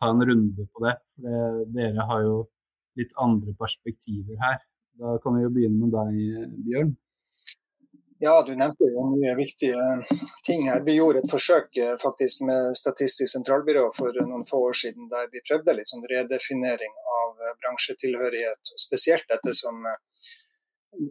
ta 0.00 0.12
en 0.12 0.24
runde 0.28 0.68
på 0.72 0.84
det. 0.84 0.94
For 1.22 1.64
dere 1.76 2.06
har 2.10 2.22
jo 2.26 2.36
litt 3.00 3.12
andre 3.20 3.52
perspektiver 3.60 4.38
her. 4.40 4.62
Da 4.96 5.18
kan 5.22 5.36
vi 5.36 5.44
jo 5.44 5.52
begynne 5.52 5.82
med 5.84 5.92
deg, 5.92 6.54
Bjørn. 6.68 6.94
Ja, 8.18 8.42
du 8.46 8.54
nevnte 8.56 8.88
jo 8.88 9.02
mye 9.10 9.34
viktige 9.36 9.76
ting 10.46 10.64
her. 10.70 10.80
Vi 10.86 10.94
gjorde 10.96 11.20
et 11.20 11.28
forsøk 11.28 11.76
eh, 11.76 11.98
faktisk 12.00 12.46
med 12.48 12.72
Statistisk 12.78 13.28
sentralbyrå 13.34 13.90
for 13.96 14.16
noen 14.24 14.46
få 14.48 14.62
år 14.70 14.78
siden 14.80 15.10
der 15.10 15.28
vi 15.32 15.44
prøvde 15.44 15.74
litt 15.76 15.90
sånn 15.90 16.06
redefinering 16.08 16.94
av 17.18 17.44
eh, 17.44 17.52
bransjetilhørighet. 17.60 18.72
Spesielt 18.80 19.28
dette 19.28 19.52
som 19.58 19.84
eh, 19.84 20.00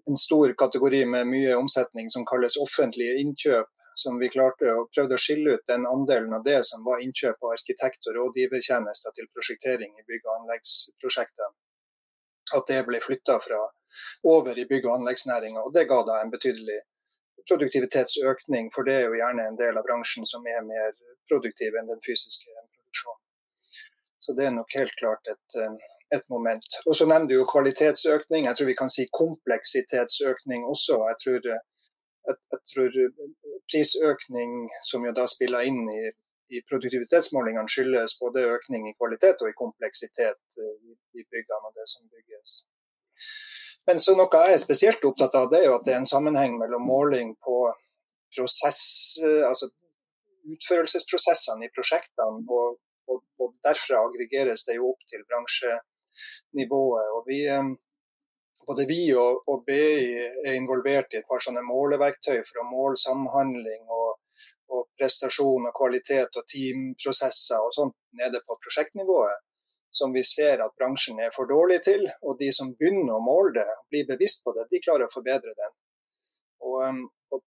en 0.10 0.18
stor 0.18 0.56
kategori 0.58 1.04
med 1.12 1.30
mye 1.30 1.54
omsetning 1.60 2.10
som 2.10 2.26
kalles 2.26 2.58
offentlige 2.58 3.20
innkjøp 3.22 3.70
som 3.96 4.20
vi 4.20 4.30
klarte 4.30 4.72
og 4.76 4.90
prøvde 4.96 5.16
å 5.16 5.22
skille 5.22 5.56
ut 5.56 5.68
den 5.72 5.86
andelen 5.88 6.34
av 6.36 6.44
det 6.44 6.60
som 6.68 6.84
var 6.84 7.04
innkjøp 7.04 7.38
av 7.44 7.54
arkitekt- 7.56 8.10
og 8.10 8.18
rådgivertjenester 8.20 9.16
til 9.16 9.30
prosjektering 9.34 9.94
i 9.96 10.06
bygg- 10.10 10.28
og 10.28 10.42
anleggsprosjekter. 10.42 11.54
At 12.58 12.68
det 12.68 12.82
ble 12.88 13.00
flytta 13.02 13.40
over 14.24 14.60
i 14.60 14.68
bygg- 14.70 14.90
og 14.90 15.00
anleggsnæringa. 15.00 15.64
Det 15.74 15.88
ga 15.88 16.04
da 16.04 16.22
en 16.22 16.32
betydelig 16.32 16.82
produktivitetsøkning, 17.50 18.72
for 18.76 18.84
det 18.84 18.96
er 19.00 19.06
jo 19.08 19.20
gjerne 19.20 19.48
en 19.48 19.60
del 19.60 19.78
av 19.78 19.86
bransjen 19.88 20.26
som 20.28 20.46
er 20.48 20.64
mer 20.66 20.92
produktiv 21.30 21.78
enn 21.78 21.90
den 21.92 22.02
fysiske 22.06 22.52
produksjonen. 22.52 23.22
Så 24.20 24.34
det 24.38 24.48
er 24.48 24.56
nok 24.56 24.72
helt 24.76 24.96
klart 25.00 25.28
et, 25.30 25.60
eh, 25.62 25.76
et 26.18 26.26
moment. 26.30 26.66
Og 26.86 26.96
så 26.96 27.06
nevner 27.06 27.28
du 27.30 27.36
jo 27.36 27.46
kvalitetsøkning. 27.46 28.46
Jeg 28.46 28.56
tror 28.58 28.72
vi 28.72 28.80
kan 28.82 28.90
si 28.90 29.06
kompleksitetsøkning 29.22 30.66
også. 30.66 30.98
Jeg 31.12 31.18
tror, 31.24 31.60
jeg, 32.28 32.38
jeg 32.54 32.62
tror 32.72 33.00
prisøkning, 33.72 34.54
som 34.90 35.06
jo 35.08 35.14
da 35.16 35.26
spiller 35.30 35.68
inn 35.70 35.82
i, 35.90 36.04
i 36.56 36.62
produktivitetsmålingene, 36.70 37.72
skyldes 37.72 38.18
både 38.22 38.46
økning 38.56 38.90
i 38.90 38.96
kvalitet 39.00 39.42
og 39.42 39.52
i 39.52 39.58
kompleksitet 39.58 40.60
eh, 40.62 40.76
i, 40.92 40.98
i 41.22 41.26
byggene 41.26 41.72
og 41.72 41.74
det 41.78 41.88
som 41.92 42.10
bygges. 42.10 42.60
Men 43.86 44.02
så 44.02 44.16
noe 44.18 44.30
jeg 44.34 44.58
er 44.58 44.62
spesielt 44.62 45.04
opptatt 45.06 45.36
av, 45.38 45.50
det 45.52 45.62
er 45.62 45.68
jo 45.70 45.78
at 45.78 45.86
det 45.86 45.94
er 45.94 46.02
en 46.02 46.10
sammenheng 46.10 46.56
mellom 46.58 46.88
måling 46.90 47.36
på 47.46 47.58
prosess, 48.36 48.82
altså 49.46 49.70
utførelsesprosessene 50.54 51.68
i 51.68 51.74
prosjektene, 51.76 52.42
og, 52.50 52.80
og, 53.10 53.22
og, 53.42 53.54
derfra 53.66 54.02
aggregeres 54.08 54.66
det 54.68 54.78
jo 54.80 54.92
opp 54.94 55.06
til 55.12 55.24
bransjenivået. 55.30 57.12
Og 57.18 57.30
vi, 57.30 57.40
eh, 57.50 57.72
både 58.68 58.86
vi 58.90 59.02
og, 59.14 59.44
og, 59.50 59.64
BI 59.68 60.20
er 60.46 60.54
involvert 60.56 61.14
i 61.14 61.22
et 61.22 61.28
par 61.30 61.44
sånne 61.44 61.64
måleverktøy 61.66 62.40
for 62.48 62.62
å 62.62 62.70
måle 62.70 63.00
samhandling 63.02 63.84
og, 63.88 64.20
og 64.74 64.88
prestasjon 65.00 65.70
og 65.70 65.76
kvalitet 65.78 66.40
og 66.40 66.48
teamprosesser 66.52 67.62
og 67.62 67.76
sånt 67.76 67.98
nede 68.20 68.42
på 68.46 68.58
prosjektnivået 68.64 69.44
som 69.98 70.14
vi 70.14 70.24
ser 70.24 70.60
at 70.66 70.76
bransjen 70.80 71.20
er 71.24 71.32
for 71.36 71.48
dårlig 71.50 71.80
til. 71.88 72.06
Og 72.28 72.40
de 72.42 72.52
som 72.58 72.74
begynner 72.80 73.16
å 73.16 73.24
måle 73.24 73.54
det, 73.60 73.68
blir 73.92 74.08
bevisst 74.10 74.44
på 74.44 74.54
det, 74.56 74.68
de 74.72 74.82
klarer 74.84 75.08
å 75.08 75.14
forbedre 75.14 75.54
den. 75.56 75.76
Og, 76.68 76.80
um, 76.84 77.04
og, 77.32 77.44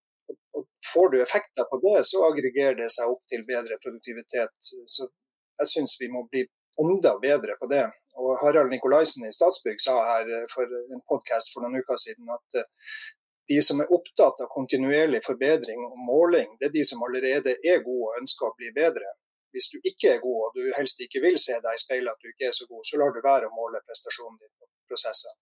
og, 0.57 0.67
Får 0.93 1.11
du 1.13 1.19
effekter 1.21 1.67
på 1.69 1.81
det, 1.83 1.99
så 2.09 2.23
aggregerer 2.25 2.79
det 2.79 2.89
seg 2.95 3.11
opp 3.13 3.21
til 3.29 3.45
bedre 3.49 3.77
produktivitet. 3.83 4.55
Så 4.63 5.05
jeg 5.05 5.71
syns 5.73 5.99
vi 6.01 6.09
må 6.13 6.23
bli 6.31 6.47
enda 6.83 7.15
bedre 7.23 7.57
på 7.61 7.69
det. 7.71 7.87
Og 8.19 8.41
Harald 8.43 8.73
Nikolaisen 8.73 9.27
i 9.29 9.33
Statsbygg 9.35 9.81
sa 9.83 9.95
her 10.07 10.31
for 10.53 10.67
en 10.67 11.05
podkast 11.11 11.53
for 11.55 11.65
noen 11.65 11.79
uker 11.83 11.99
siden 12.01 12.31
at 12.35 12.61
uh, 12.63 12.67
de 13.49 13.61
som 13.65 13.81
er 13.81 13.93
opptatt 13.95 14.43
av 14.45 14.51
kontinuerlig 14.53 15.23
forbedring 15.27 15.81
og 15.87 15.97
måling, 16.09 16.51
det 16.61 16.69
er 16.69 16.75
de 16.75 16.85
som 16.85 17.05
allerede 17.07 17.55
er 17.65 17.85
gode 17.87 18.11
og 18.11 18.21
ønsker 18.21 18.49
å 18.49 18.57
bli 18.59 18.73
bedre 18.77 19.15
hvis 19.57 19.71
du 19.73 19.79
ikke 19.81 20.11
er 20.13 20.19
god 20.21 20.41
og 20.45 20.59
du 20.59 20.67
helst 20.77 21.01
ikke 21.01 21.23
vil 21.25 21.39
se 21.41 21.55
deg 21.65 21.77
i 21.77 21.81
speilet 21.81 22.13
at 22.13 22.21
du 22.21 22.29
ikke 22.29 22.51
er 22.51 22.57
så 22.57 22.67
god, 22.69 22.83
så 22.85 22.99
lar 23.01 23.15
du 23.15 23.23
være 23.25 23.49
å 23.49 23.55
måle 23.57 23.81
prestasjonen 23.87 24.37
din 24.43 24.51
på 24.61 24.69
prosesser. 24.91 25.33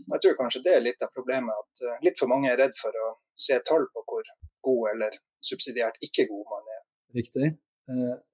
Jeg 0.00 0.24
tror 0.24 0.38
kanskje 0.40 0.64
det 0.64 0.74
er 0.74 0.82
litt 0.82 1.04
av 1.04 1.12
problemet, 1.14 1.54
at 1.54 1.84
uh, 1.86 2.00
litt 2.06 2.18
for 2.18 2.32
mange 2.32 2.50
er 2.50 2.58
redd 2.58 2.74
for 2.80 2.96
å 3.04 3.12
se 3.38 3.60
tall 3.68 3.86
på 3.94 4.02
hvor 4.08 4.26
god 4.66 4.90
eller 4.94 5.14
subsidiært 5.46 6.02
ikke 6.06 6.26
god 6.30 6.50
man 6.56 6.74
er. 6.74 6.82
Riktig. 7.18 7.54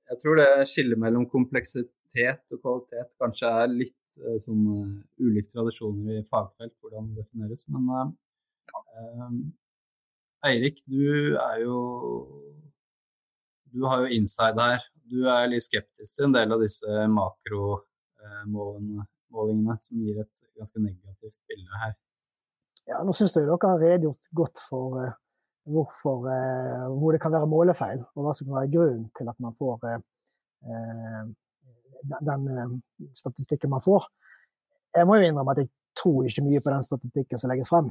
Jeg 0.09 0.21
tror 0.23 0.37
det 0.41 0.49
skillet 0.71 1.01
mellom 1.01 1.25
kompleksitet 1.29 1.93
og 2.17 2.61
kvalitet 2.63 3.11
kanskje 3.21 3.53
er 3.63 3.73
litt 3.73 4.21
uh, 4.25 4.39
sånn 4.43 4.65
ulike 5.21 5.53
tradisjoner 5.53 6.21
i 6.21 6.29
fagfelt, 6.29 6.75
hvordan 6.81 7.13
det 7.13 7.25
defineres. 7.25 7.67
Men 7.69 8.15
Eirik, 10.47 10.83
du 10.87 11.35
er 11.41 11.65
jo 11.65 11.79
du 13.69 13.85
har 13.85 14.05
jo 14.05 14.15
inside 14.17 14.61
her 14.61 14.85
du 15.09 15.23
er 15.29 15.49
litt 15.51 15.65
skeptisk 15.65 16.17
til 16.17 16.25
en 16.29 16.35
del 16.37 16.53
av 16.55 16.61
disse 16.63 17.07
makromålingene 17.15 19.77
som 19.81 19.97
gir 20.03 20.21
et 20.23 20.37
ganske 20.59 20.79
negativt 20.83 21.41
bilde 21.49 21.75
her. 21.83 21.93
Ja, 22.89 22.97
nå 23.05 23.13
syns 23.17 23.37
jeg 23.37 23.47
dere 23.49 23.69
har 23.69 23.83
redegjort 23.83 24.25
godt 24.41 24.59
for 24.65 24.87
uh, 25.03 25.13
hvorfor, 25.69 26.17
uh, 26.25 26.87
hvor 26.97 27.11
det 27.13 27.23
kan 27.23 27.35
være 27.35 27.51
målefeil, 27.51 28.01
og 28.17 28.21
hva 28.25 28.33
som 28.37 28.47
kan 28.49 28.59
være 28.63 28.75
grunnen 28.77 29.07
til 29.19 29.27
at 29.33 29.39
man 29.45 29.53
får 29.59 29.75
uh, 29.85 30.01
den 32.03 32.81
statistikken 33.17 33.73
man 33.73 33.85
får. 33.85 34.07
Jeg 34.97 35.07
må 35.09 35.19
jo 35.19 35.29
innrømme 35.29 35.55
at 35.55 35.63
jeg 35.65 35.71
tror 35.99 36.29
ikke 36.29 36.47
mye 36.47 36.63
på 36.65 36.73
den 36.73 36.87
statistikken 36.87 37.41
som 37.41 37.51
legges 37.53 37.71
frem. 37.71 37.91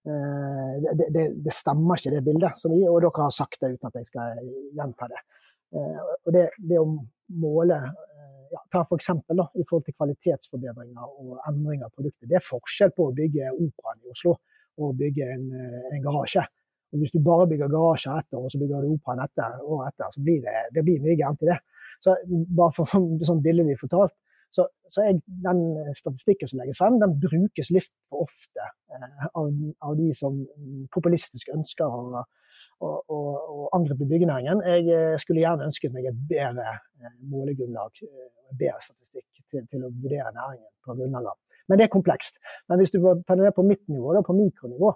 Det, 0.00 1.06
det, 1.12 1.24
det, 1.44 1.52
stemmer 1.52 1.98
ikke, 1.98 2.14
det 2.14 2.24
bildet. 2.24 2.56
Som 2.56 2.72
vi, 2.72 2.86
og 2.88 3.02
dere 3.04 3.26
har 3.26 3.34
sagt 3.34 3.60
det 3.60 3.74
uten 3.74 3.90
at 3.90 3.98
jeg 4.00 4.08
skal 4.08 4.38
gjenta 4.78 5.10
det. 5.10 5.20
Eh, 5.70 5.98
og 6.26 6.34
det, 6.34 6.46
det 6.66 6.78
å 6.80 6.86
måle 7.38 7.76
eh, 7.78 8.30
ja, 8.50 8.62
ta 8.74 8.82
for 8.82 8.98
eksempel, 8.98 9.38
da, 9.38 9.46
I 9.54 9.66
forhold 9.66 9.86
til 9.86 9.94
kvalitetsforbedringer 9.94 11.12
og 11.22 11.36
endringer 11.46 11.86
av 11.86 11.92
produktet. 11.94 12.26
Det 12.30 12.40
er 12.40 12.46
forskjell 12.46 12.94
på 12.96 13.06
å 13.06 13.14
bygge 13.14 13.52
Operaen 13.54 14.02
i 14.02 14.10
Oslo 14.10 14.34
og 14.80 14.96
bygge 14.98 15.28
en, 15.36 15.46
eh, 15.54 15.92
en 15.94 16.02
garasje. 16.06 16.42
Og 16.90 16.98
Hvis 16.98 17.14
du 17.14 17.20
bare 17.22 17.46
bygger 17.46 17.70
garasje 17.70 18.16
etter, 18.18 18.40
og 18.40 18.50
så 18.50 18.58
bygger 18.58 18.82
du 18.82 18.96
Operaen 18.96 19.22
etter, 19.22 19.60
og 19.62 19.84
etter, 19.86 20.10
så 20.10 20.24
blir 20.26 20.42
det, 20.46 20.56
det 20.74 20.84
blir 20.86 21.04
mye 21.04 21.18
gærent 21.20 21.46
i 21.46 21.52
det. 21.52 21.60
Så 22.00 22.16
bare 22.26 22.72
for 22.74 22.90
sånn 23.28 23.42
billedlig 23.44 23.76
fortalt, 23.80 24.14
så, 24.50 24.64
så 24.90 25.04
er 25.04 25.20
den 25.44 25.60
statistikken 25.94 26.50
som 26.50 26.58
legges 26.58 26.80
frem, 26.80 26.96
den 26.98 27.12
brukes 27.22 27.70
litt 27.70 27.90
for 28.10 28.24
ofte 28.24 28.64
eh, 28.64 29.26
av, 29.30 29.50
av, 29.86 29.94
de 29.98 30.08
som 30.16 30.40
populistisk 30.90 31.52
ønsker 31.54 31.86
å 31.86 32.24
og, 32.80 33.12
å, 33.12 33.18
å 33.36 33.68
angripe 33.76 34.08
byggenæringen. 34.08 34.62
Jeg 34.64 34.88
eh, 34.94 35.18
skulle 35.20 35.42
gjerne 35.44 35.68
ønsket 35.68 35.94
meg 35.94 36.08
et 36.08 36.24
bedre 36.30 36.66
eh, 36.72 37.14
målegrunnlag, 37.32 38.02
eh, 38.06 38.30
bedre 38.56 38.80
statistikk 38.84 39.28
til, 39.52 39.66
til, 39.68 39.84
å 39.84 39.92
vurdere 39.92 40.32
næringen 40.36 40.68
på 40.86 40.96
grunnlag 40.96 41.30
av. 41.32 41.38
Men 41.68 41.78
det 41.78 41.86
er 41.86 41.92
komplekst. 41.92 42.40
Men 42.70 42.80
hvis 42.80 42.94
du 42.94 43.00
tar 43.02 43.38
det 43.38 43.54
på 43.56 43.66
mitt 43.66 43.84
nivå, 43.92 44.14
da, 44.16 44.24
på 44.26 44.36
mikronivå, 44.36 44.94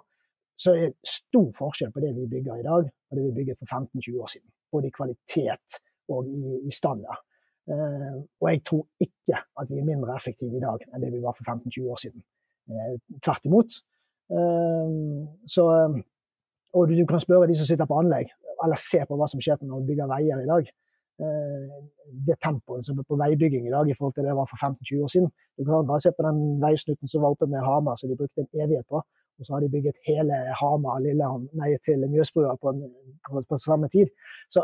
så 0.59 0.73
er 0.73 0.89
det 0.89 1.09
stor 1.11 1.49
forskjell 1.55 1.91
på 1.91 2.01
det 2.03 2.13
vi 2.15 2.29
bygger 2.31 2.61
i 2.61 2.65
dag 2.65 2.87
og 2.87 3.17
det 3.17 3.23
vi 3.25 3.33
bygget 3.35 3.59
for 3.59 3.67
15-20 3.69 4.21
år 4.23 4.31
siden. 4.31 4.49
Både 4.71 4.89
i 4.89 4.95
kvalitet 4.95 5.79
og 6.09 6.27
i, 6.27 6.59
i 6.69 6.71
standard. 6.71 7.21
Eh, 7.69 8.17
og 8.41 8.49
jeg 8.51 8.61
tror 8.65 8.83
ikke 9.01 9.37
at 9.59 9.69
vi 9.69 9.79
er 9.81 9.87
mindre 9.87 10.15
effektive 10.15 10.57
i 10.57 10.63
dag 10.63 10.83
enn 10.91 11.01
det 11.01 11.13
vi 11.13 11.23
var 11.23 11.33
for 11.37 11.47
15-20 11.49 11.91
år 11.93 12.01
siden. 12.03 12.25
Eh, 12.69 12.97
tvert 13.25 13.49
imot. 13.49 13.79
Eh, 14.35 14.91
så 15.49 15.65
og 16.75 16.89
du, 16.89 17.05
kan 17.07 17.19
spørre 17.23 17.47
de 17.47 17.55
som 17.55 17.67
sitter 17.67 17.87
på 17.87 17.99
anlegg, 18.01 18.31
eller 18.63 18.79
se 18.79 18.99
på 19.07 19.15
hva 19.15 19.27
som 19.31 19.41
skjer 19.43 19.61
når 19.61 19.77
man 19.77 19.87
bygger 19.87 20.11
veier 20.11 20.41
i 20.41 20.49
dag. 20.49 20.71
Eh, 21.23 21.75
det 22.27 22.35
tempoet 22.43 22.83
som 22.83 22.97
er 22.99 23.07
på 23.07 23.15
veibygging 23.21 23.69
i 23.69 23.71
dag 23.71 23.87
i 23.87 23.95
forhold 23.95 24.17
til 24.17 24.25
det 24.27 24.35
var 24.35 24.49
for 24.51 24.59
15-20 24.59 25.03
år 25.05 25.11
siden. 25.13 25.29
Du 25.55 25.63
kan 25.63 25.87
bare 25.87 26.03
se 26.03 26.11
på 26.11 26.25
den 26.27 26.41
veisnutten 26.63 27.07
som 27.07 27.23
var 27.23 27.35
oppe 27.35 27.47
med 27.47 27.63
Hamar, 27.63 27.95
som 27.95 28.11
de 28.11 28.17
brukte 28.19 28.43
en 28.43 28.63
evighet 28.63 28.87
på. 28.91 28.99
Og 29.39 29.45
så 29.45 29.53
har 29.53 29.63
de 29.63 29.71
bygget 29.71 29.97
hele 30.07 30.35
Hamar 30.59 30.99
til 31.87 32.07
Mjøsbrua 32.11 32.55
på, 32.61 32.71
på, 33.29 33.43
på, 33.49 33.57
samme 33.57 33.87
tid. 33.95 34.11
Så 34.49 34.63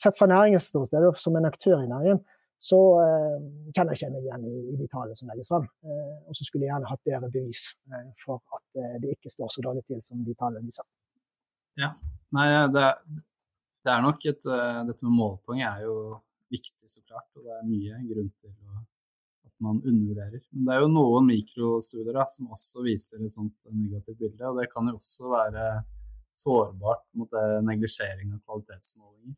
sett 0.00 0.18
fra 0.18 0.28
næringens 0.30 0.70
ståsted, 0.70 1.08
som 1.20 1.36
en 1.36 1.48
aktør 1.48 1.80
i 1.80 1.88
næringen, 1.90 2.22
så 2.60 2.76
uh, 3.00 3.40
kan 3.76 3.88
jeg 3.88 4.02
kjenne 4.02 4.20
igjen 4.20 4.44
i, 4.44 4.54
i 4.74 4.76
de 4.76 4.86
tallene 4.92 5.16
som 5.16 5.30
legges 5.32 5.48
frem. 5.48 5.64
Uh, 5.80 6.18
og 6.28 6.36
så 6.36 6.44
skulle 6.44 6.66
jeg 6.66 6.74
gjerne 6.74 6.90
hatt 6.90 7.02
bedre 7.08 7.30
bevis 7.32 7.62
uh, 7.88 8.10
for 8.20 8.42
at 8.56 9.00
det 9.00 9.14
ikke 9.16 9.32
står 9.32 9.54
så 9.54 9.64
dårlig 9.64 9.86
til 9.88 10.02
som 10.04 10.20
de 10.26 10.36
tallene 10.36 10.68
viser. 10.68 10.84
Ja, 11.80 11.94
Nei, 12.36 12.46
det, 12.70 12.84
det 13.82 13.90
er 13.90 14.04
nok 14.04 14.22
et 14.28 14.44
Dette 14.44 15.02
med 15.02 15.16
målpoeng 15.16 15.64
er 15.66 15.80
jo 15.82 15.94
viktig, 16.52 16.86
så 16.86 17.00
klart. 17.02 17.26
Og 17.34 17.46
det 17.46 17.56
er 17.56 17.66
mye 17.66 17.96
grunn 18.06 18.28
til 18.42 18.52
at 19.48 19.54
man 19.64 19.80
undervurderer. 19.80 20.44
Men 20.52 20.68
det 20.68 20.76
er 20.76 20.84
jo 20.84 20.92
noen 20.92 21.26
mikrostudier 21.26 22.14
da, 22.14 22.28
som 22.30 22.52
også 22.54 22.84
viser 22.86 23.24
et 23.24 23.34
sånt 23.34 23.56
negativt 23.72 24.20
bilde. 24.20 24.46
Og 24.46 24.60
det 24.60 24.68
kan 24.70 24.86
jo 24.92 24.98
også 25.00 25.32
være 25.32 25.66
sårbart 26.38 27.02
mot 27.18 27.34
neglisjering 27.66 28.30
av 28.36 28.44
kvalitetsmålinger. 28.44 29.34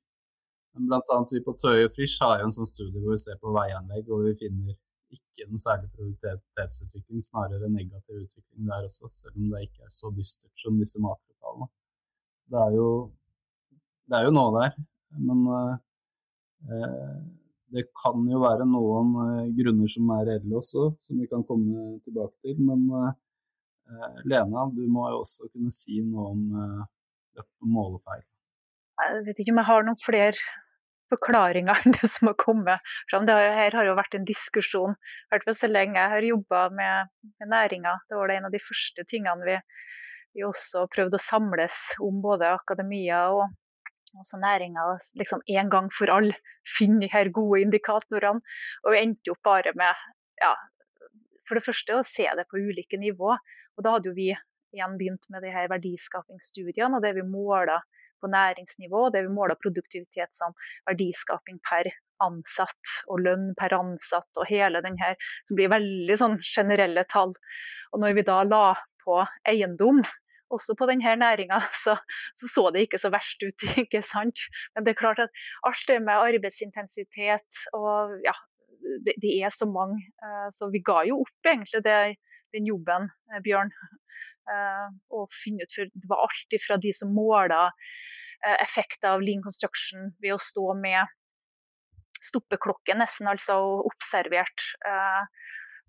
Blant 0.73 1.11
annet 1.13 1.35
vi 1.37 1.43
på 1.45 1.53
Tøye 1.61 1.91
Frisch 1.93 2.17
har 2.25 2.41
jo 2.41 2.49
en 2.49 2.55
sånn 2.57 2.69
studie 2.69 3.01
hvor 3.01 3.13
vi 3.13 3.21
ser 3.21 3.37
på 3.43 3.53
veianlegg, 3.53 4.09
og 4.09 4.25
vi 4.29 4.33
finner 4.41 4.73
ikke 5.13 5.45
en 5.45 5.61
særlig 5.61 5.91
produktivitetsutvikling, 5.93 7.25
snarere 7.27 7.69
negativ 7.69 8.23
utvikling 8.23 8.71
der 8.71 8.87
også, 8.89 9.11
selv 9.13 9.37
om 9.37 9.51
det 9.53 9.67
ikke 9.67 9.85
er 9.85 9.93
så 9.93 10.13
dystert 10.17 10.65
som 10.65 10.79
disse 10.81 11.03
makrotallene. 11.03 11.69
Det 12.53 12.63
er 12.63 12.79
jo, 12.79 12.89
det 14.09 14.19
er 14.19 14.27
jo 14.29 14.35
noe 14.39 14.55
der, 14.57 14.81
men 15.29 15.45
eh, 15.53 17.21
det 17.73 17.87
kan 17.97 18.25
jo 18.29 18.41
være 18.43 18.67
noen 18.69 19.13
eh, 19.25 19.53
grunner 19.57 19.93
som 19.93 20.11
er 20.17 20.27
reelle 20.29 20.59
også, 20.61 20.91
som 21.01 21.21
vi 21.21 21.29
kan 21.31 21.45
komme 21.49 21.99
tilbake 22.05 22.35
til. 22.45 22.59
Men 22.61 22.85
eh, 23.01 24.19
Lena, 24.29 24.67
du 24.73 24.85
må 24.93 25.09
jo 25.13 25.23
også 25.23 25.49
kunne 25.49 25.73
si 25.75 26.03
noe 26.05 26.33
om 26.35 26.43
eh, 26.53 26.83
dette 27.39 27.73
målefeil. 27.77 28.25
Jeg 29.03 29.23
vet 29.27 29.41
ikke 29.41 29.55
om 29.55 29.63
jeg 29.63 29.71
har 29.71 29.87
noen 29.87 29.99
flere 29.99 30.37
forklaringer 31.13 31.85
enn 31.85 31.97
det 32.01 32.11
som 32.11 32.31
har 32.33 32.39
kommet 32.41 32.95
fram. 33.11 33.29
Det 33.29 33.37
her 33.37 33.79
har 33.79 33.89
jo 33.89 33.99
vært 33.99 34.17
en 34.19 34.29
diskusjon 34.29 34.97
hvert 35.33 35.47
fall 35.47 35.57
så 35.57 35.71
lenge 35.71 36.01
jeg 36.01 36.13
har 36.13 36.29
jobba 36.29 36.67
med, 36.77 37.13
med 37.41 37.53
næringa. 37.53 37.97
Det 38.09 38.19
var 38.19 38.29
det 38.29 38.39
en 38.39 38.49
av 38.51 38.55
de 38.55 38.63
første 38.63 39.05
tingene 39.09 39.49
vi, 39.49 39.57
vi 40.37 40.47
også 40.47 40.87
prøvde 40.93 41.19
å 41.19 41.23
samles 41.23 41.81
om, 42.01 42.21
både 42.25 42.53
akademia 42.53 43.25
og 43.33 43.47
også 44.19 44.41
næringa. 44.43 44.87
Liksom 45.21 45.45
en 45.57 45.73
gang 45.73 45.89
for 45.97 46.13
alle 46.13 46.37
finne 46.69 47.01
de 47.05 47.11
her 47.13 47.33
gode 47.35 47.63
indikatorene. 47.65 48.45
Og 48.85 48.95
vi 48.95 49.01
endte 49.01 49.33
opp 49.33 49.43
bare 49.49 49.73
med 49.79 50.05
ja, 50.43 50.53
for 51.49 51.59
det 51.59 51.67
første 51.67 51.99
å 51.99 52.07
se 52.07 52.29
det 52.39 52.49
på 52.51 52.61
ulike 52.61 53.01
nivå. 53.01 53.35
Og 53.77 53.85
da 53.85 53.97
hadde 53.97 54.13
jo 54.13 54.17
vi 54.17 54.31
igjen 54.73 54.99
begynt 55.01 55.25
med 55.33 55.45
de 55.45 55.53
her 55.53 55.69
verdiskapingsstudiene 55.73 56.97
og 56.97 57.05
det 57.05 57.17
vi 57.19 57.25
måler 57.29 57.85
på 58.23 58.31
næringsnivå, 58.33 59.09
det 59.13 59.25
vi 59.27 59.35
måler 59.35 59.59
produktivitet 59.61 60.33
som 60.37 60.55
verdiskaping 60.89 61.59
per 61.69 61.91
ansatt 62.23 62.97
og 63.11 63.25
lønn 63.27 63.51
per 63.59 63.75
ansatt 63.77 64.41
og 64.41 64.49
hele 64.49 64.83
den 64.85 64.99
her, 65.01 65.19
som 65.49 65.59
blir 65.59 65.73
veldig 65.73 66.19
sånn 66.19 66.39
generelle 66.47 67.05
tall. 67.11 67.35
Og 67.93 68.03
når 68.03 68.19
vi 68.19 68.27
da 68.27 68.43
la 68.47 68.67
på 69.03 69.19
eiendom, 69.51 70.03
også 70.53 70.77
på 70.77 70.87
denne 70.91 71.15
næringa, 71.17 71.61
så, 71.85 71.97
så, 72.39 72.49
så 72.55 72.69
det 72.71 72.87
ikke 72.87 73.01
så 73.03 73.13
verst 73.15 73.43
ut. 73.45 73.67
ikke 73.85 74.03
sant? 74.07 74.47
Men 74.75 74.87
det 74.87 74.95
er 74.95 75.03
klart 75.03 75.23
at 75.25 75.45
alt 75.69 75.87
det 75.89 76.01
med 76.05 76.29
arbeidsintensitet 76.33 77.65
og 77.79 78.19
ja, 78.27 78.37
det, 79.07 79.17
det 79.23 79.39
er 79.41 79.55
så 79.55 79.69
mange. 79.71 80.03
Uh, 80.23 80.49
så 80.55 80.71
vi 80.73 80.83
ga 80.85 81.03
jo 81.09 81.23
opp 81.25 81.49
egentlig 81.49 81.83
det, 81.87 81.99
den 82.55 82.69
jobben, 82.69 83.11
uh, 83.33 83.41
Bjørn. 83.45 83.73
Og 85.13 85.29
finne 85.37 85.65
ut 85.65 85.75
for 85.75 85.89
Det 85.89 86.09
var 86.11 86.25
alt 86.25 86.57
fra 86.65 86.79
de 86.83 86.93
som 86.97 87.13
måla 87.15 87.69
effekter 88.59 89.15
av 89.15 89.23
lean 89.23 89.43
construction 89.45 90.09
ved 90.23 90.35
å 90.35 90.41
stå 90.43 90.73
med 90.75 91.07
stoppeklokke 92.23 92.97
nesten, 92.99 93.29
altså 93.31 93.61
og 93.63 93.87
observert 93.93 94.65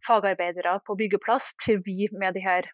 fagarbeidere 0.05 0.77
på 0.85 0.97
byggeplass, 0.99 1.53
til 1.65 1.81
vi 1.85 2.07
med 2.13 2.37
de 2.37 2.43
her 2.45 2.69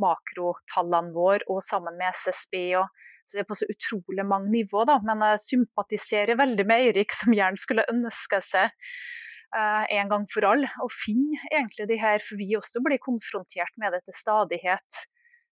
makrotallene 0.00 1.14
våre 1.14 1.46
og 1.50 1.62
sammen 1.66 1.98
med 2.00 2.14
SSB. 2.16 2.56
og 2.80 2.88
så 3.30 3.38
det 3.38 3.44
er 3.44 3.46
på 3.50 3.58
så 3.60 3.68
utrolig 3.70 4.26
mange 4.26 4.50
nivåer, 4.50 4.88
da. 4.90 4.98
Men 5.06 5.22
jeg 5.22 5.44
sympatiserer 5.44 6.38
veldig 6.40 6.66
med 6.66 6.88
Eirik, 6.88 7.14
som 7.14 7.34
gjerne 7.36 7.62
skulle 7.62 7.86
ønske 7.92 8.40
seg 8.42 8.72
eh, 9.54 9.84
en 10.00 10.10
gang 10.10 10.26
for 10.34 10.48
alle 10.48 10.70
å 10.82 10.88
finne 10.90 11.38
egentlig 11.52 11.86
de 11.92 12.00
her, 12.00 12.24
for 12.26 12.40
vi 12.40 12.56
også 12.58 12.82
blir 12.82 12.98
konfrontert 13.04 13.76
med 13.78 13.94
det 13.94 14.02
til 14.08 14.18
stadighet 14.18 15.04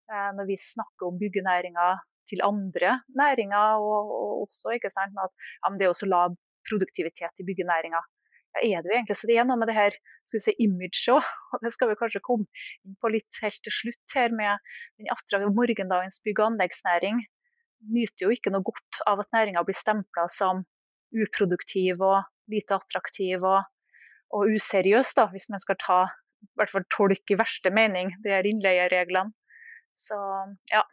når 0.08 0.46
vi 0.48 0.56
snakker 0.56 1.10
om 1.10 1.18
byggenæringa 1.20 1.88
til 2.28 2.44
andre 2.44 2.98
næringer, 3.20 3.80
og, 3.80 4.12
og 4.20 4.30
også 4.44 4.76
ikke 4.76 4.92
sant, 4.92 5.16
at 5.20 5.32
ja, 5.64 5.72
det 5.76 5.84
er 5.86 5.94
også 5.94 6.08
lav 6.08 6.36
produktivitet 6.68 7.42
i 7.42 7.46
byggenæringa 7.48 8.00
er 8.56 8.82
det 8.82 8.90
jo 8.90 8.96
egentlig. 8.96 9.16
Så 9.16 9.28
det 9.28 9.38
er 9.38 9.46
noe 9.46 9.58
med 9.60 9.70
det 9.70 9.76
her 9.76 9.94
skal 10.26 10.38
vi 10.38 10.44
si, 10.44 10.54
image 10.64 11.14
òg, 11.14 11.24
og 11.52 11.64
det 11.64 11.72
skal 11.74 11.90
vi 11.90 11.98
kanskje 12.00 12.24
komme 12.24 12.46
inn 12.86 12.96
på 13.02 13.12
litt 13.12 13.40
helt 13.42 13.60
til 13.64 13.74
slutt 13.80 14.16
her 14.16 14.34
med 14.34 14.62
den 14.98 15.10
attraktive 15.14 15.54
morgendagens 15.54 16.20
bygg- 16.24 16.42
og 16.42 16.52
anleggsnæring. 16.52 17.22
Nyter 17.94 18.26
jo 18.26 18.34
ikke 18.34 18.52
noe 18.54 18.66
godt 18.66 19.02
av 19.06 19.22
at 19.22 19.32
næringa 19.36 19.64
blir 19.66 19.78
stempla 19.78 20.26
som 20.34 20.64
uproduktiv 21.14 22.02
og 22.02 22.24
lite 22.50 22.76
attraktiv 22.76 23.44
og, 23.44 23.68
og 24.34 24.54
useriøs, 24.56 25.14
da, 25.16 25.28
hvis 25.32 25.48
man 25.52 25.62
skal 25.62 25.78
ta 25.80 26.00
i 26.08 26.48
hvert 26.58 26.70
fall 26.70 26.86
tolke 26.94 27.34
i 27.34 27.38
verste 27.38 27.70
mening 27.74 28.12
de 28.24 28.34
her 28.34 28.46
innleiereglene. 28.46 29.34
Så 29.98 30.18
ja. 30.70 30.84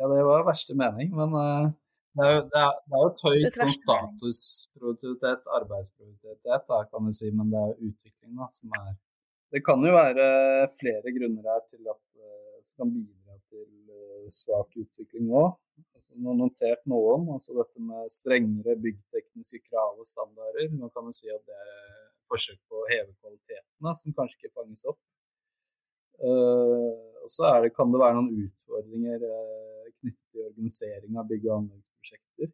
Ja, 0.00 0.08
det 0.08 0.24
var 0.24 0.46
verste 0.48 0.74
mening, 0.74 1.12
men 1.14 1.34
uh, 1.36 1.68
det 2.16 2.26
er 2.26 2.32
jo, 2.34 2.42
det 2.50 2.60
er, 2.60 2.78
det 2.88 2.96
er 2.96 3.02
jo 3.04 3.10
et 3.10 3.24
høyt 3.26 3.58
sånn 3.60 3.74
statusprioritet, 3.76 5.44
arbeidsproduktivitet, 5.58 6.64
da, 6.72 6.80
kan 6.90 7.06
du 7.06 7.14
si, 7.14 7.28
men 7.30 7.52
det 7.52 7.60
er 7.60 7.72
jo 7.74 7.90
utvikling 7.90 8.40
da, 8.40 8.48
som 8.54 8.78
er 8.80 8.94
Det 9.50 9.60
kan 9.66 9.82
jo 9.82 9.92
være 9.94 10.26
flere 10.78 11.12
grunner 11.14 11.46
her 11.52 11.62
til 11.68 11.90
at 11.90 12.00
det 12.16 12.78
kan 12.78 12.92
bidra 12.94 13.36
til 13.52 13.68
uh, 13.92 14.26
svak 14.34 14.78
utvikling 14.78 15.30
òg. 15.30 15.52
Altså, 15.98 16.16
man 16.16 16.32
har 16.32 16.38
notert 16.40 16.82
noen, 16.90 17.28
altså 17.36 17.54
dette 17.58 17.84
med 17.90 18.14
strengere 18.14 18.78
byggtekniske 18.86 19.62
krav 19.68 20.00
og 20.00 20.08
standarder. 20.08 20.72
Man 20.74 20.90
kan 20.94 21.06
jo 21.10 21.14
si 21.14 21.30
at 21.30 21.42
det 21.46 21.58
er 21.60 22.02
forsøk 22.30 22.58
på 22.70 22.82
å 22.82 22.88
heve 22.88 23.12
kvaliteten, 23.20 23.70
da, 23.84 23.94
som 24.00 24.16
kanskje 24.16 24.38
ikke 24.40 24.56
fanges 24.62 24.86
opp. 24.90 25.00
Uh, 26.20 27.09
og 27.24 27.32
så 27.32 27.52
kan 27.76 27.92
det 27.92 28.00
være 28.00 28.16
noen 28.18 28.46
utfordringer 28.46 29.26
uh, 29.28 29.86
knyttet 30.00 30.26
til 30.32 30.48
organisering 30.48 31.20
av 31.20 31.28
bygg- 31.30 31.46
og 31.50 31.56
anleggsprosjekter. 31.58 32.52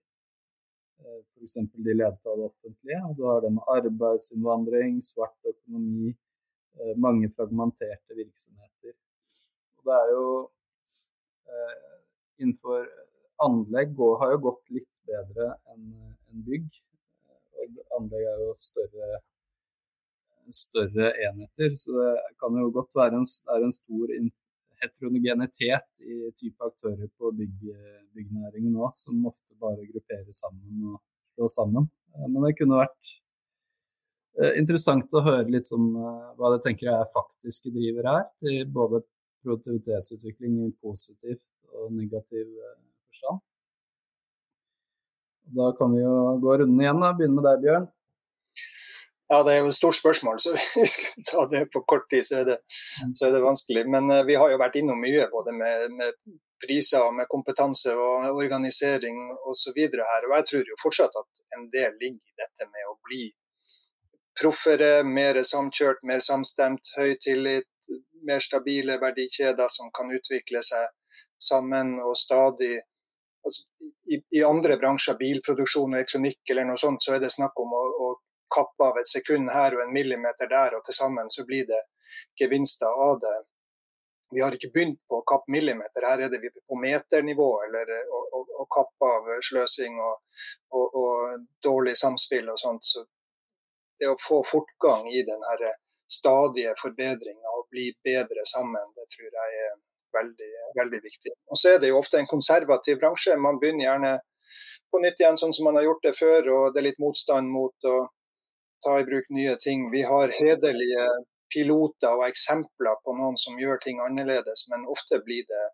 Eh, 1.06 1.20
F.eks. 1.34 1.54
de 1.72 1.94
ledet 1.94 2.26
av 2.26 2.38
det 2.38 2.46
offentlige. 2.50 3.00
Og 3.08 3.16
du 3.16 3.24
har 3.30 3.42
det 3.44 3.52
med 3.56 3.68
arbeidsinnvandring, 3.76 5.00
svart 5.04 5.50
økonomi, 5.52 6.14
eh, 6.80 6.94
mange 7.06 7.30
fragmenterte 7.36 8.16
virksomheter. 8.20 8.96
Og 9.76 9.90
det 9.90 9.98
er 10.02 10.14
jo 10.14 10.28
eh, 11.50 11.82
Innenfor 12.36 12.82
anlegg 13.40 13.94
har 14.20 14.32
jo 14.34 14.40
gått 14.44 14.74
litt 14.76 14.90
bedre 15.08 15.54
enn 15.72 15.86
en 15.96 16.42
bygg. 16.44 16.66
Og 17.62 17.78
anlegg 17.96 18.26
er 18.28 18.42
jo 18.42 18.50
større, 18.60 19.20
større 20.52 21.14
enheter, 21.24 21.72
så 21.80 21.94
det 21.96 22.10
kan 22.42 22.58
jo 22.60 22.68
godt 22.74 22.92
være 22.98 23.22
en, 23.22 23.24
en 23.56 23.72
stor 23.72 24.12
heterogenitet 24.86 26.00
i 26.00 26.30
type 26.38 26.64
aktører 26.64 27.10
på 27.18 27.34
bygg, 27.36 27.68
byggnæringen 28.16 28.72
nå, 28.72 28.88
som 28.96 29.26
ofte 29.28 29.58
bare 29.60 29.84
grupperer 29.90 30.32
sammen 30.34 30.88
og 30.94 31.02
slår 31.36 31.48
sammen. 31.48 31.88
Eh, 32.14 32.28
men 32.28 32.46
det 32.46 32.54
kunne 32.60 32.80
vært 32.80 33.12
eh, 34.40 34.54
interessant 34.60 35.12
å 35.12 35.24
høre 35.26 35.50
litt 35.52 35.68
om 35.76 35.90
eh, 36.00 36.30
hva 36.38 36.52
dere 36.54 36.64
tenker 36.64 36.92
er 36.92 37.12
faktiske 37.14 37.72
driver 37.74 38.10
her, 38.12 38.24
til 38.42 38.64
både 38.72 39.02
produktivitetsutvikling 39.46 40.62
i 40.66 40.72
positivt 40.82 41.44
og 41.76 41.92
negativ 41.94 42.48
forstand. 43.06 43.42
Da 45.56 45.70
kan 45.78 45.92
vi 45.94 46.00
jo 46.02 46.14
gå 46.42 46.56
runden 46.58 46.80
igjen. 46.82 47.02
da. 47.04 47.12
Begynne 47.14 47.38
med 47.38 47.46
deg, 47.46 47.60
Bjørn. 47.62 47.86
Ja, 49.26 49.40
det 49.42 49.54
er 49.54 49.64
jo 49.64 49.70
et 49.72 49.74
stort 49.74 49.96
spørsmål, 49.98 50.38
så 50.42 50.52
vi 50.78 50.86
skal 50.86 51.24
ta 51.30 51.46
det 51.50 51.64
på 51.74 51.82
kort 51.90 52.06
tid, 52.12 52.26
så 52.28 52.42
er 52.42 52.50
det, 52.52 52.58
så 53.18 53.26
er 53.26 53.34
det 53.34 53.42
vanskelig. 53.42 53.86
Men 53.90 54.10
uh, 54.12 54.22
vi 54.28 54.36
har 54.38 54.52
jo 54.52 54.60
vært 54.60 54.78
innom 54.78 55.00
mye, 55.02 55.26
både 55.32 55.54
med, 55.56 55.88
med 55.98 56.36
priser, 56.62 57.02
og 57.02 57.16
med 57.18 57.28
kompetanse 57.32 57.94
og 57.94 58.28
organisering 58.36 59.18
osv. 59.50 59.80
her. 59.82 60.28
Og 60.28 60.36
jeg 60.38 60.46
tror 60.50 60.70
jo 60.70 60.78
fortsatt 60.82 61.18
at 61.22 61.42
en 61.58 61.66
del 61.74 61.98
ligger 61.98 62.22
i 62.22 62.38
dette 62.44 62.70
med 62.70 62.92
å 62.92 62.96
bli 63.08 63.24
proffere, 64.40 65.00
mer 65.04 65.40
samkjørt, 65.42 66.02
mer 66.04 66.20
samstemt, 66.24 66.92
høy 66.96 67.16
tillit, 67.24 67.68
mer 68.26 68.42
stabile 68.44 68.98
verdikjeder 69.00 69.70
som 69.72 69.90
kan 69.96 70.10
utvikle 70.12 70.62
seg 70.64 70.90
sammen 71.42 71.96
og 72.02 72.16
stadig 72.18 72.74
altså, 73.46 73.64
i, 74.12 74.18
i, 74.38 74.42
andre 74.44 74.78
bransjer, 74.80 75.16
bilproduksjon, 75.20 75.92
og 75.92 76.00
elektronikk 76.00 76.52
eller 76.52 76.68
noe 76.68 76.80
sånt, 76.80 77.04
så 77.04 77.16
er 77.16 77.22
det 77.22 77.32
snakk 77.34 77.56
om 77.62 77.72
å, 77.76 77.84
kappe 78.54 78.84
av 78.84 78.98
et 79.00 79.10
sekund 79.10 79.50
her 79.52 79.76
og 79.76 79.84
en 79.84 79.92
millimeter 79.94 80.48
der, 80.50 80.76
og 80.76 80.84
til 80.86 80.96
sammen 80.96 81.30
så 81.32 81.44
blir 81.48 81.66
det 81.68 81.82
gevinster 82.40 83.02
av 83.08 83.20
det. 83.20 83.36
Vi 84.34 84.42
har 84.42 84.54
ikke 84.54 84.72
begynt 84.74 85.00
på 85.08 85.20
å 85.20 85.26
kappe 85.26 85.52
millimeter, 85.54 86.02
her 86.02 86.24
er 86.24 86.32
det 86.32 86.40
vi 86.42 86.50
på 86.50 86.78
meternivå, 86.82 87.50
eller 87.66 87.92
å, 88.10 88.66
kappe 88.76 89.08
av 89.08 89.28
sløsing 89.46 90.00
og, 90.02 90.16
og, 90.74 90.96
og, 91.00 91.44
dårlig 91.62 91.94
samspill 91.96 92.50
og 92.50 92.58
sånt. 92.58 92.84
Så 92.84 93.04
det 94.00 94.10
å 94.10 94.18
få 94.20 94.42
fortgang 94.44 95.06
i 95.08 95.22
den 95.24 95.44
stadige 96.10 96.74
forbedringa 96.80 97.54
og 97.54 97.68
bli 97.70 97.92
bedre 98.04 98.42
sammen, 98.50 98.90
det 98.98 99.06
tror 99.14 99.30
jeg 99.30 99.60
er 99.68 99.76
veldig, 100.18 100.52
veldig 100.80 101.00
viktig. 101.04 101.32
Og 101.50 101.60
så 101.60 101.74
er 101.74 101.80
det 101.82 101.92
jo 101.92 102.00
ofte 102.00 102.18
en 102.20 102.30
konservativ 102.30 102.98
bransje. 103.00 103.36
Man 103.38 103.60
begynner 103.62 103.86
gjerne 103.86 104.12
på 104.90 105.00
nytt 105.02 105.20
igjen 105.20 105.38
sånn 105.40 105.54
som 105.56 105.68
man 105.68 105.78
har 105.78 105.86
gjort 105.88 106.04
det 106.06 106.14
før, 106.18 106.52
og 106.56 106.74
det 106.74 106.82
er 106.82 106.88
litt 106.90 107.02
motstand 107.02 107.50
mot 107.52 107.88
å 107.90 107.96
ta 108.86 108.94
i 109.00 109.08
bruk 109.08 109.26
nye 109.34 109.56
ting. 109.62 109.80
Vi 109.90 110.02
har 110.06 110.34
hederlige 110.38 111.06
piloter 111.54 112.12
og 112.18 112.28
eksempler 112.28 112.94
på 113.04 113.10
noen 113.18 113.36
som 113.40 113.58
gjør 113.60 113.78
ting 113.82 113.96
annerledes, 114.04 114.60
men 114.70 114.90
ofte 114.94 115.14
blir 115.26 115.44
det 115.50 115.66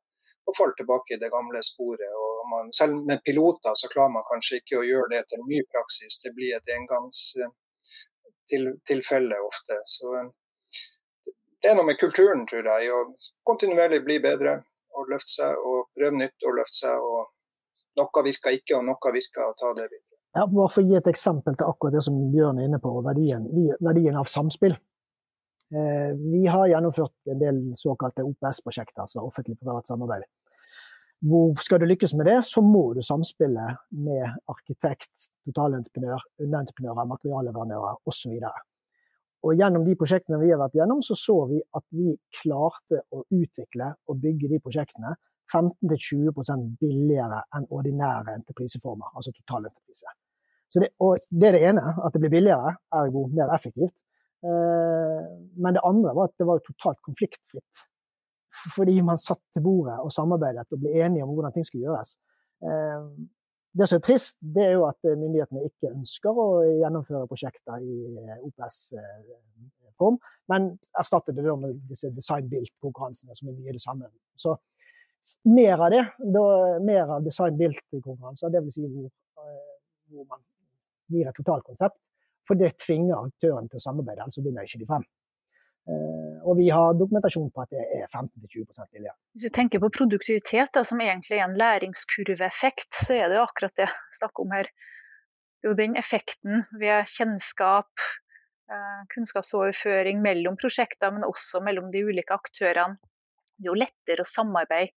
å 0.48 0.50
falle 0.58 0.74
tilbake 0.78 1.10
i 1.14 1.22
det 1.22 1.30
gamle 1.32 1.60
sporet. 1.64 2.12
Man, 2.52 2.66
selv 2.76 2.94
med 3.08 3.18
piloter 3.24 3.74
så 3.78 3.86
klarer 3.92 4.12
man 4.16 4.28
kanskje 4.28 4.58
ikke 4.60 4.80
å 4.80 4.88
gjøre 4.88 5.12
det 5.14 5.22
til 5.30 5.40
ny 5.46 5.60
praksis. 5.72 6.14
Det 6.24 6.32
blir 6.36 6.50
et 6.56 6.68
engangstilfelle 6.76 9.36
til, 9.38 9.46
ofte. 9.50 9.74
Så 9.94 10.06
det 11.62 11.68
er 11.70 11.76
noe 11.78 11.88
med 11.88 12.00
kulturen, 12.00 12.42
tror 12.50 12.64
jeg. 12.74 12.82
Å 12.90 12.92
kontinuerlig 13.48 14.00
bli 14.06 14.16
bedre 14.24 14.52
og 14.98 15.02
løfte 15.12 15.32
seg 15.38 15.50
og 15.56 15.78
prøve 15.96 16.16
nytt 16.18 16.38
og 16.48 16.52
løfte 16.58 16.78
seg. 16.82 16.96
og 17.12 17.20
Noe 18.00 18.20
virker 18.24 18.50
ikke, 18.56 18.74
og 18.78 18.84
noe 18.88 19.14
virker, 19.14 19.42
å 19.46 19.58
ta 19.58 19.68
det 19.76 19.86
videre. 19.90 20.11
Ja, 20.32 20.46
bare 20.48 20.70
for 20.72 20.80
å 20.80 20.88
gi 20.88 20.96
et 20.96 21.08
eksempel 21.10 21.56
til 21.58 21.68
akkurat 21.68 21.92
det 21.98 22.04
som 22.06 22.16
Bjørn 22.32 22.60
er 22.60 22.70
inne 22.70 22.80
på, 22.80 22.92
verdien, 23.04 23.44
verdien 23.84 24.16
av 24.16 24.30
samspill. 24.32 24.72
Eh, 25.72 26.12
vi 26.16 26.46
har 26.48 26.70
gjennomført 26.70 27.32
en 27.32 27.40
del 27.40 27.58
såkalte 27.76 28.24
OPS-prosjekter, 28.24 29.04
altså 29.04 29.26
offentlig-privat 29.26 29.88
samarbeid. 29.92 30.24
Hvor 31.28 31.52
skal 31.60 31.82
du 31.82 31.86
lykkes 31.86 32.16
med 32.18 32.26
det, 32.26 32.38
så 32.48 32.64
må 32.64 32.94
du 32.96 33.02
samspille 33.04 33.66
med 33.94 34.24
arkitekt, 34.50 35.28
totalentreprenør, 35.46 36.24
underentreprenører, 36.42 37.10
materialleverandører 37.12 38.00
osv. 38.10 38.40
Og 39.42 39.60
gjennom 39.60 39.84
de 39.86 39.98
prosjektene 40.00 40.40
vi 40.40 40.50
har 40.50 40.60
vært 40.64 40.80
gjennom, 40.80 41.04
så 41.04 41.14
så 41.18 41.36
vi 41.52 41.60
at 41.60 41.86
vi 41.92 42.16
klarte 42.40 43.04
å 43.12 43.22
utvikle 43.28 43.92
og 44.08 44.24
bygge 44.24 44.50
de 44.50 44.60
prosjektene 44.64 45.14
15-20% 45.52 46.76
billigere 46.80 47.44
enn 47.56 47.68
ordinære 47.70 48.36
entrepriseformer, 48.40 49.12
altså 49.16 49.34
totalentreprise. 49.36 50.08
Det, 50.74 50.88
det 51.30 51.48
er 51.48 51.56
det 51.56 51.62
ene, 51.68 51.84
at 52.04 52.14
det 52.14 52.22
blir 52.22 52.32
billigere, 52.32 52.74
ergo 52.96 53.26
mer 53.34 53.52
effektivt. 53.54 53.94
Eh, 54.42 55.22
men 55.62 55.76
det 55.76 55.84
andre 55.86 56.14
var 56.16 56.30
at 56.30 56.38
det 56.40 56.48
var 56.48 56.62
totalt 56.66 57.02
konfliktfritt 57.06 57.88
fordi 58.76 58.98
man 59.02 59.16
satt 59.16 59.40
til 59.54 59.62
bordet 59.64 59.94
og 60.04 60.10
samarbeidet 60.12 60.66
og 60.70 60.80
ble 60.82 60.90
enige 61.04 61.24
om 61.24 61.30
hvordan 61.32 61.54
ting 61.54 61.64
skulle 61.66 61.86
gjøres. 61.86 62.10
Det 63.72 63.86
som 63.88 63.96
er 63.96 64.04
trist, 64.04 64.36
det 64.54 64.66
er 64.66 64.74
jo 64.76 64.82
at 64.84 65.00
myndighetene 65.06 65.64
ikke 65.64 65.92
ønsker 65.94 66.40
å 66.42 66.48
gjennomføre 66.82 67.24
prosjekter 67.30 67.80
i 67.80 67.94
OPS-form, 68.44 70.18
men 70.52 70.68
erstattet 71.00 71.38
det 71.38 71.56
med 71.62 71.80
disse 71.88 72.12
design-build-konkurransene, 72.12 73.32
som 73.38 73.48
er 73.48 73.56
mye 73.56 73.72
det 73.72 73.80
samme. 73.82 74.12
Så 74.36 74.58
mer 75.48 75.80
av 75.80 75.90
det, 75.94 76.04
da, 76.36 76.44
mer 76.84 77.16
av 77.16 77.24
design-build-konkurranser, 77.24 78.52
dvs. 78.52 78.76
Si 78.76 78.84
hvor, 78.84 79.08
hvor 80.12 80.28
man 80.28 80.44
gir 81.12 81.28
et 81.28 81.38
totalkonsept, 81.38 81.98
for 82.48 82.58
det 82.58 82.74
tvinger 82.82 83.20
aktøren 83.20 83.68
til 83.70 83.78
å 83.78 83.84
samarbeide, 83.84 84.24
ellers 84.24 84.42
vinner 84.42 84.66
ikke 84.66 84.82
de 84.82 84.88
frem. 84.88 85.04
Eh, 85.90 86.34
og 86.46 86.58
vi 86.60 86.68
har 86.70 86.94
dokumentasjon 86.94 87.48
på 87.50 87.64
at 87.64 87.72
det 87.74 87.82
er 87.82 88.06
15-20% 88.06 88.92
billigere. 88.94 89.16
Hvis 89.34 89.48
du 89.48 89.54
tenker 89.54 89.82
på 89.82 89.90
produktivitet, 89.96 90.70
da, 90.76 90.84
som 90.86 91.02
egentlig 91.02 91.40
er 91.40 91.48
en 91.48 91.58
læringskurveeffekt, 91.58 92.90
så 92.94 93.18
er 93.18 93.30
det 93.30 93.40
jo 93.40 93.46
akkurat 93.48 93.74
det 93.80 93.88
jeg 93.88 94.18
snakker 94.20 94.46
om 94.46 94.54
her. 94.54 94.70
Det 94.70 95.68
er 95.68 95.72
jo 95.72 95.78
den 95.78 95.98
effekten 95.98 96.64
ved 96.78 97.10
kjennskap, 97.10 98.06
eh, 98.70 99.02
kunnskapsoverføring 99.14 100.22
mellom 100.22 100.58
prosjekter, 100.60 101.14
men 101.14 101.26
også 101.26 101.62
mellom 101.66 101.90
de 101.94 102.04
ulike 102.06 102.34
aktørene. 102.34 102.98
Det 103.58 103.66
er 103.66 103.72
jo 103.72 103.78
lettere 103.82 104.22
å 104.22 104.30
samarbeide 104.30 104.94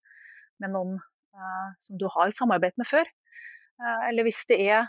med 0.62 0.74
noen 0.74 0.98
eh, 0.98 1.70
som 1.82 1.98
du 2.02 2.08
har 2.14 2.34
samarbeidet 2.34 2.82
med 2.82 2.90
før. 2.90 3.10
Eller 3.80 4.24
hvis 4.24 4.46
det 4.50 4.60
er 4.72 4.88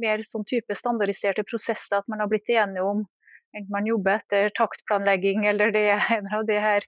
mer 0.00 0.22
sånn 0.26 0.44
type 0.48 0.74
standardiserte 0.76 1.44
prosesser, 1.48 1.98
at 2.00 2.08
man 2.08 2.20
har 2.22 2.28
blitt 2.30 2.48
enige 2.48 2.82
om 2.84 3.06
enten 3.56 3.72
man 3.72 3.86
jobber 3.88 4.12
etter 4.18 4.50
taktplanlegging 4.56 5.46
eller 5.48 5.72
det 5.72 5.86
er 5.94 6.00
en 6.18 6.26
av 6.36 6.42
de 6.48 6.56
her 6.60 6.82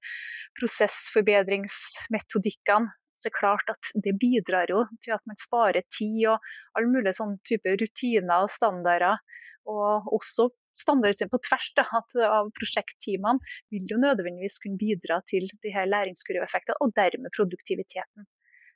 prosessforbedringsmetodikkene, 0.60 2.88
så 3.20 3.28
er 3.28 3.32
det 3.32 3.36
klart 3.36 3.68
at 3.68 3.90
det 4.04 4.14
bidrar 4.20 4.70
jo 4.72 4.80
til 5.04 5.12
at 5.16 5.24
man 5.28 5.38
sparer 5.40 5.84
tid 5.92 6.22
og 6.32 6.38
alle 6.78 6.88
mulige 6.88 7.18
sånne 7.18 7.36
type 7.48 7.74
rutiner 7.82 8.46
og 8.46 8.52
standarder. 8.52 9.20
Og 9.68 10.08
også 10.16 10.48
standarder 10.80 11.28
på 11.28 11.40
tvers 11.44 11.68
da, 11.76 11.84
av 12.24 12.48
prosjektteamene 12.56 13.44
vil 13.72 13.84
jo 13.92 14.00
nødvendigvis 14.00 14.60
kunne 14.64 14.80
bidra 14.80 15.20
til 15.28 15.44
de 15.60 15.74
her 15.74 15.90
læringskurveeffektene, 15.92 16.80
og 16.80 16.96
dermed 16.96 17.30
produktiviteten. 17.36 18.24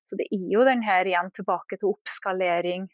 Så 0.09 0.19
det 0.21 0.27
er 0.33 0.49
jo 0.53 0.65
den 0.69 0.83
her 0.85 1.09
igjen 1.09 1.31
tilbake 1.37 1.79
til 1.79 1.95
oppskalering, 1.95 2.89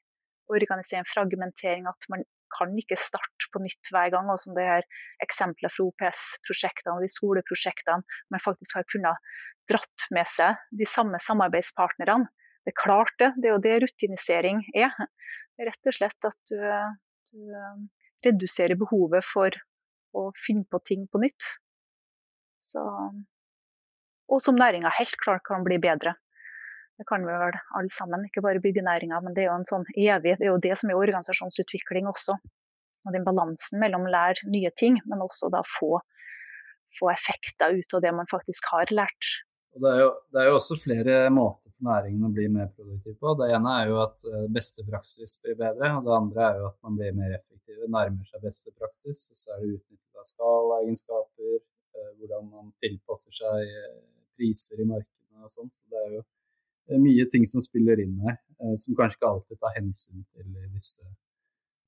organisering, 0.51 1.07
fragmentering, 1.11 1.89
at 1.91 2.07
man 2.13 2.25
kan 2.55 2.75
ikke 2.79 2.99
starte 2.99 3.49
på 3.55 3.63
nytt 3.63 3.91
hver 3.95 4.11
gang. 4.15 4.31
Og 4.33 4.41
som 4.43 4.57
det 4.57 4.67
her 4.67 4.87
eksempelet 5.25 5.75
fra 5.75 5.87
OPS-prosjektene 5.89 6.97
og 6.97 7.05
de 7.05 7.11
skoleprosjektene, 7.13 8.03
man 8.35 8.45
faktisk 8.45 8.79
har 8.79 8.87
kunnet 8.91 9.33
dratt 9.71 10.07
med 10.15 10.29
seg 10.31 10.59
de 10.79 10.89
samme 10.89 11.21
samarbeidspartnerne. 11.23 12.29
Det 12.67 12.75
er 12.75 12.83
klart 12.83 13.15
det, 13.23 13.33
det 13.41 13.51
er 13.51 13.57
jo 13.57 13.65
det 13.65 13.77
rutinisering 13.87 14.63
er. 14.75 14.95
Er 15.61 15.71
rett 15.71 15.91
og 15.91 15.97
slett 15.97 16.29
at 16.29 16.39
du, 16.51 16.57
du 17.35 17.51
eh, 17.57 17.81
reduserer 18.27 18.79
behovet 18.81 19.25
for 19.27 19.55
å 20.17 20.31
finne 20.39 20.67
på 20.71 20.81
ting 20.87 21.07
på 21.11 21.21
nytt. 21.23 21.47
Så, 22.61 22.83
og 24.31 24.43
som 24.45 24.59
næringa 24.59 24.93
helt 24.99 25.17
klart 25.23 25.45
kan 25.49 25.65
bli 25.67 25.79
bedre. 25.83 26.15
Det 27.01 27.07
kan 27.09 27.23
vi 27.25 27.33
vel 27.33 27.57
alle 27.79 27.93
sammen, 27.95 28.27
ikke 28.29 28.43
bare 28.45 28.61
byggenæringa. 28.61 29.23
Men 29.25 29.33
det 29.37 29.47
er 29.47 29.49
jo 29.49 29.59
en 29.59 29.69
sånn 29.69 29.87
evig, 29.97 30.35
det 30.37 30.45
er 30.45 30.51
jo 30.51 30.61
det 30.61 30.75
som 30.77 30.91
er 30.93 30.99
organisasjonsutvikling 31.01 32.09
også. 32.11 32.37
Og 33.09 33.15
den 33.17 33.25
balansen 33.25 33.81
mellom 33.81 34.05
å 34.05 34.11
lære 34.13 34.49
nye 34.53 34.69
ting, 34.77 34.99
men 35.09 35.23
også 35.25 35.49
da 35.55 35.63
få, 35.65 35.95
få 36.99 37.09
effekter 37.15 37.79
ut 37.79 37.97
av 37.97 38.03
det 38.05 38.13
man 38.19 38.29
faktisk 38.29 38.69
har 38.75 38.93
lært. 38.93 39.31
Og 39.73 39.81
det, 39.85 39.93
er 39.95 40.03
jo, 40.03 40.11
det 40.35 40.43
er 40.43 40.51
jo 40.51 40.57
også 40.59 40.77
flere 40.83 41.15
måter 41.33 41.73
for 41.73 41.87
næringen 41.89 42.27
å 42.27 42.33
bli 42.37 42.49
mer 42.53 42.69
produktiv 42.75 43.15
på. 43.23 43.33
Det 43.39 43.49
ene 43.55 43.77
er 43.81 43.93
jo 43.93 44.01
at 44.03 44.27
eh, 44.29 44.49
beste 44.53 44.85
praksis 44.89 45.37
blir 45.45 45.57
bedre, 45.61 45.93
og 45.97 46.05
det 46.05 46.17
andre 46.17 46.47
er 46.49 46.59
jo 46.61 46.67
at 46.73 46.77
man 46.85 46.99
blir 46.99 47.15
mer 47.17 47.37
effektiv, 47.39 47.79
nærmer 47.87 48.27
seg 48.29 48.45
beste 48.45 48.75
praksis. 48.77 49.23
Og 49.31 49.41
så 49.41 49.55
er 49.55 49.63
det 49.63 49.79
utnyttet 49.79 50.21
av 50.21 50.29
skalaegenskaper, 50.35 51.57
eh, 51.57 52.11
hvordan 52.19 52.51
man 52.51 52.75
tilpasser 52.85 53.41
seg 53.41 53.73
eh, 53.79 53.97
priser 54.37 54.85
i 54.85 54.89
markedene 54.91 55.49
og 55.49 55.55
sånn. 55.55 55.73
Så 55.73 55.87
det 55.95 56.03
er 56.03 56.19
jo 56.19 56.27
mye 56.99 57.27
ting 57.31 57.47
som 57.51 57.63
spiller 57.63 58.01
inn 58.03 58.17
her, 58.27 58.41
eh, 58.63 58.75
som 58.81 58.97
kanskje 58.99 59.19
ikke 59.19 59.31
alltid 59.31 59.61
tar 59.61 59.77
hensyn 59.79 60.25
til 60.35 60.51
disse 60.75 61.07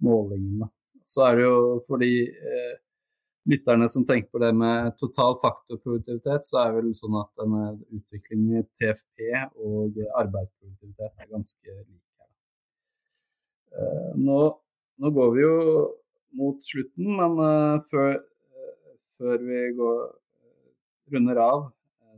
målingene. 0.02 0.70
Så 1.08 1.26
er 1.26 1.38
det 1.38 1.48
jo 1.48 1.56
for 1.88 2.02
de 2.02 2.12
eh, 2.30 2.74
lytterne 3.50 3.88
som 3.90 4.06
tenker 4.06 4.30
på 4.30 4.42
det 4.42 4.52
med 4.54 4.94
total 5.02 5.34
faktorproduktivitet, 5.42 6.46
så 6.46 6.62
er 6.62 6.70
det 6.70 6.78
vel 6.78 6.94
sånn 6.94 7.18
at 7.18 7.32
denne 7.42 7.64
utviklingen 7.90 8.62
i 8.62 8.66
TFP 8.78 9.32
og 9.58 9.98
arbeidsproduktivitet 10.22 11.10
er 11.26 11.30
ganske 11.32 11.76
lik. 11.82 12.02
Eh, 13.72 14.10
nå, 14.20 14.38
nå, 15.00 15.10
går 15.16 15.30
vi 15.36 15.44
jo 15.44 15.54
mot 16.36 16.58
slutten, 16.64 17.08
men 17.18 17.38
eh, 17.44 17.76
før, 17.88 18.18
uh, 18.20 18.96
før, 19.16 19.38
vi 19.46 19.60
går, 19.78 20.02
uh, 20.12 20.66
runder 21.14 21.40
av, 21.40 21.64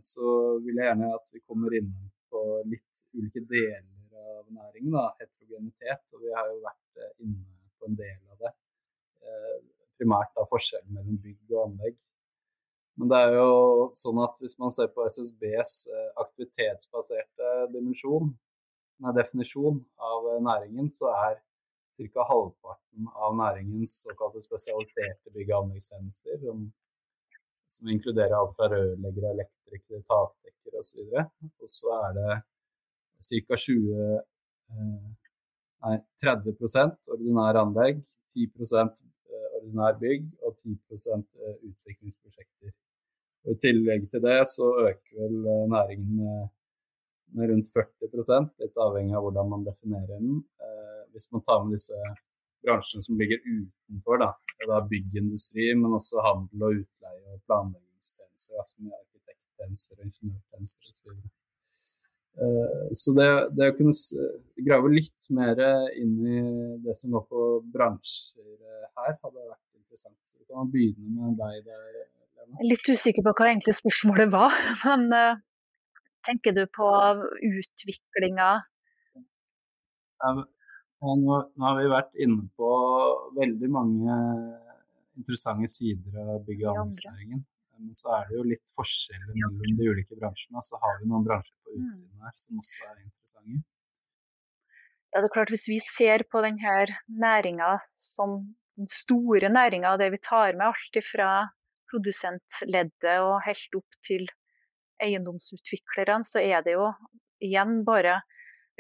så 0.05 0.33
vil 0.65 0.81
jeg 0.81 0.89
gjerne 0.91 1.13
at 1.15 1.25
vi 1.33 1.43
kommer 1.47 1.77
innom 1.79 2.11
på 2.35 2.43
litt 2.71 3.05
ulike 3.15 3.45
deler 3.51 3.85
av 4.25 4.49
næringen, 4.51 4.95
da, 4.95 5.07
heterogenitet. 5.21 6.03
Og 6.15 6.25
vi 6.25 6.33
har 6.35 6.51
jo 6.51 6.61
vært 6.65 7.03
eh, 7.03 7.13
inne 7.27 7.45
på 7.79 7.91
en 7.91 7.99
del 8.01 8.19
av 8.33 8.43
det. 8.43 8.53
Eh, 9.25 9.55
primært 10.01 10.35
da 10.37 10.47
forskjellen 10.51 10.97
mellom 10.97 11.21
bygg 11.23 11.55
og 11.55 11.63
anlegg. 11.69 11.99
Men 13.01 13.11
det 13.11 13.21
er 13.25 13.37
jo 13.41 13.55
sånn 13.99 14.21
at 14.23 14.37
hvis 14.43 14.55
man 14.63 14.73
ser 14.75 14.91
på 14.95 15.07
SSBs 15.09 15.75
eh, 15.91 16.11
aktivitetsbaserte 16.23 17.55
dimensjon, 17.75 18.31
nei, 19.03 19.15
definisjon 19.17 19.81
av 20.11 20.29
næringen, 20.45 20.91
så 20.95 21.11
er 21.15 21.41
ca. 21.95 22.27
halvparten 22.27 23.11
av 23.15 23.35
næringens 23.39 24.01
såkalte 24.07 24.43
spesialiserte 24.43 25.31
bygg- 25.35 25.53
og 25.53 25.65
anleggstjenester, 25.65 26.39
som, 26.43 26.69
som 27.71 27.89
inkluderer 27.89 28.35
alt 28.39 28.55
fra 28.57 28.69
rørleggere, 28.73 29.33
elektrikere, 29.37 30.03
takdekkere 30.09 30.83
osv. 30.83 31.01
Og 31.63 31.71
så 31.71 31.93
er 32.01 32.17
det 32.19 32.33
ca. 33.25 33.57
20 33.57 34.05
eh, 34.05 35.13
Nei, 35.85 35.99
30% 36.25 36.95
ordinære 37.13 37.61
anlegg, 37.61 37.99
10 38.33 38.47
eh, 38.81 39.49
ordinær 39.59 39.99
bygg 40.01 40.31
og 40.41 40.57
10 40.65 40.79
eh, 41.13 41.59
utviklingsprosjekter. 41.69 42.73
Og 43.45 43.53
I 43.53 43.61
tillegg 43.61 44.07
til 44.09 44.23
det 44.25 44.39
så 44.49 44.71
øker 44.87 45.19
vel 45.19 45.35
næringen 45.69 46.23
med 47.37 47.51
rundt 47.51 47.69
40 47.75 48.49
litt 48.63 48.81
avhengig 48.81 49.17
av 49.19 49.27
hvordan 49.27 49.51
man 49.51 49.67
definerer 49.67 50.17
den. 50.17 50.41
hvis 51.13 51.29
man 51.31 51.43
tar 51.47 51.61
med 51.63 51.77
disse 51.77 51.99
bransjene 52.65 53.05
som 53.05 53.19
ligger 53.21 53.41
utenfor, 53.45 54.21
da, 54.23 54.31
det 54.61 54.75
er 54.77 54.91
byggindustri, 54.91 55.71
men 55.79 55.97
også 55.99 56.23
handel 56.25 56.67
og 56.67 56.83
utleie 56.83 57.25
og 57.33 57.41
planleggingstjenester, 57.49 58.69
som 58.71 58.93
arkitekttjenester 58.99 59.99
og 59.99 60.07
ingeniørtjenester 60.09 60.85
osv. 60.85 61.25
Uh, 62.35 62.89
så 62.99 63.13
det, 63.15 63.29
det, 63.55 63.69
å 63.71 63.77
kunne 63.79 64.25
grave 64.67 64.91
litt 64.91 65.29
mer 65.37 65.61
inn 65.95 66.15
i 66.27 66.41
det 66.83 66.97
som 66.99 67.15
går 67.15 67.29
på 67.31 67.43
bransjer 67.77 68.49
eh, 68.57 68.89
her, 68.99 69.15
hadde 69.23 69.39
vært 69.39 69.61
interessant. 69.79 70.19
Så 70.27 70.41
vi 70.41 70.49
kan 70.51 70.73
begynne 70.73 71.15
med 71.15 71.39
deg 71.39 71.61
der, 71.69 71.85
Lena. 71.95 72.67
Litt 72.67 72.91
usikker 72.91 73.23
på 73.23 73.37
hva 73.39 73.53
egentlig 73.53 73.77
spørsmålet 73.79 74.35
var, 74.35 74.57
men 74.89 75.07
uh, 75.15 75.39
tenker 76.27 76.57
du 76.59 76.65
på 76.75 76.91
utviklinga? 77.53 78.51
Nå, 81.05 81.39
nå 81.57 81.67
har 81.69 81.77
vi 81.77 81.89
vært 81.93 82.15
inne 82.25 82.47
på 82.57 82.69
veldig 83.37 83.69
mange 83.73 84.15
interessante 85.19 85.69
sider 85.71 86.17
av 86.23 86.41
bygg- 86.47 86.65
og 86.65 86.81
anleggsnæringen. 86.85 87.45
Men 87.75 87.97
så 87.99 88.13
er 88.17 88.29
det 88.29 88.39
jo 88.39 88.45
litt 88.47 88.73
forskjeller 88.73 89.35
mellom 89.35 89.79
de 89.79 89.89
ulike 89.91 90.19
bransjene. 90.19 90.63
Så 90.65 90.79
har 90.81 91.01
vi 91.01 91.11
noen 91.11 91.27
bransjer 91.27 91.57
på 91.67 91.75
mm. 91.75 91.85
utsiden 91.85 92.27
her 92.27 92.37
som 92.41 92.61
også 92.63 92.87
er 92.89 92.99
interessante. 93.03 93.63
Ja, 95.15 95.21
det 95.21 95.29
er 95.29 95.35
klart 95.37 95.53
Hvis 95.55 95.69
vi 95.71 95.79
ser 95.83 96.25
på 96.31 96.43
denne 96.43 96.79
næringa 97.07 97.77
som 97.95 98.41
den 98.75 98.89
store 98.91 99.51
næringa, 99.53 99.97
det 100.01 100.11
vi 100.15 100.19
tar 100.19 100.57
med 100.59 100.67
alt 100.73 100.99
fra 101.07 101.29
produsentleddet 101.93 103.21
og 103.23 103.43
helt 103.47 103.79
opp 103.79 104.01
til 104.07 104.27
eiendomsutviklerne, 105.05 106.27
så 106.27 106.43
er 106.43 106.65
det 106.67 106.75
jo 106.75 106.89
igjen 107.45 107.83
bare 107.87 108.23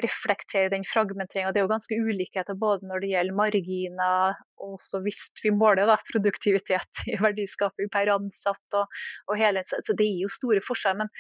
reflektere 0.03 0.73
den 0.73 0.85
fragmenteringa. 0.89 1.53
Det 1.53 1.61
er 1.61 1.67
jo 1.67 1.71
ganske 1.71 1.99
ulikheter 1.99 2.57
både 2.59 2.89
når 2.89 3.03
det 3.03 3.11
gjelder 3.13 3.39
marginer, 3.39 4.39
og 4.59 4.77
også 4.79 5.01
hvis 5.05 5.29
vi 5.45 5.53
måler 5.55 5.87
da, 5.91 5.99
produktivitet 6.11 7.05
i 7.11 7.17
verdiskaping 7.23 7.91
per 7.95 8.11
ansatt. 8.17 8.79
Og, 8.81 9.01
og 9.31 9.39
hele, 9.39 9.63
så 9.67 9.95
det 9.95 10.07
er 10.09 10.25
jo 10.25 10.33
store 10.33 10.63
forskjeller. 10.67 11.05
Men 11.05 11.13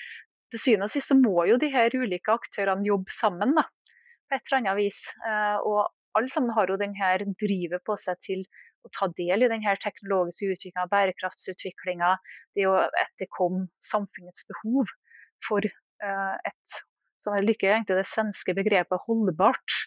til 0.52 0.62
syvende 0.62 0.90
og 0.90 0.94
sist 0.94 1.14
må 1.20 1.46
jo 1.50 1.58
de 1.60 1.70
her 1.74 1.94
ulike 1.94 2.34
aktørene 2.34 2.86
jobbe 2.88 3.14
sammen 3.14 3.54
da, 3.58 3.66
på 4.28 4.38
et 4.38 4.42
eller 4.48 4.60
annet 4.62 4.80
vis. 4.82 5.04
Eh, 5.22 5.58
og 5.62 5.84
alle 6.18 6.30
sammen 6.34 6.54
har 6.56 6.70
jo 6.70 6.80
denne 6.80 7.34
drivet 7.40 7.82
på 7.86 7.98
seg 8.00 8.18
til 8.26 8.46
å 8.84 8.90
ta 8.92 9.08
del 9.16 9.46
i 9.46 9.48
denne 9.48 9.76
teknologiske 9.80 10.50
utviklinga, 10.50 10.90
bærekraftsutviklinga, 10.92 12.10
det 12.58 12.66
å 12.68 12.74
etterkomme 13.06 13.68
samfunnets 13.82 14.46
behov. 14.50 14.90
for 15.44 15.60
et 15.60 16.76
som 17.24 17.36
jeg 17.38 17.48
liker 17.48 17.72
egentlig 17.72 17.98
det 17.98 18.08
svenske 18.10 18.54
begrepet 18.56 19.04
holdbart. 19.08 19.78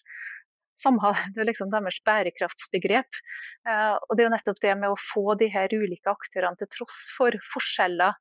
Det 0.77 1.41
er 1.41 1.47
liksom 1.47 1.71
deres 1.73 1.97
bærekraftsbegrep. 2.05 3.21
Og 3.67 4.11
det 4.13 4.23
er 4.23 4.27
jo 4.27 4.33
nettopp 4.35 4.59
det 4.61 4.75
med 4.77 4.93
å 4.93 4.99
få 5.01 5.33
de 5.39 5.49
her 5.53 5.73
ulike 5.73 6.11
aktørene 6.11 6.59
til 6.59 6.69
tross 6.73 7.07
for 7.15 7.33
forskjeller 7.53 8.17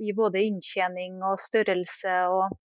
i 0.00 0.14
både 0.16 0.42
inntjening 0.42 1.20
og 1.26 1.42
størrelse 1.42 2.14
og 2.32 2.56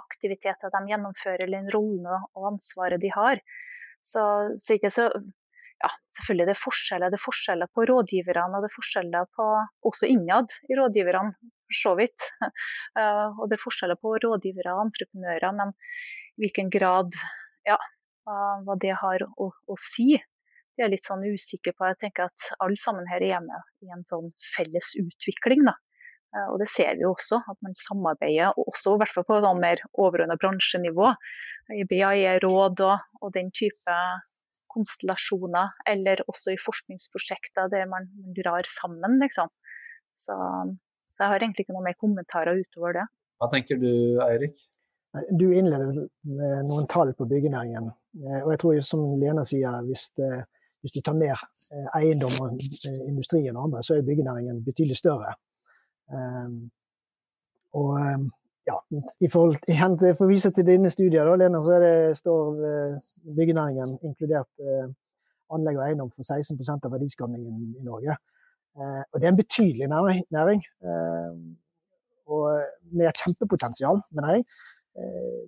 aktiviteter 0.00 0.72
de 0.72 0.80
gjennomfører, 0.88 1.44
eller 1.44 1.60
den 1.60 1.74
rollen 1.74 2.08
og 2.10 2.48
ansvaret 2.54 3.02
de 3.02 3.12
har. 3.14 3.42
Så, 4.00 4.22
så 4.56 4.78
ikke 4.78 4.90
så 4.94 5.10
ja, 5.80 5.90
selvfølgelig 6.16 6.48
det 6.48 6.54
er 6.54 6.62
forskjeller. 6.64 7.12
Det 7.12 7.20
er 7.20 7.24
forskjeller 7.24 7.70
på 7.76 7.86
rådgiverne, 7.88 8.56
og 8.56 8.64
det 8.64 8.70
er 8.70 8.76
forskjeller 8.76 9.30
på, 9.36 9.48
også 9.90 10.10
innad 10.10 10.52
i 10.68 10.76
rådgiverne, 10.80 11.52
for 11.70 11.80
så 11.80 11.94
vidt. 11.98 12.26
Uh, 12.42 13.30
og 13.40 13.46
det 13.48 13.58
er 13.58 13.64
forskjeller 13.64 14.00
på 14.00 14.16
rådgivere 14.24 14.74
og 14.76 14.88
entreprenører, 14.88 15.54
men 15.56 15.74
i 16.36 16.44
hvilken 16.44 16.70
grad 16.72 17.16
ja, 17.68 17.78
uh, 18.28 18.56
hva 18.66 18.76
det 18.82 18.96
har 19.00 19.24
å, 19.30 19.50
å, 19.50 19.78
si, 19.80 20.14
det 20.76 20.86
er 20.86 20.92
litt 20.92 21.06
sånn 21.06 21.26
usikker 21.26 21.76
på. 21.76 21.90
Jeg 21.92 22.00
tenker 22.06 22.30
at 22.30 22.50
alle 22.58 22.78
sammen 22.80 23.08
her 23.10 23.24
er 23.26 23.44
med 23.44 23.86
i 23.86 23.92
en 23.94 24.06
sånn 24.08 24.32
felles 24.54 24.94
utvikling. 25.00 25.66
da. 25.68 25.76
Uh, 26.30 26.48
og 26.52 26.60
det 26.62 26.70
ser 26.70 26.94
vi 26.96 27.06
jo 27.06 27.14
også, 27.14 27.40
at 27.50 27.58
man 27.66 27.76
samarbeider, 27.78 28.54
og 28.54 28.72
også 28.72 28.94
i 28.94 29.02
hvert 29.02 29.14
fall 29.14 29.26
på 29.28 29.40
sånn 29.44 29.62
mer 29.62 29.82
overordna 29.98 30.38
bransjenivå. 30.40 31.14
I 31.70 31.84
BIE-råd 31.86 32.82
og, 32.82 33.06
og 33.22 33.32
den 33.34 33.50
type 33.54 33.96
konstellasjoner, 34.70 35.74
eller 35.90 36.22
også 36.30 36.54
i 36.54 36.60
forskningsprosjekter 36.62 37.70
der 37.72 37.88
man, 37.90 38.06
man 38.22 38.36
drar 38.36 38.68
sammen. 38.70 39.18
Liksom. 39.22 39.50
Så, 40.16 40.36
så, 41.10 41.24
jeg 41.24 41.32
har 41.32 41.44
egentlig 41.44 41.66
ikke 41.66 41.76
noe 41.76 41.86
mer 41.86 41.98
kommentarer 41.98 42.60
utover 42.62 43.00
det. 43.00 43.06
Hva 43.40 43.48
tenker 43.52 43.80
du 43.80 43.90
Eirik? 44.24 44.56
Du 45.34 45.48
innleder 45.50 45.90
med 45.90 46.66
noen 46.68 46.86
tall 46.90 47.10
på 47.18 47.26
byggenæringen. 47.30 47.90
Eh, 48.22 48.40
og 48.44 48.52
jeg 48.54 48.62
tror 48.62 48.82
som 48.86 49.06
Lena 49.18 49.42
sier, 49.46 49.80
hvis, 49.88 50.08
det, 50.18 50.30
hvis 50.84 50.94
du 50.94 51.00
tar 51.02 51.18
mer 51.18 51.40
eh, 51.74 51.88
eiendom 51.98 52.36
og 52.38 52.60
eh, 52.62 53.00
industri 53.08 53.42
enn 53.50 53.58
andre, 53.58 53.82
så 53.86 53.96
er 53.96 54.06
byggenæringen 54.06 54.62
betydelig 54.66 55.00
større. 55.00 55.34
Og 57.78 57.96
ja, 58.66 58.76
i 59.20 59.28
forhold, 59.32 59.58
For 60.18 60.26
å 60.26 60.30
vise 60.30 60.52
til 60.54 60.66
dine 60.68 60.90
studier, 60.92 61.26
da, 61.26 61.36
Lena, 61.38 61.60
så 61.64 61.78
det, 61.82 61.94
står 62.20 62.64
eh, 62.70 63.08
byggenæringen 63.38 63.98
inkludert 64.06 64.50
eh, 64.62 64.90
anlegg 65.54 65.80
og 65.80 65.86
eiendom 65.86 66.12
for 66.14 66.26
16 66.26 66.60
av 66.76 66.92
verdiskapningen 66.92 67.64
i 67.80 67.86
Norge. 67.86 68.18
Eh, 68.78 69.02
og 69.12 69.20
det 69.20 69.26
er 69.26 69.32
en 69.32 69.42
betydelig 69.42 69.86
næring. 70.36 70.60
Eh, 70.86 71.32
og 72.26 72.44
med 72.92 73.06
et 73.08 73.22
kjempepotensial, 73.24 74.02
mener 74.14 74.34
jeg. 74.34 74.44
Eh, 74.98 75.42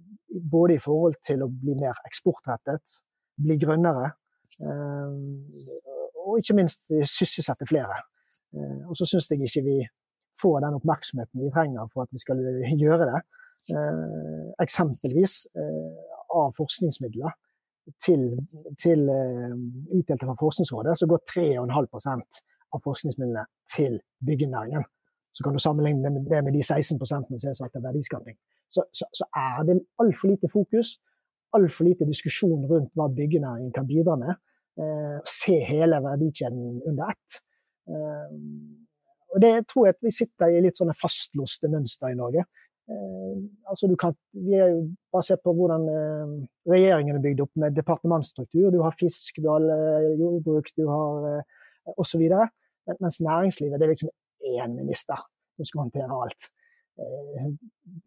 både 0.50 0.74
i 0.74 0.82
forhold 0.86 1.14
til 1.26 1.44
å 1.44 1.50
bli 1.50 1.76
mer 1.78 1.98
eksportrettet, 2.08 2.98
bli 3.42 3.56
grønnere, 3.58 4.12
og 6.22 6.38
ikke 6.38 6.54
minst 6.54 6.82
sysselsette 7.08 7.66
flere. 7.66 8.02
og 8.88 8.96
så 8.96 9.06
syns 9.08 9.30
jeg 9.30 9.40
ikke 9.40 9.62
vi 9.64 9.78
får 10.42 10.60
den 10.60 10.74
oppmerksomheten 10.76 11.40
vi 11.40 11.50
trenger 11.54 11.88
for 11.92 12.02
at 12.04 12.12
vi 12.12 12.20
skal 12.20 12.36
gjøre 12.82 13.08
det. 13.08 13.20
Eksempelvis 14.60 15.46
av 15.56 16.52
forskningsmidler 16.58 17.32
til, 18.04 18.28
til 18.76 19.08
utdelte 19.08 20.28
fra 20.28 20.36
Forskningsrådet, 20.44 20.98
så 20.98 21.08
går 21.08 21.24
3,5 21.32 22.42
av 22.72 22.82
forskningsmidlene 22.84 23.44
til 23.74 24.00
byggenæringen. 24.26 24.84
Så 25.32 25.44
kan 25.44 25.54
du 25.56 25.60
sammenligne 25.62 26.10
det 26.30 26.44
med 26.44 26.52
de 26.52 26.62
16 26.62 27.06
som 27.06 27.24
er 27.24 27.54
satt 27.56 27.72
til 27.72 27.84
verdiskaping. 27.84 28.36
Så, 28.68 28.84
så, 28.92 29.06
så, 29.18 29.24
er 29.36 29.64
det 29.68 29.80
altfor 30.00 30.28
lite 30.28 30.48
fokus, 30.52 30.98
altfor 31.56 31.84
lite 31.88 32.08
diskusjon 32.08 32.66
rundt 32.70 32.92
hva 32.96 33.08
byggenæringen 33.08 33.72
kan 33.72 33.86
bidra 33.86 34.16
med. 34.16 34.40
Eh, 34.80 35.18
se 35.28 35.58
hele 35.68 36.00
verdikjeden 36.04 36.82
under 36.88 37.12
ett. 37.12 37.40
Eh, 37.88 38.36
og 39.32 39.40
det 39.44 39.52
tror 39.68 39.86
jeg 39.86 39.96
at 39.96 40.04
vi 40.04 40.12
sitter 40.12 40.52
i 40.52 40.60
litt 40.64 40.80
sånne 40.80 40.96
fastlåste 40.96 41.68
mønster 41.72 42.12
i 42.12 42.18
Norge. 42.18 42.44
Eh, 42.90 43.36
altså 43.68 43.88
du 43.88 43.96
kan, 43.96 44.16
vi 44.32 44.56
er 44.58 44.72
jo 44.72 44.82
bare 45.12 45.26
se 45.28 45.36
på 45.40 45.54
hvordan 45.56 45.84
eh, 45.92 46.32
regjeringen 46.72 47.16
er 47.18 47.24
bygd 47.24 47.44
opp 47.44 47.60
med 47.64 47.76
departementsstruktur. 47.76 48.70
Du 48.74 48.80
har 48.84 48.96
fisk, 48.98 49.40
du 49.40 49.48
har 49.48 49.68
eh, 49.76 50.10
jordbruk, 50.20 50.72
du 50.76 50.88
har 50.88 51.28
eh, 51.30 51.62
osv. 51.96 52.24
Mens 52.90 53.20
næringslivet 53.22 53.80
det 53.80 53.86
er 53.86 53.92
liksom 53.92 54.10
én 54.58 54.74
minister 54.74 55.20
som 55.56 55.68
skal 55.68 55.84
håndtere 55.84 56.18
alt. 56.24 56.48
Eh, 56.98 57.46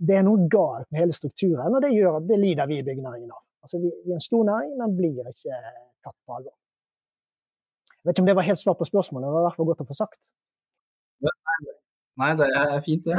det 0.07 0.17
er 0.17 0.26
noe 0.28 0.49
galt 0.51 0.89
med 0.91 1.01
hele 1.03 1.15
strukturen, 1.15 1.76
og 1.76 1.82
det, 1.82 1.93
gjør, 1.95 2.19
det 2.30 2.39
lider 2.41 2.69
vi 2.69 2.80
i 2.80 2.86
byggenæringen 2.86 3.32
av. 3.32 3.41
Altså, 3.65 3.82
vi, 3.82 3.91
er 4.11 4.19
en 4.19 4.21
stor 4.30 4.43
næring, 4.45 4.76
men 4.78 4.97
blir 4.97 5.32
ikke 5.32 5.59
tatt 6.05 6.17
på 6.26 6.38
alvor. 6.38 6.53
Jeg 7.95 8.09
vet 8.09 8.13
ikke 8.13 8.26
om 8.26 8.30
det 8.30 8.38
var 8.38 8.49
helt 8.49 8.61
svar 8.61 8.76
på 8.78 8.86
spørsmålet, 8.86 9.26
det 9.26 9.34
var 9.34 9.41
i 9.41 9.47
hvert 9.47 9.59
fall 9.59 9.69
godt 9.71 9.86
å 9.86 9.89
få 9.89 9.97
sagt. 9.97 10.19
Nei, 12.15 12.30
det 12.39 12.45
er 12.47 12.78
fint, 12.84 13.07
det. 13.07 13.15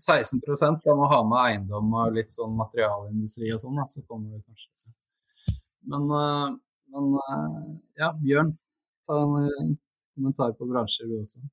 16 0.00 0.38
eh, 0.40 0.76
da 0.84 0.94
må 0.96 1.08
ha 1.10 1.18
med 1.28 1.40
eiendom 1.42 1.90
og 1.92 2.14
litt 2.16 2.32
sånn 2.32 2.54
materialindustri 2.56 3.50
og 3.52 3.60
sånn, 3.60 3.82
så 3.90 4.00
kommer 4.08 4.38
det 4.38 4.40
kanskje 4.46 5.58
Men, 5.92 6.06
eh, 6.20 6.46
men 6.94 7.10
eh, 7.20 7.58
ja, 8.00 8.14
Bjørn, 8.22 8.54
ta 9.04 9.18
en 9.20 9.74
kommentar 10.14 10.56
på 10.58 10.70
bransjer 10.70 11.10
du 11.10 11.20
også. 11.20 11.44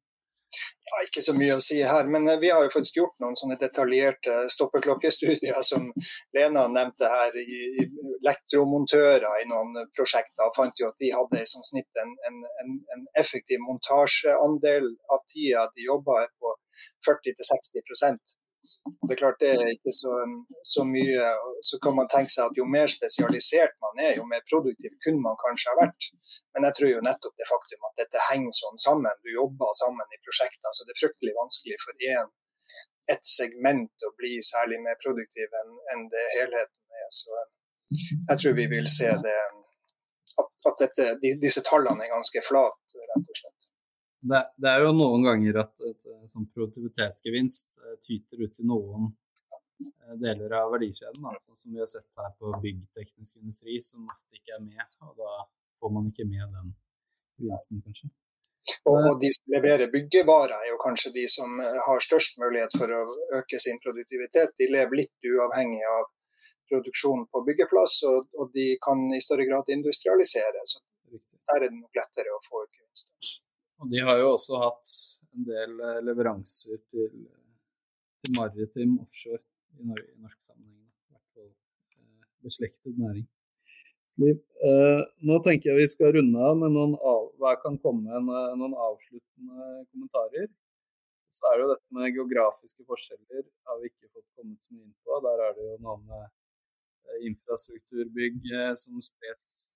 Ja, 0.91 0.97
ikke 1.07 1.21
så 1.23 1.31
mye 1.37 1.55
å 1.55 1.63
si 1.63 1.77
her, 1.87 2.09
men 2.11 2.27
vi 2.41 2.49
har 2.51 2.65
jo 2.65 2.71
faktisk 2.73 2.97
gjort 2.97 3.13
noen 3.23 3.37
sånne 3.39 3.55
detaljerte 3.61 4.33
stoppeklokkestudier 4.51 5.61
som 5.69 5.87
Lena 6.35 6.65
nevnte 6.67 7.07
her, 7.07 7.37
i 7.39 7.85
elektromontører 8.19 9.43
i 9.43 9.47
noen 9.47 9.87
prosjekter. 9.95 10.51
fant 10.57 10.83
jo 10.83 10.89
at 10.91 10.99
de 10.99 11.13
hadde 11.15 11.39
i 11.39 11.47
sånn 11.53 11.67
snitt 11.69 12.03
en, 12.03 12.11
en, 12.27 12.43
en, 12.65 13.07
effektiv 13.23 13.63
montasjeandel 13.63 14.91
av 15.15 15.23
tida 15.31 15.69
de 15.75 15.87
jobba 15.87 16.25
på 16.43 16.55
40-60 17.07 17.87
det 18.81 19.13
er 19.13 19.19
klart 19.19 19.41
det 19.43 19.49
er 19.53 19.71
ikke 19.75 19.93
så, 19.93 20.13
så, 20.65 20.83
mye. 20.87 21.27
Så 21.67 21.77
kan 21.83 21.95
man 21.97 22.09
tenke 22.09 22.33
seg 22.33 22.49
at 22.49 22.57
jo 22.57 22.65
mer 22.65 22.89
spesialisert 22.89 23.75
man 23.83 24.01
er, 24.01 24.15
jo 24.17 24.25
mer 24.29 24.41
produktiv 24.49 24.95
kunne 25.05 25.21
man 25.21 25.37
kanskje 25.43 25.69
ha 25.69 25.77
vært. 25.83 26.07
Men 26.55 26.67
jeg 26.67 26.77
tror 26.77 26.91
jo 26.91 27.03
nettopp 27.05 27.35
det 27.37 27.49
faktum 27.49 27.89
at 27.89 28.01
dette 28.01 28.25
henger 28.31 28.55
sånn 28.57 28.81
sammen, 28.81 29.23
du 29.25 29.33
jobber 29.33 29.75
sammen 29.77 30.15
i 30.15 30.21
prosjekter, 30.25 30.73
så 30.73 30.87
det 30.87 30.95
er 30.95 31.01
fryktelig 31.03 31.37
vanskelig 31.37 31.79
for 31.83 32.05
én 32.09 32.31
et 33.11 33.27
segment 33.27 34.05
å 34.07 34.11
bli 34.19 34.37
særlig 34.45 34.79
mer 34.83 34.97
produktiv 35.03 35.57
enn 35.61 35.73
en 35.93 36.05
det 36.13 36.27
helheten 36.35 37.01
er. 37.03 37.09
Så 37.13 37.41
jeg 37.97 38.41
tror 38.41 38.57
vi 38.57 38.67
vil 38.71 38.87
se 38.91 39.09
det 39.25 39.39
at, 40.41 40.51
at 40.69 40.83
dette, 40.85 41.33
disse 41.41 41.63
tallene 41.67 42.05
er 42.05 42.13
ganske 42.13 42.43
flate, 42.45 43.01
rett 43.11 43.25
og 43.25 43.41
slett 43.41 43.50
det, 44.21 44.41
det, 44.57 44.69
er 44.69 44.85
jo 44.85 44.93
noen 44.93 45.25
ganger 45.25 45.63
at 45.63 45.83
et, 45.87 46.05
sånn 46.33 46.47
produktivitetsgevinst 46.53 47.79
eh, 47.81 47.97
tyter 48.05 48.43
ut 48.45 48.53
til 48.57 48.69
noen 48.69 49.09
eh, 49.81 50.15
deler 50.21 50.53
av 50.59 50.73
verdikjeden, 50.75 51.25
sånn 51.41 51.57
som 51.57 51.73
vi 51.73 51.81
har 51.81 51.89
sett 51.89 52.07
her 52.21 52.33
på 52.37 52.53
byggteknisk 52.63 53.41
industri, 53.41 53.79
som 53.85 54.05
ofte 54.05 54.37
ikke 54.37 54.57
er 54.59 54.63
med. 54.67 54.97
og 55.07 55.17
Da 55.17 55.33
får 55.81 55.95
man 55.97 56.09
ikke 56.11 56.29
med 56.29 56.53
den 56.57 56.73
gevinsten, 57.41 57.81
kanskje. 57.85 58.11
Og 58.85 59.17
de 59.21 59.31
som 59.33 59.53
leverer 59.55 59.89
byggevarer, 59.89 60.53
er 60.53 60.69
jo 60.69 60.79
kanskje 60.83 61.13
de 61.17 61.25
som 61.33 61.57
eh, 61.65 61.81
har 61.87 62.05
størst 62.05 62.37
mulighet 62.43 62.77
for 62.77 62.93
å 62.93 63.03
øke 63.41 63.59
sin 63.63 63.81
produktivitet. 63.81 64.53
De 64.61 64.69
lever 64.69 65.01
litt 65.01 65.31
uavhengig 65.33 65.81
av 65.97 66.09
produksjonen 66.71 67.25
på 67.33 67.41
byggeplass, 67.47 67.97
og, 68.07 68.29
og 68.37 68.53
de 68.53 68.75
kan 68.85 69.01
i 69.11 69.23
større 69.23 69.49
grad 69.49 69.73
industrialisere. 69.73 70.61
Så 70.69 70.83
der 71.09 71.57
er 71.57 71.65
det 71.65 71.79
nok 71.79 71.97
lettere 71.97 72.35
å 72.37 72.43
få 72.45 72.61
ut 72.67 72.77
gevinster. 72.77 73.41
Og 73.81 73.89
de 73.89 74.01
har 74.05 74.19
jo 74.21 74.33
også 74.35 74.59
hatt 74.61 74.91
en 75.33 75.45
del 75.47 75.77
eh, 75.81 76.01
leveranser 76.05 76.77
til, 76.93 77.13
til 78.21 78.35
maritim 78.37 78.97
offshore 79.01 79.41
i, 79.79 79.85
Norge, 79.89 80.07
i 80.11 80.21
norsk 80.21 80.41
sammenheng. 80.45 80.89
I 81.09 81.15
hvert 81.15 81.45
eh, 81.45 82.25
beslektet 82.45 82.99
næring. 82.99 83.25
Eh, 84.21 85.01
nå 85.25 85.39
tenker 85.45 85.71
jeg 85.71 85.79
vi 85.79 85.87
skal 85.89 86.13
runde 86.17 86.43
av 86.45 86.59
med 86.59 86.75
noen, 86.75 86.93
av, 86.99 87.31
kan 87.63 87.79
komme 87.81 88.11
en, 88.19 88.29
eh, 88.29 88.53
noen 88.59 88.75
avsluttende 88.75 89.71
kommentarer. 89.89 90.51
Så 91.31 91.47
er 91.47 91.57
det 91.57 91.65
jo 91.65 91.71
dette 91.71 91.97
med 91.97 92.13
geografiske 92.19 92.85
forskjeller 92.85 93.47
har 93.65 93.81
vi 93.81 93.89
ikke 93.89 94.11
fått 94.11 94.27
kommet 94.37 94.61
så 94.61 94.75
mye 94.75 94.85
inn 94.85 94.95
på. 95.07 95.17
Der 95.25 95.45
er 95.47 95.57
det 95.57 95.67
jo 95.71 95.77
noe 95.87 95.97
med 96.05 97.25
infrastrukturbygg 97.31 98.43
som 98.79 98.99
spres 99.03 99.70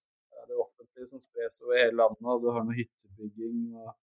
det 0.49 0.57
offentlige 0.59 1.09
som 1.11 1.21
spres 1.21 1.61
over 1.63 1.79
hele 1.79 1.97
landet, 1.99 2.27
og 2.33 2.43
du 2.43 2.49
har 2.53 2.65
noe 2.65 2.77
hyttebygging 2.77 3.61
og 3.81 3.93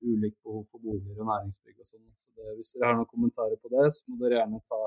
ulikt 0.00 0.38
behov 0.46 0.64
for 0.70 0.82
boliger 0.82 1.20
og 1.20 1.28
næringsbygg 1.28 1.82
og 1.82 1.88
sånn. 1.88 2.06
Så 2.08 2.40
det, 2.40 2.54
hvis 2.58 2.72
dere 2.74 2.90
har 2.90 2.98
noen 2.98 3.10
kommentarer 3.10 3.60
på 3.60 3.72
det, 3.74 3.86
så 3.96 4.04
må 4.08 4.20
dere 4.22 4.40
gjerne 4.40 4.62
ta, 4.70 4.80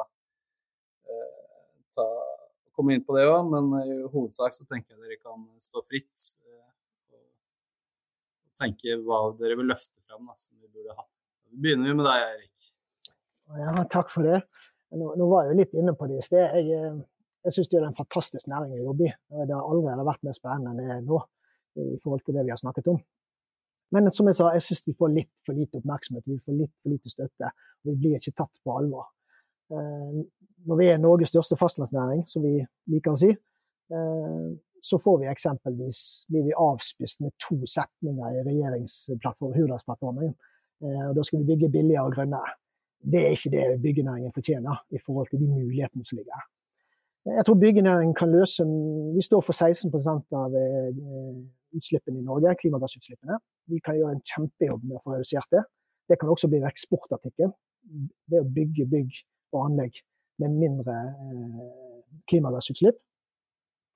eh, 1.09 1.76
ta 1.97 2.07
komme 2.74 2.95
inn 2.95 3.05
på 3.05 3.16
det 3.18 3.28
òg, 3.30 3.51
men 3.51 3.70
i 3.84 3.99
hovedsak 4.14 4.57
så 4.57 4.66
tenker 4.70 4.95
jeg 4.95 5.03
dere 5.03 5.20
kan 5.22 5.45
stå 5.61 5.84
fritt 5.86 6.28
eh, 6.47 7.22
og 8.49 8.59
tenke 8.59 8.97
hva 9.05 9.26
dere 9.39 9.59
vil 9.59 9.70
løfte 9.70 10.01
fram 10.01 10.30
da, 10.30 10.38
som 10.41 10.57
vi 10.57 10.70
burde 10.70 10.97
hatt. 10.97 11.11
Vi 11.51 11.61
begynner 11.68 11.97
med 11.97 12.09
deg, 12.09 12.28
Erik. 12.32 12.72
Ja, 13.59 13.74
takk 13.91 14.09
for 14.09 14.26
det. 14.26 14.41
Nå, 14.93 15.14
nå 15.18 15.28
var 15.30 15.45
jeg 15.45 15.53
jo 15.53 15.59
litt 15.61 15.76
inne 15.78 15.93
på 15.97 16.07
det 16.09 16.22
i 16.22 16.26
sted. 16.26 16.57
Jeg, 16.57 16.80
eh, 16.80 17.01
jeg 17.43 17.55
syns 17.55 17.71
det 17.71 17.79
er 17.79 17.87
en 17.89 17.97
fantastisk 17.97 18.47
næring 18.47 18.77
å 18.77 18.85
jobbe 18.89 19.09
i. 19.09 19.13
Det 19.33 19.51
har 19.53 19.63
aldri 19.63 20.05
vært 20.07 20.23
mer 20.23 20.37
spennende 20.37 20.71
enn 20.71 20.79
det 20.79 20.95
er 20.95 21.01
nå 21.07 21.19
i 21.83 21.99
forhold 22.03 22.23
til 22.23 22.37
det 22.37 22.45
vi 22.45 22.53
har 22.53 22.61
snakket 22.61 22.87
om. 22.93 23.01
Men 23.93 24.09
som 24.13 24.29
jeg 24.29 24.37
sa, 24.39 24.49
jeg 24.55 24.65
syns 24.65 24.87
vi 24.87 24.95
får 24.97 25.11
litt 25.13 25.31
for 25.45 25.57
lite 25.57 25.77
oppmerksomhet, 25.77 26.25
vi 26.25 26.39
får 26.41 26.55
litt 26.57 26.73
for 26.81 26.93
lite 26.93 27.11
støtte. 27.11 27.49
og 27.83 27.89
Vi 27.91 27.97
blir 27.99 28.17
ikke 28.17 28.33
tatt 28.39 28.53
på 28.65 28.77
alvor. 28.77 29.11
Når 29.73 30.79
vi 30.79 30.87
er 30.89 31.01
Norges 31.01 31.33
største 31.33 31.57
fastlandsnæring, 31.59 32.23
som 32.29 32.45
vi 32.45 32.55
liker 32.93 33.13
å 33.13 33.19
si, 33.19 33.33
så 34.83 34.99
får 34.99 35.19
vi 35.21 35.29
eksempelvis 35.31 36.01
blir 36.31 36.47
vi 36.47 36.55
avspist 36.57 37.21
med 37.23 37.35
to 37.43 37.59
setninger 37.69 38.39
i 38.39 38.45
regjeringsplattformen, 38.47 39.59
Hurdalsplattformen. 39.59 40.33
Og 41.09 41.13
da 41.15 41.23
skal 41.23 41.43
vi 41.43 41.51
bygge 41.53 41.71
billigere 41.71 42.07
og 42.07 42.17
grønnere. 42.17 42.57
Det 43.03 43.21
er 43.21 43.35
ikke 43.35 43.53
det 43.53 43.81
byggenæringen 43.83 44.33
fortjener 44.35 44.81
i 44.95 44.99
forhold 45.05 45.29
til 45.29 45.43
de 45.43 45.51
mulighetene 45.51 46.07
som 46.07 46.17
ligger 46.17 46.39
her. 46.39 46.49
Jeg 47.26 47.45
tror 47.45 47.55
byggenæringen 47.55 48.15
kan 48.15 48.32
løse 48.32 48.63
Vi 49.15 49.21
står 49.21 49.41
for 49.47 49.55
16% 49.55 50.36
av 50.36 50.55
eh, 50.59 50.95
utslippene 51.78 52.19
i 52.19 52.26
Norge, 52.26 52.55
klimagassutslippene. 52.61 53.38
Vi 53.71 53.80
kan 53.86 53.95
gjøre 53.95 54.17
en 54.17 54.26
kjempejobb 54.28 54.84
med 54.84 54.97
å 54.97 55.03
få 55.03 55.13
redusert 55.15 55.47
det. 55.55 55.61
Det 56.09 56.17
kan 56.19 56.30
også 56.34 56.49
bli 56.51 56.59
en 56.59 56.67
eksportartikkel. 56.67 57.53
Det 58.30 58.41
å 58.41 58.49
bygge 58.57 58.86
bygg 58.91 59.21
og 59.55 59.69
anlegg 59.69 60.01
med 60.43 60.57
mindre 60.59 60.97
eh, 61.13 61.61
klimagassutslipp. 62.30 62.99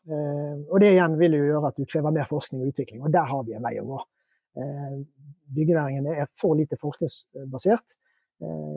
Eh, 0.07 0.55
og 0.71 0.80
det 0.80 0.93
igjen 0.93 1.17
vil 1.19 1.36
jo 1.36 1.49
gjøre 1.49 1.71
at 1.73 1.82
du 1.82 1.84
krever 1.91 2.15
mer 2.15 2.30
forskning 2.30 2.63
og 2.63 2.71
utvikling, 2.71 3.01
og 3.03 3.11
der 3.11 3.28
har 3.28 3.43
vi 3.43 3.57
en 3.57 3.65
vei 3.67 3.75
å 3.82 3.89
gå. 3.89 4.03
Byggenæringen 5.53 6.07
er 6.09 6.32
for 6.41 6.57
lite 6.57 6.80
forskningsbasert. 6.82 7.93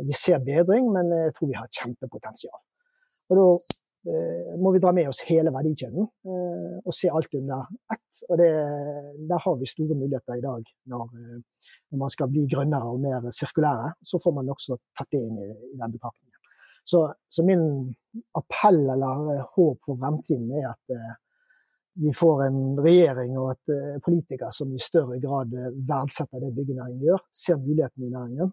Vi 0.04 0.16
ser 0.18 0.42
bedring, 0.44 0.90
men 0.92 1.08
jeg 1.14 1.32
tror 1.38 1.48
vi 1.48 1.56
har 1.56 1.70
kjempepotensial. 1.78 2.58
Og 3.30 3.38
da 3.38 3.46
må 4.58 4.72
vi 4.72 4.80
dra 4.80 4.92
med 4.96 5.10
oss 5.10 5.20
hele 5.28 5.52
verdikjeden 5.52 6.06
eh, 6.06 6.76
og 6.80 6.94
se 6.96 7.10
alt 7.12 7.34
under 7.36 7.68
ett. 7.92 8.22
Og 8.28 8.38
det, 8.40 8.48
der 9.28 9.42
har 9.44 9.56
vi 9.60 9.68
store 9.68 9.96
muligheter 9.98 10.38
i 10.38 10.44
dag 10.44 10.64
når, 10.92 11.04
eh, 11.20 11.66
når, 11.90 11.98
man 12.00 12.12
skal 12.12 12.30
bli 12.32 12.46
grønnere 12.48 12.88
og 12.88 13.00
mer 13.02 13.28
sirkulære. 13.36 13.92
Så 14.00 14.20
får 14.22 14.36
man 14.38 14.52
også 14.54 14.78
tatt 14.96 15.10
det 15.12 15.20
inn 15.26 15.36
i, 15.36 15.50
i 15.50 15.76
den 15.76 15.96
betraktningen. 15.96 16.38
Så, 16.88 17.04
så, 17.28 17.44
min 17.44 17.62
appell 18.40 18.80
eller 18.88 19.44
håp 19.52 19.84
for 19.84 20.00
fremtiden 20.00 20.48
er 20.62 20.72
at 20.72 20.96
eh, 20.96 21.16
vi 22.00 22.14
får 22.16 22.46
en 22.46 22.60
regjering 22.80 23.36
og 23.36 23.50
et 23.52 24.00
politiker 24.06 24.52
som 24.54 24.70
i 24.72 24.80
større 24.80 25.18
grad 25.20 25.52
verdsetter 25.88 26.40
det 26.40 26.54
byggenæringen 26.56 27.02
gjør, 27.04 27.20
ser 27.34 27.58
mulighetene 27.60 28.06
i 28.06 28.12
næringen 28.14 28.46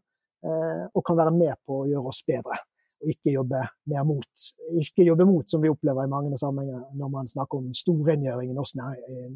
eh, 0.43 0.83
og 0.91 1.05
kan 1.07 1.19
være 1.21 1.35
med 1.37 1.55
på 1.63 1.83
å 1.83 1.85
gjøre 1.87 2.11
oss 2.11 2.25
bedre 2.27 2.57
og 3.01 3.11
ikke 3.13 3.33
jobbe 3.33 3.61
mer 3.91 4.05
mot. 4.07 4.45
Ikke 4.81 5.05
jobbe 5.05 5.25
mot, 5.29 5.49
som 5.49 5.61
vi 5.63 5.69
opplever 5.69 6.05
i 6.05 6.11
mange 6.11 6.37
sammenhenger 6.37 6.85
når 6.97 7.11
man 7.13 7.29
snakker 7.29 7.61
om 7.61 7.73
storrengjøring 7.77 8.51
i 8.51 8.57
norsk, 8.57 8.79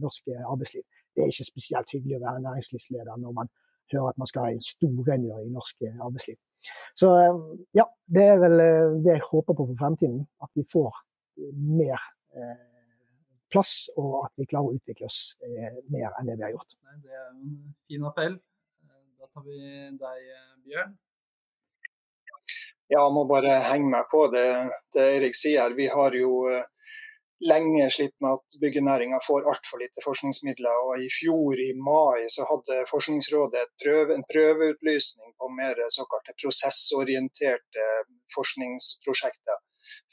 norsk, 0.01 0.31
arbeidsliv. 0.41 0.85
Det 1.15 1.23
er 1.23 1.33
ikke 1.33 1.49
spesielt 1.49 1.93
hyggelig 1.93 2.17
å 2.17 2.23
være 2.25 2.45
næringslivsleder 2.47 3.21
når 3.21 3.35
man 3.37 3.51
hører 3.91 4.09
at 4.13 4.17
man 4.21 4.29
skal 4.29 4.47
ha 4.47 4.55
en 4.55 4.65
storrengjøring 4.65 5.49
i 5.49 5.53
norsk 5.53 5.85
arbeidsliv. 5.91 6.39
Så 6.95 7.11
ja, 7.77 7.85
det 8.15 8.25
er 8.33 8.41
vel 8.41 8.63
eh, 8.63 8.97
det 9.05 9.15
jeg 9.17 9.27
håper 9.29 9.57
på 9.57 9.67
for 9.71 9.79
fremtiden. 9.79 10.25
At 10.43 10.51
vi 10.57 10.65
får 10.71 11.01
mer 11.77 11.99
eh, 12.37 12.65
plass, 13.51 13.89
og 13.99 14.25
at 14.25 14.39
vi 14.39 14.47
klarer 14.49 14.71
å 14.71 14.79
utvikle 14.79 15.09
oss 15.09 15.21
eh, 15.45 15.81
mer 15.91 16.15
enn 16.17 16.31
det 16.31 16.37
vi 16.39 16.47
har 16.47 16.55
gjort. 16.55 16.77
Det 17.03 17.15
er 17.17 17.29
en 17.29 17.55
fin 17.87 18.09
appell. 18.09 18.37
Da 19.21 19.29
tar 19.29 19.45
vi 19.45 19.57
deg, 20.01 20.29
Bjørn. 20.65 20.93
Ja, 22.91 23.05
må 23.15 23.23
bare 23.23 23.53
henge 23.69 23.87
meg 23.87 24.09
på 24.11 24.25
det, 24.33 24.47
det 24.95 25.03
Erik 25.15 25.37
sier. 25.39 25.71
Vi 25.77 25.85
har 25.87 26.15
jo 26.17 26.31
eh, 26.51 26.65
lenge 27.47 27.85
slitt 27.95 28.17
med 28.19 28.35
at 28.35 28.57
byggenæringa 28.59 29.21
får 29.23 29.47
altfor 29.47 29.79
lite 29.79 30.03
forskningsmidler. 30.03 30.79
og 30.89 31.03
I 31.05 31.07
fjor 31.15 31.61
i 31.67 31.69
mai 31.89 32.27
så 32.33 32.43
hadde 32.49 32.81
Forskningsrådet 32.89 33.63
prøve, 33.83 34.17
en 34.17 34.27
prøveutlysning 34.33 35.31
på 35.39 35.49
mer 35.59 35.79
såkalte 35.95 36.35
prosessorienterte 36.43 37.87
forskningsprosjekter. 38.35 39.63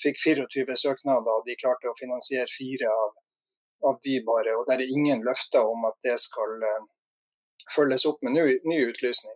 Fikk 0.04 0.22
24 0.22 0.78
søknader, 0.84 1.34
og 1.34 1.50
de 1.50 1.58
klarte 1.58 1.90
å 1.90 1.98
finansiere 1.98 2.46
fire 2.54 2.94
av, 3.02 3.18
av 3.90 3.98
de 4.06 4.20
bare. 4.30 4.54
og 4.54 4.70
Det 4.70 4.78
er 4.78 4.86
ingen 4.86 5.26
løfter 5.26 5.66
om 5.66 5.90
at 5.90 5.98
det 6.06 6.14
skal 6.22 6.62
uh, 6.62 6.88
følges 7.74 8.06
opp 8.06 8.22
med 8.22 8.38
ny, 8.38 8.46
ny 8.70 8.80
utlysning. 8.86 9.34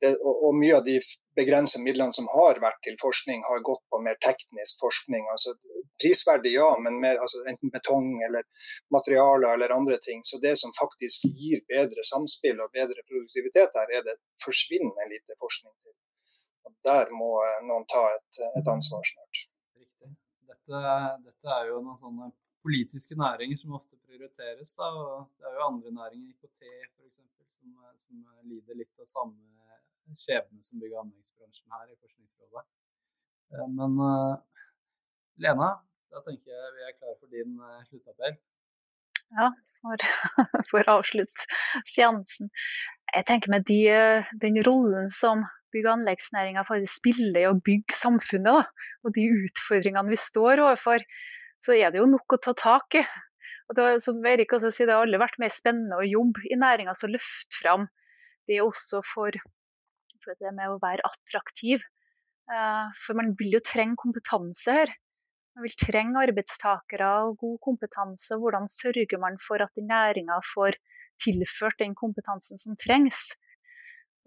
Det, 0.00 0.14
og, 0.24 0.34
og, 0.48 0.54
mye 0.56 0.78
av 0.78 0.84
de 0.86 0.98
begrensede 1.38 1.84
midlene 1.86 2.14
som 2.16 2.28
har 2.32 2.58
vært 2.62 2.80
til 2.86 2.96
forskning, 3.00 3.44
har 3.46 3.62
gått 3.66 3.84
på 3.92 4.00
mer 4.04 4.18
teknisk 4.24 4.82
forskning. 4.84 5.28
altså 5.34 5.54
Prisverdig, 6.02 6.52
ja, 6.54 6.68
men 6.84 7.00
mer 7.02 7.20
altså, 7.24 7.42
enten 7.50 7.72
betong 7.74 8.10
eller 8.26 8.46
materialer 8.94 9.54
eller 9.54 9.74
andre 9.74 9.98
ting. 10.06 10.24
Så 10.24 10.40
det 10.42 10.54
som 10.62 10.74
faktisk 10.78 11.26
gir 11.40 11.62
bedre 11.70 12.04
samspill 12.12 12.60
og 12.64 12.74
bedre 12.78 13.04
produktivitet 13.10 13.78
her, 13.78 13.94
er 13.98 14.06
det 14.08 14.18
forsvinnende 14.44 15.08
lite 15.14 15.38
forskning 15.42 15.74
til. 15.82 15.94
Og 16.66 16.74
Der 16.88 17.14
må 17.20 17.30
eh, 17.44 17.62
noen 17.70 17.86
ta 17.90 18.04
et, 18.16 18.42
et 18.60 18.74
ansvar 18.74 19.06
snart. 19.10 19.44
Riktig. 19.78 20.12
Dette, 20.50 20.82
dette, 21.26 21.54
er 21.58 21.72
jo 21.72 21.80
noen 21.82 21.98
sånne 22.02 22.30
politiske 22.66 23.16
næringer 23.18 23.58
som 23.62 23.78
ofte 23.78 23.96
prioriteres. 24.06 24.74
Da, 24.78 24.90
det 25.38 25.50
er 25.50 25.58
jo 25.58 25.68
andre 25.70 25.94
næringer, 26.00 26.34
IKT 26.34 26.72
f.eks., 26.92 27.22
som, 27.58 27.70
som 28.04 28.26
lider 28.46 28.78
litt 28.78 29.02
av 29.02 29.08
samme 29.08 29.48
skjebne 30.16 30.62
som 30.64 30.80
bygg- 30.80 30.94
og 30.96 31.04
anleggsbransjen 31.04 31.74
her 31.74 31.86
i 31.90 31.96
Forskningsrådet. 31.98 32.64
Eh, 33.54 33.68
men 33.76 33.98
eh, 34.04 34.34
Lena, 35.44 35.70
da 36.12 36.22
tenker 36.24 36.54
jeg 36.54 36.74
vi 36.76 36.86
er 36.86 36.96
klare 36.96 37.16
for 37.18 37.32
din 37.32 37.58
eh, 37.60 37.84
sluttappell. 37.88 38.38
Ja, 39.36 39.50
for, 39.82 40.08
for 40.70 40.82
å 40.82 40.98
avslutte 41.00 41.48
seansen. 41.88 42.52
Jeg 43.14 43.28
tenker 43.28 43.52
med 43.52 43.64
de, 43.68 43.80
den 44.42 44.60
rollen 44.66 45.08
som 45.12 45.46
bygg- 45.72 45.86
og 45.86 45.94
anleggsnæringa 45.98 46.64
spiller 46.88 47.40
i 47.40 47.48
å 47.48 47.56
bygge 47.64 47.96
samfunnet, 47.96 48.48
da, 48.48 48.92
og 49.04 49.16
de 49.16 49.28
utfordringene 49.44 50.12
vi 50.12 50.20
står 50.20 50.64
overfor, 50.64 51.04
så 51.64 51.74
er 51.74 51.92
det 51.92 52.00
jo 52.00 52.08
nok 52.08 52.36
å 52.36 52.40
ta 52.42 52.54
tak 52.56 53.00
i. 53.00 53.04
Og 53.68 53.76
det, 53.76 53.86
som 54.00 54.24
Erik 54.24 54.52
også 54.56 54.70
sier, 54.72 54.88
det 54.88 54.96
har 54.96 55.04
aldri 55.04 55.20
vært 55.20 55.40
mer 55.42 55.52
spennende 55.52 55.98
å 55.98 56.06
jobbe 56.06 56.46
i 56.48 56.56
næringa 56.56 56.94
som 56.96 57.12
løfter 57.12 57.58
fram 57.60 57.88
det 58.48 58.62
også 58.64 59.02
for 59.04 59.36
for 60.28 60.44
det 60.44 60.52
med 60.56 60.68
å 60.68 60.80
være 60.82 61.06
attraktiv. 61.08 61.84
Eh, 62.52 62.86
for 63.04 63.18
man 63.18 63.34
vil 63.38 63.56
jo 63.56 63.64
trenge 63.64 63.98
kompetanse 64.00 64.76
her. 64.80 64.94
Man 65.56 65.66
vil 65.66 65.74
trenge 65.80 66.22
arbeidstakere 66.28 67.08
og 67.26 67.40
god 67.40 67.58
kompetanse. 67.64 68.36
Hvordan 68.38 68.68
sørger 68.70 69.18
man 69.20 69.40
for 69.42 69.64
at 69.64 69.74
næringa 69.80 70.38
får 70.52 70.78
tilført 71.24 71.80
den 71.82 71.96
kompetansen 71.98 72.60
som 72.60 72.76
trengs? 72.78 73.32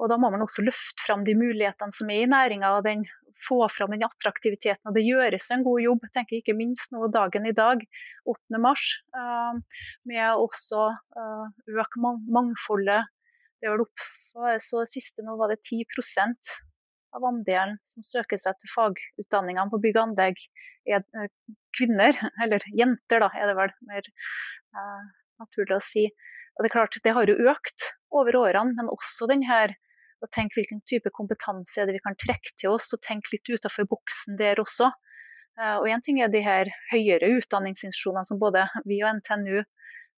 Og 0.01 0.09
Da 0.09 0.17
må 0.17 0.31
man 0.33 0.41
også 0.41 0.63
løfte 0.65 1.03
fram 1.05 1.23
de 1.27 1.35
mulighetene 1.37 1.93
som 1.93 2.09
er 2.09 2.23
i 2.25 2.29
næringa, 2.29 2.71
og 2.77 2.83
den, 2.87 3.05
få 3.45 3.59
fram 3.73 3.93
den 3.93 4.05
attraktiviteten. 4.05 4.81
Og 4.89 4.93
Det 4.97 5.05
gjøres 5.05 5.49
en 5.53 5.63
god 5.65 5.81
jobb, 5.81 6.07
tenker 6.13 6.35
jeg 6.35 6.43
ikke 6.43 6.57
minst 6.57 6.91
nå 6.93 7.07
dagen 7.13 7.45
i 7.45 7.53
dag, 7.57 7.85
8. 8.25 8.61
mars, 8.61 8.85
eh, 9.17 9.85
med 10.09 10.41
også 10.41 10.89
uh, 11.17 11.47
øke 11.69 12.01
mangfoldet. 12.29 13.07
Det 13.61 13.69
er 13.69 13.77
vel 13.77 13.85
opp 13.85 14.09
så 14.63 14.83
siste 14.87 15.25
nå 15.25 15.35
var 15.39 15.51
det 15.51 15.61
10% 15.67 16.51
av 17.17 17.25
andelen 17.27 17.77
som 17.87 18.05
søker 18.05 18.39
seg 18.39 18.57
til 18.59 18.71
fagutdanningene 18.71 19.71
på 19.71 19.79
bygg 19.83 19.97
og 19.97 20.03
anlegg, 20.05 20.39
er 20.87 21.03
eh, 21.03 21.31
kvinner. 21.77 22.17
Eller 22.43 22.63
jenter, 22.71 23.23
da, 23.23 23.29
er 23.35 23.51
det 23.51 23.57
vel 23.59 23.73
mer 23.89 24.07
eh, 24.07 25.09
naturlig 25.41 25.77
å 25.77 25.83
si. 25.83 26.07
Og 26.55 26.63
det 26.63 26.71
er 26.71 26.75
klart, 26.77 26.99
det 27.03 27.15
har 27.15 27.29
jo 27.29 27.51
økt 27.51 27.91
over 28.15 28.37
årene, 28.41 28.75
men 28.77 28.91
også 28.91 29.27
den 29.31 29.43
her 29.47 29.75
å 30.21 30.29
tenke 30.29 30.59
hvilken 30.59 30.83
type 30.85 31.09
kompetanse 31.15 31.81
er 31.81 31.89
det 31.89 31.97
vi 31.97 32.03
kan 32.03 32.17
trekke 32.19 32.53
til 32.59 32.75
oss, 32.75 32.91
og 32.93 33.01
tenke 33.03 33.33
litt 33.33 33.49
utenfor 33.49 33.87
boksen 33.89 34.37
der 34.39 34.61
også. 34.61 34.91
Eh, 35.59 35.77
og 35.81 35.89
Én 35.91 36.03
ting 36.05 36.21
er 36.21 36.31
de 36.31 36.43
her 36.45 36.71
høyere 36.91 37.33
utdanningsinstitusjonene 37.39 38.27
som 38.29 38.41
både 38.41 38.67
vi 38.87 39.01
og 39.03 39.19
NTNU 39.19 39.63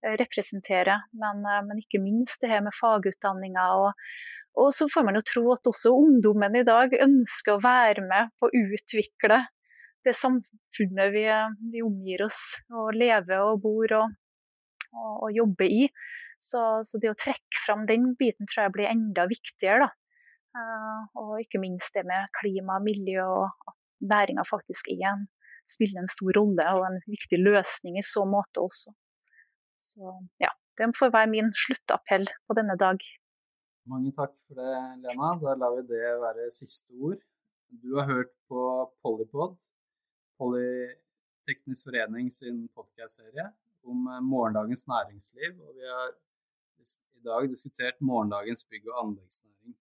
Eh, 0.04 0.18
representere. 0.20 1.01
Men, 1.12 1.45
eh, 1.45 1.62
men, 1.68 1.80
ikke 1.80 2.01
minst 2.04 2.41
det 2.43 2.51
her 2.51 2.64
med 2.66 2.76
fagutdanninga. 2.76 3.68
Og, 3.80 4.08
og, 4.60 4.72
så 4.76 4.89
får 4.91 5.06
man 5.08 5.16
jo 5.20 5.26
tro 5.30 5.43
at 5.56 5.70
også 5.72 5.93
ungdommen 5.95 6.58
i 6.60 6.66
dag 6.68 6.95
ønsker 7.06 7.56
å 7.56 7.64
være 7.64 8.04
med 8.10 8.34
på 8.39 8.49
å 8.49 8.64
utvikle 8.66 9.39
det 10.04 10.16
samfunnet 10.20 11.14
vi, 11.14 11.24
vi 11.72 11.84
omgir 11.86 12.26
oss 12.26 12.41
og 12.76 12.91
lever 12.99 13.39
og 13.39 13.62
bor 13.64 13.93
og, 14.01 14.18
og, 14.91 15.14
og 15.14 15.30
jobber 15.38 15.72
i. 15.72 15.86
Så, 16.43 16.60
så, 16.84 16.99
det 16.99 17.14
å 17.14 17.20
trekke 17.24 17.62
fram 17.64 17.86
den 17.88 18.10
biten 18.20 18.49
tror 18.49 18.66
jeg 18.66 18.74
blir 18.76 18.91
enda 18.91 19.24
viktigere. 19.32 19.88
Uh, 20.54 21.08
og 21.18 21.38
ikke 21.39 21.62
minst 21.64 21.95
det 21.95 22.04
med 22.06 22.28
klima 22.36 22.76
miljø, 22.84 23.24
og 23.24 23.72
at 23.72 23.78
næringa 24.12 24.43
faktisk 24.45 24.91
er 24.91 25.08
en, 25.14 25.24
spiller 25.72 26.04
en 26.04 26.12
stor 26.12 26.36
rolle 26.36 26.68
og 26.76 26.84
en 26.89 26.99
viktig 27.08 27.39
løsning 27.39 27.95
i 27.97 28.04
så 28.06 28.28
måte 28.30 28.62
også. 28.62 28.91
Så 29.84 30.13
ja, 30.39 30.49
det 30.79 30.89
får 30.97 31.11
være 31.13 31.31
min 31.34 31.51
sluttappell 31.65 32.25
på 32.47 32.55
denne 32.57 32.75
dag. 32.79 33.03
Mange 33.91 34.13
takk 34.15 34.31
for 34.47 34.59
det, 34.59 34.73
Lena. 35.03 35.34
Da 35.41 35.55
lar 35.59 35.75
vi 35.75 35.84
det 35.91 36.11
være 36.23 36.47
siste 36.55 36.95
ord. 36.95 37.19
Du 37.84 37.97
har 37.97 38.07
hørt 38.07 38.31
på 38.47 38.61
Polypod, 39.03 39.57
Polyteknisk 40.39 41.89
forening 41.89 42.29
sin 42.31 42.67
podcast-serie, 42.77 43.49
om 43.84 44.07
eh, 44.07 44.21
morgendagens 44.23 44.86
næringsliv. 44.88 45.57
Og 45.59 45.75
vi 45.75 45.89
har 45.89 46.13
i 47.19 47.23
dag 47.25 47.49
diskutert 47.49 47.99
morgendagens 48.01 48.63
bygg- 48.69 48.88
og 48.91 49.01
anleggsnæring. 49.01 49.75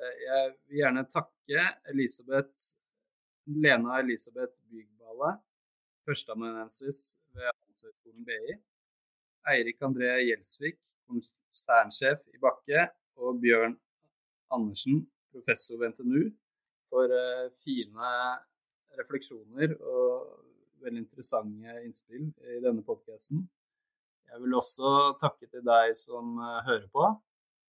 Eh, 0.00 0.14
jeg 0.24 0.54
vil 0.54 0.80
gjerne 0.80 1.04
takke 1.16 1.66
Elisabeth, 1.92 2.70
Lena 3.46 4.00
Elisabeth 4.00 4.56
Bygballe, 4.70 5.34
førsteamanuensis 6.08 7.18
ved 7.34 7.50
Handelshøyskolen 7.50 8.24
BI. 8.24 8.56
Eirik 9.46 9.82
André 9.86 10.08
Gjelsvik, 10.26 10.78
konsernsjef 11.06 12.22
i 12.34 12.40
Bakke, 12.42 12.88
og 13.16 13.38
Bjørn 13.40 13.76
Andersen, 14.52 15.04
professor 15.32 15.78
ved 15.78 15.92
NTNU, 15.92 16.24
for 16.90 17.12
uh, 17.12 17.46
fine 17.62 18.10
refleksjoner 18.98 19.76
og 19.78 20.82
veldig 20.82 21.04
interessante 21.04 21.76
innspill 21.84 22.26
i 22.26 22.58
denne 22.64 22.82
podkasten. 22.86 23.44
Jeg 24.26 24.42
vil 24.42 24.56
også 24.58 24.90
takke 25.20 25.46
til 25.46 25.62
deg 25.66 25.94
som 25.98 26.36
uh, 26.42 26.58
hører 26.66 26.88
på. 26.90 27.06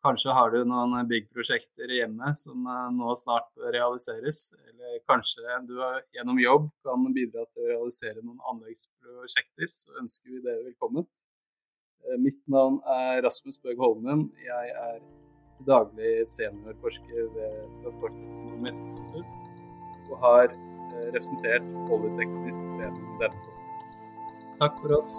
Kanskje 0.05 0.33
har 0.33 0.53
du 0.53 0.59
noen 0.65 0.97
byggprosjekter 1.09 1.91
hjemme 1.91 2.31
som 2.37 2.67
nå 2.95 3.13
snart 3.17 3.49
realiseres. 3.73 4.51
Eller 4.69 5.01
kanskje 5.09 5.57
du 5.67 5.73
gjennom 6.15 6.37
jobb 6.39 6.67
kan 6.85 7.07
bidra 7.15 7.43
til 7.49 7.65
å 7.65 7.71
realisere 7.73 8.21
noen 8.21 8.37
anleggsprosjekter. 8.51 9.71
Så 9.73 9.97
ønsker 9.99 10.35
vi 10.35 10.43
dere 10.45 10.67
velkommen. 10.69 11.07
Uh, 12.05 12.17
mitt 12.21 12.39
navn 12.51 12.81
er 12.85 13.23
Rasmus 13.25 13.57
Bøg 13.63 13.81
Holmen. 13.81 14.27
Jeg 14.45 14.73
er 14.83 14.99
daglig 15.67 16.13
seniorforsker 16.29 17.31
ved 17.33 17.55
Transportøkonomisk 17.81 18.85
institutt 18.91 20.11
og 20.11 20.21
har 20.21 20.51
representert 21.13 21.65
Polyteknisk 21.89 22.63
forening 22.75 23.17
denne 23.21 23.41
podkasten. 23.41 23.97
Takk 24.61 24.79
for 24.83 24.97
oss. 24.99 25.15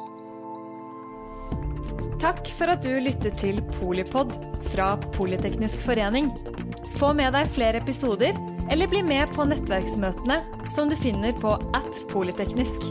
Takk 2.19 2.49
for 2.59 2.73
at 2.73 2.83
du 2.83 2.97
lyttet 2.99 3.39
til 3.39 3.61
Polipod 3.77 4.33
fra 4.73 4.95
Politeknisk 5.15 5.79
forening. 5.85 6.33
Få 6.99 7.13
med 7.15 7.31
deg 7.37 7.51
flere 7.55 7.79
episoder, 7.79 8.35
eller 8.73 8.91
bli 8.91 9.05
med 9.07 9.31
på 9.37 9.47
nettverksmøtene 9.47 10.41
som 10.75 10.91
du 10.91 10.97
finner 10.99 11.37
på 11.39 11.55
at 11.79 12.03
polyteknisk. 12.11 12.91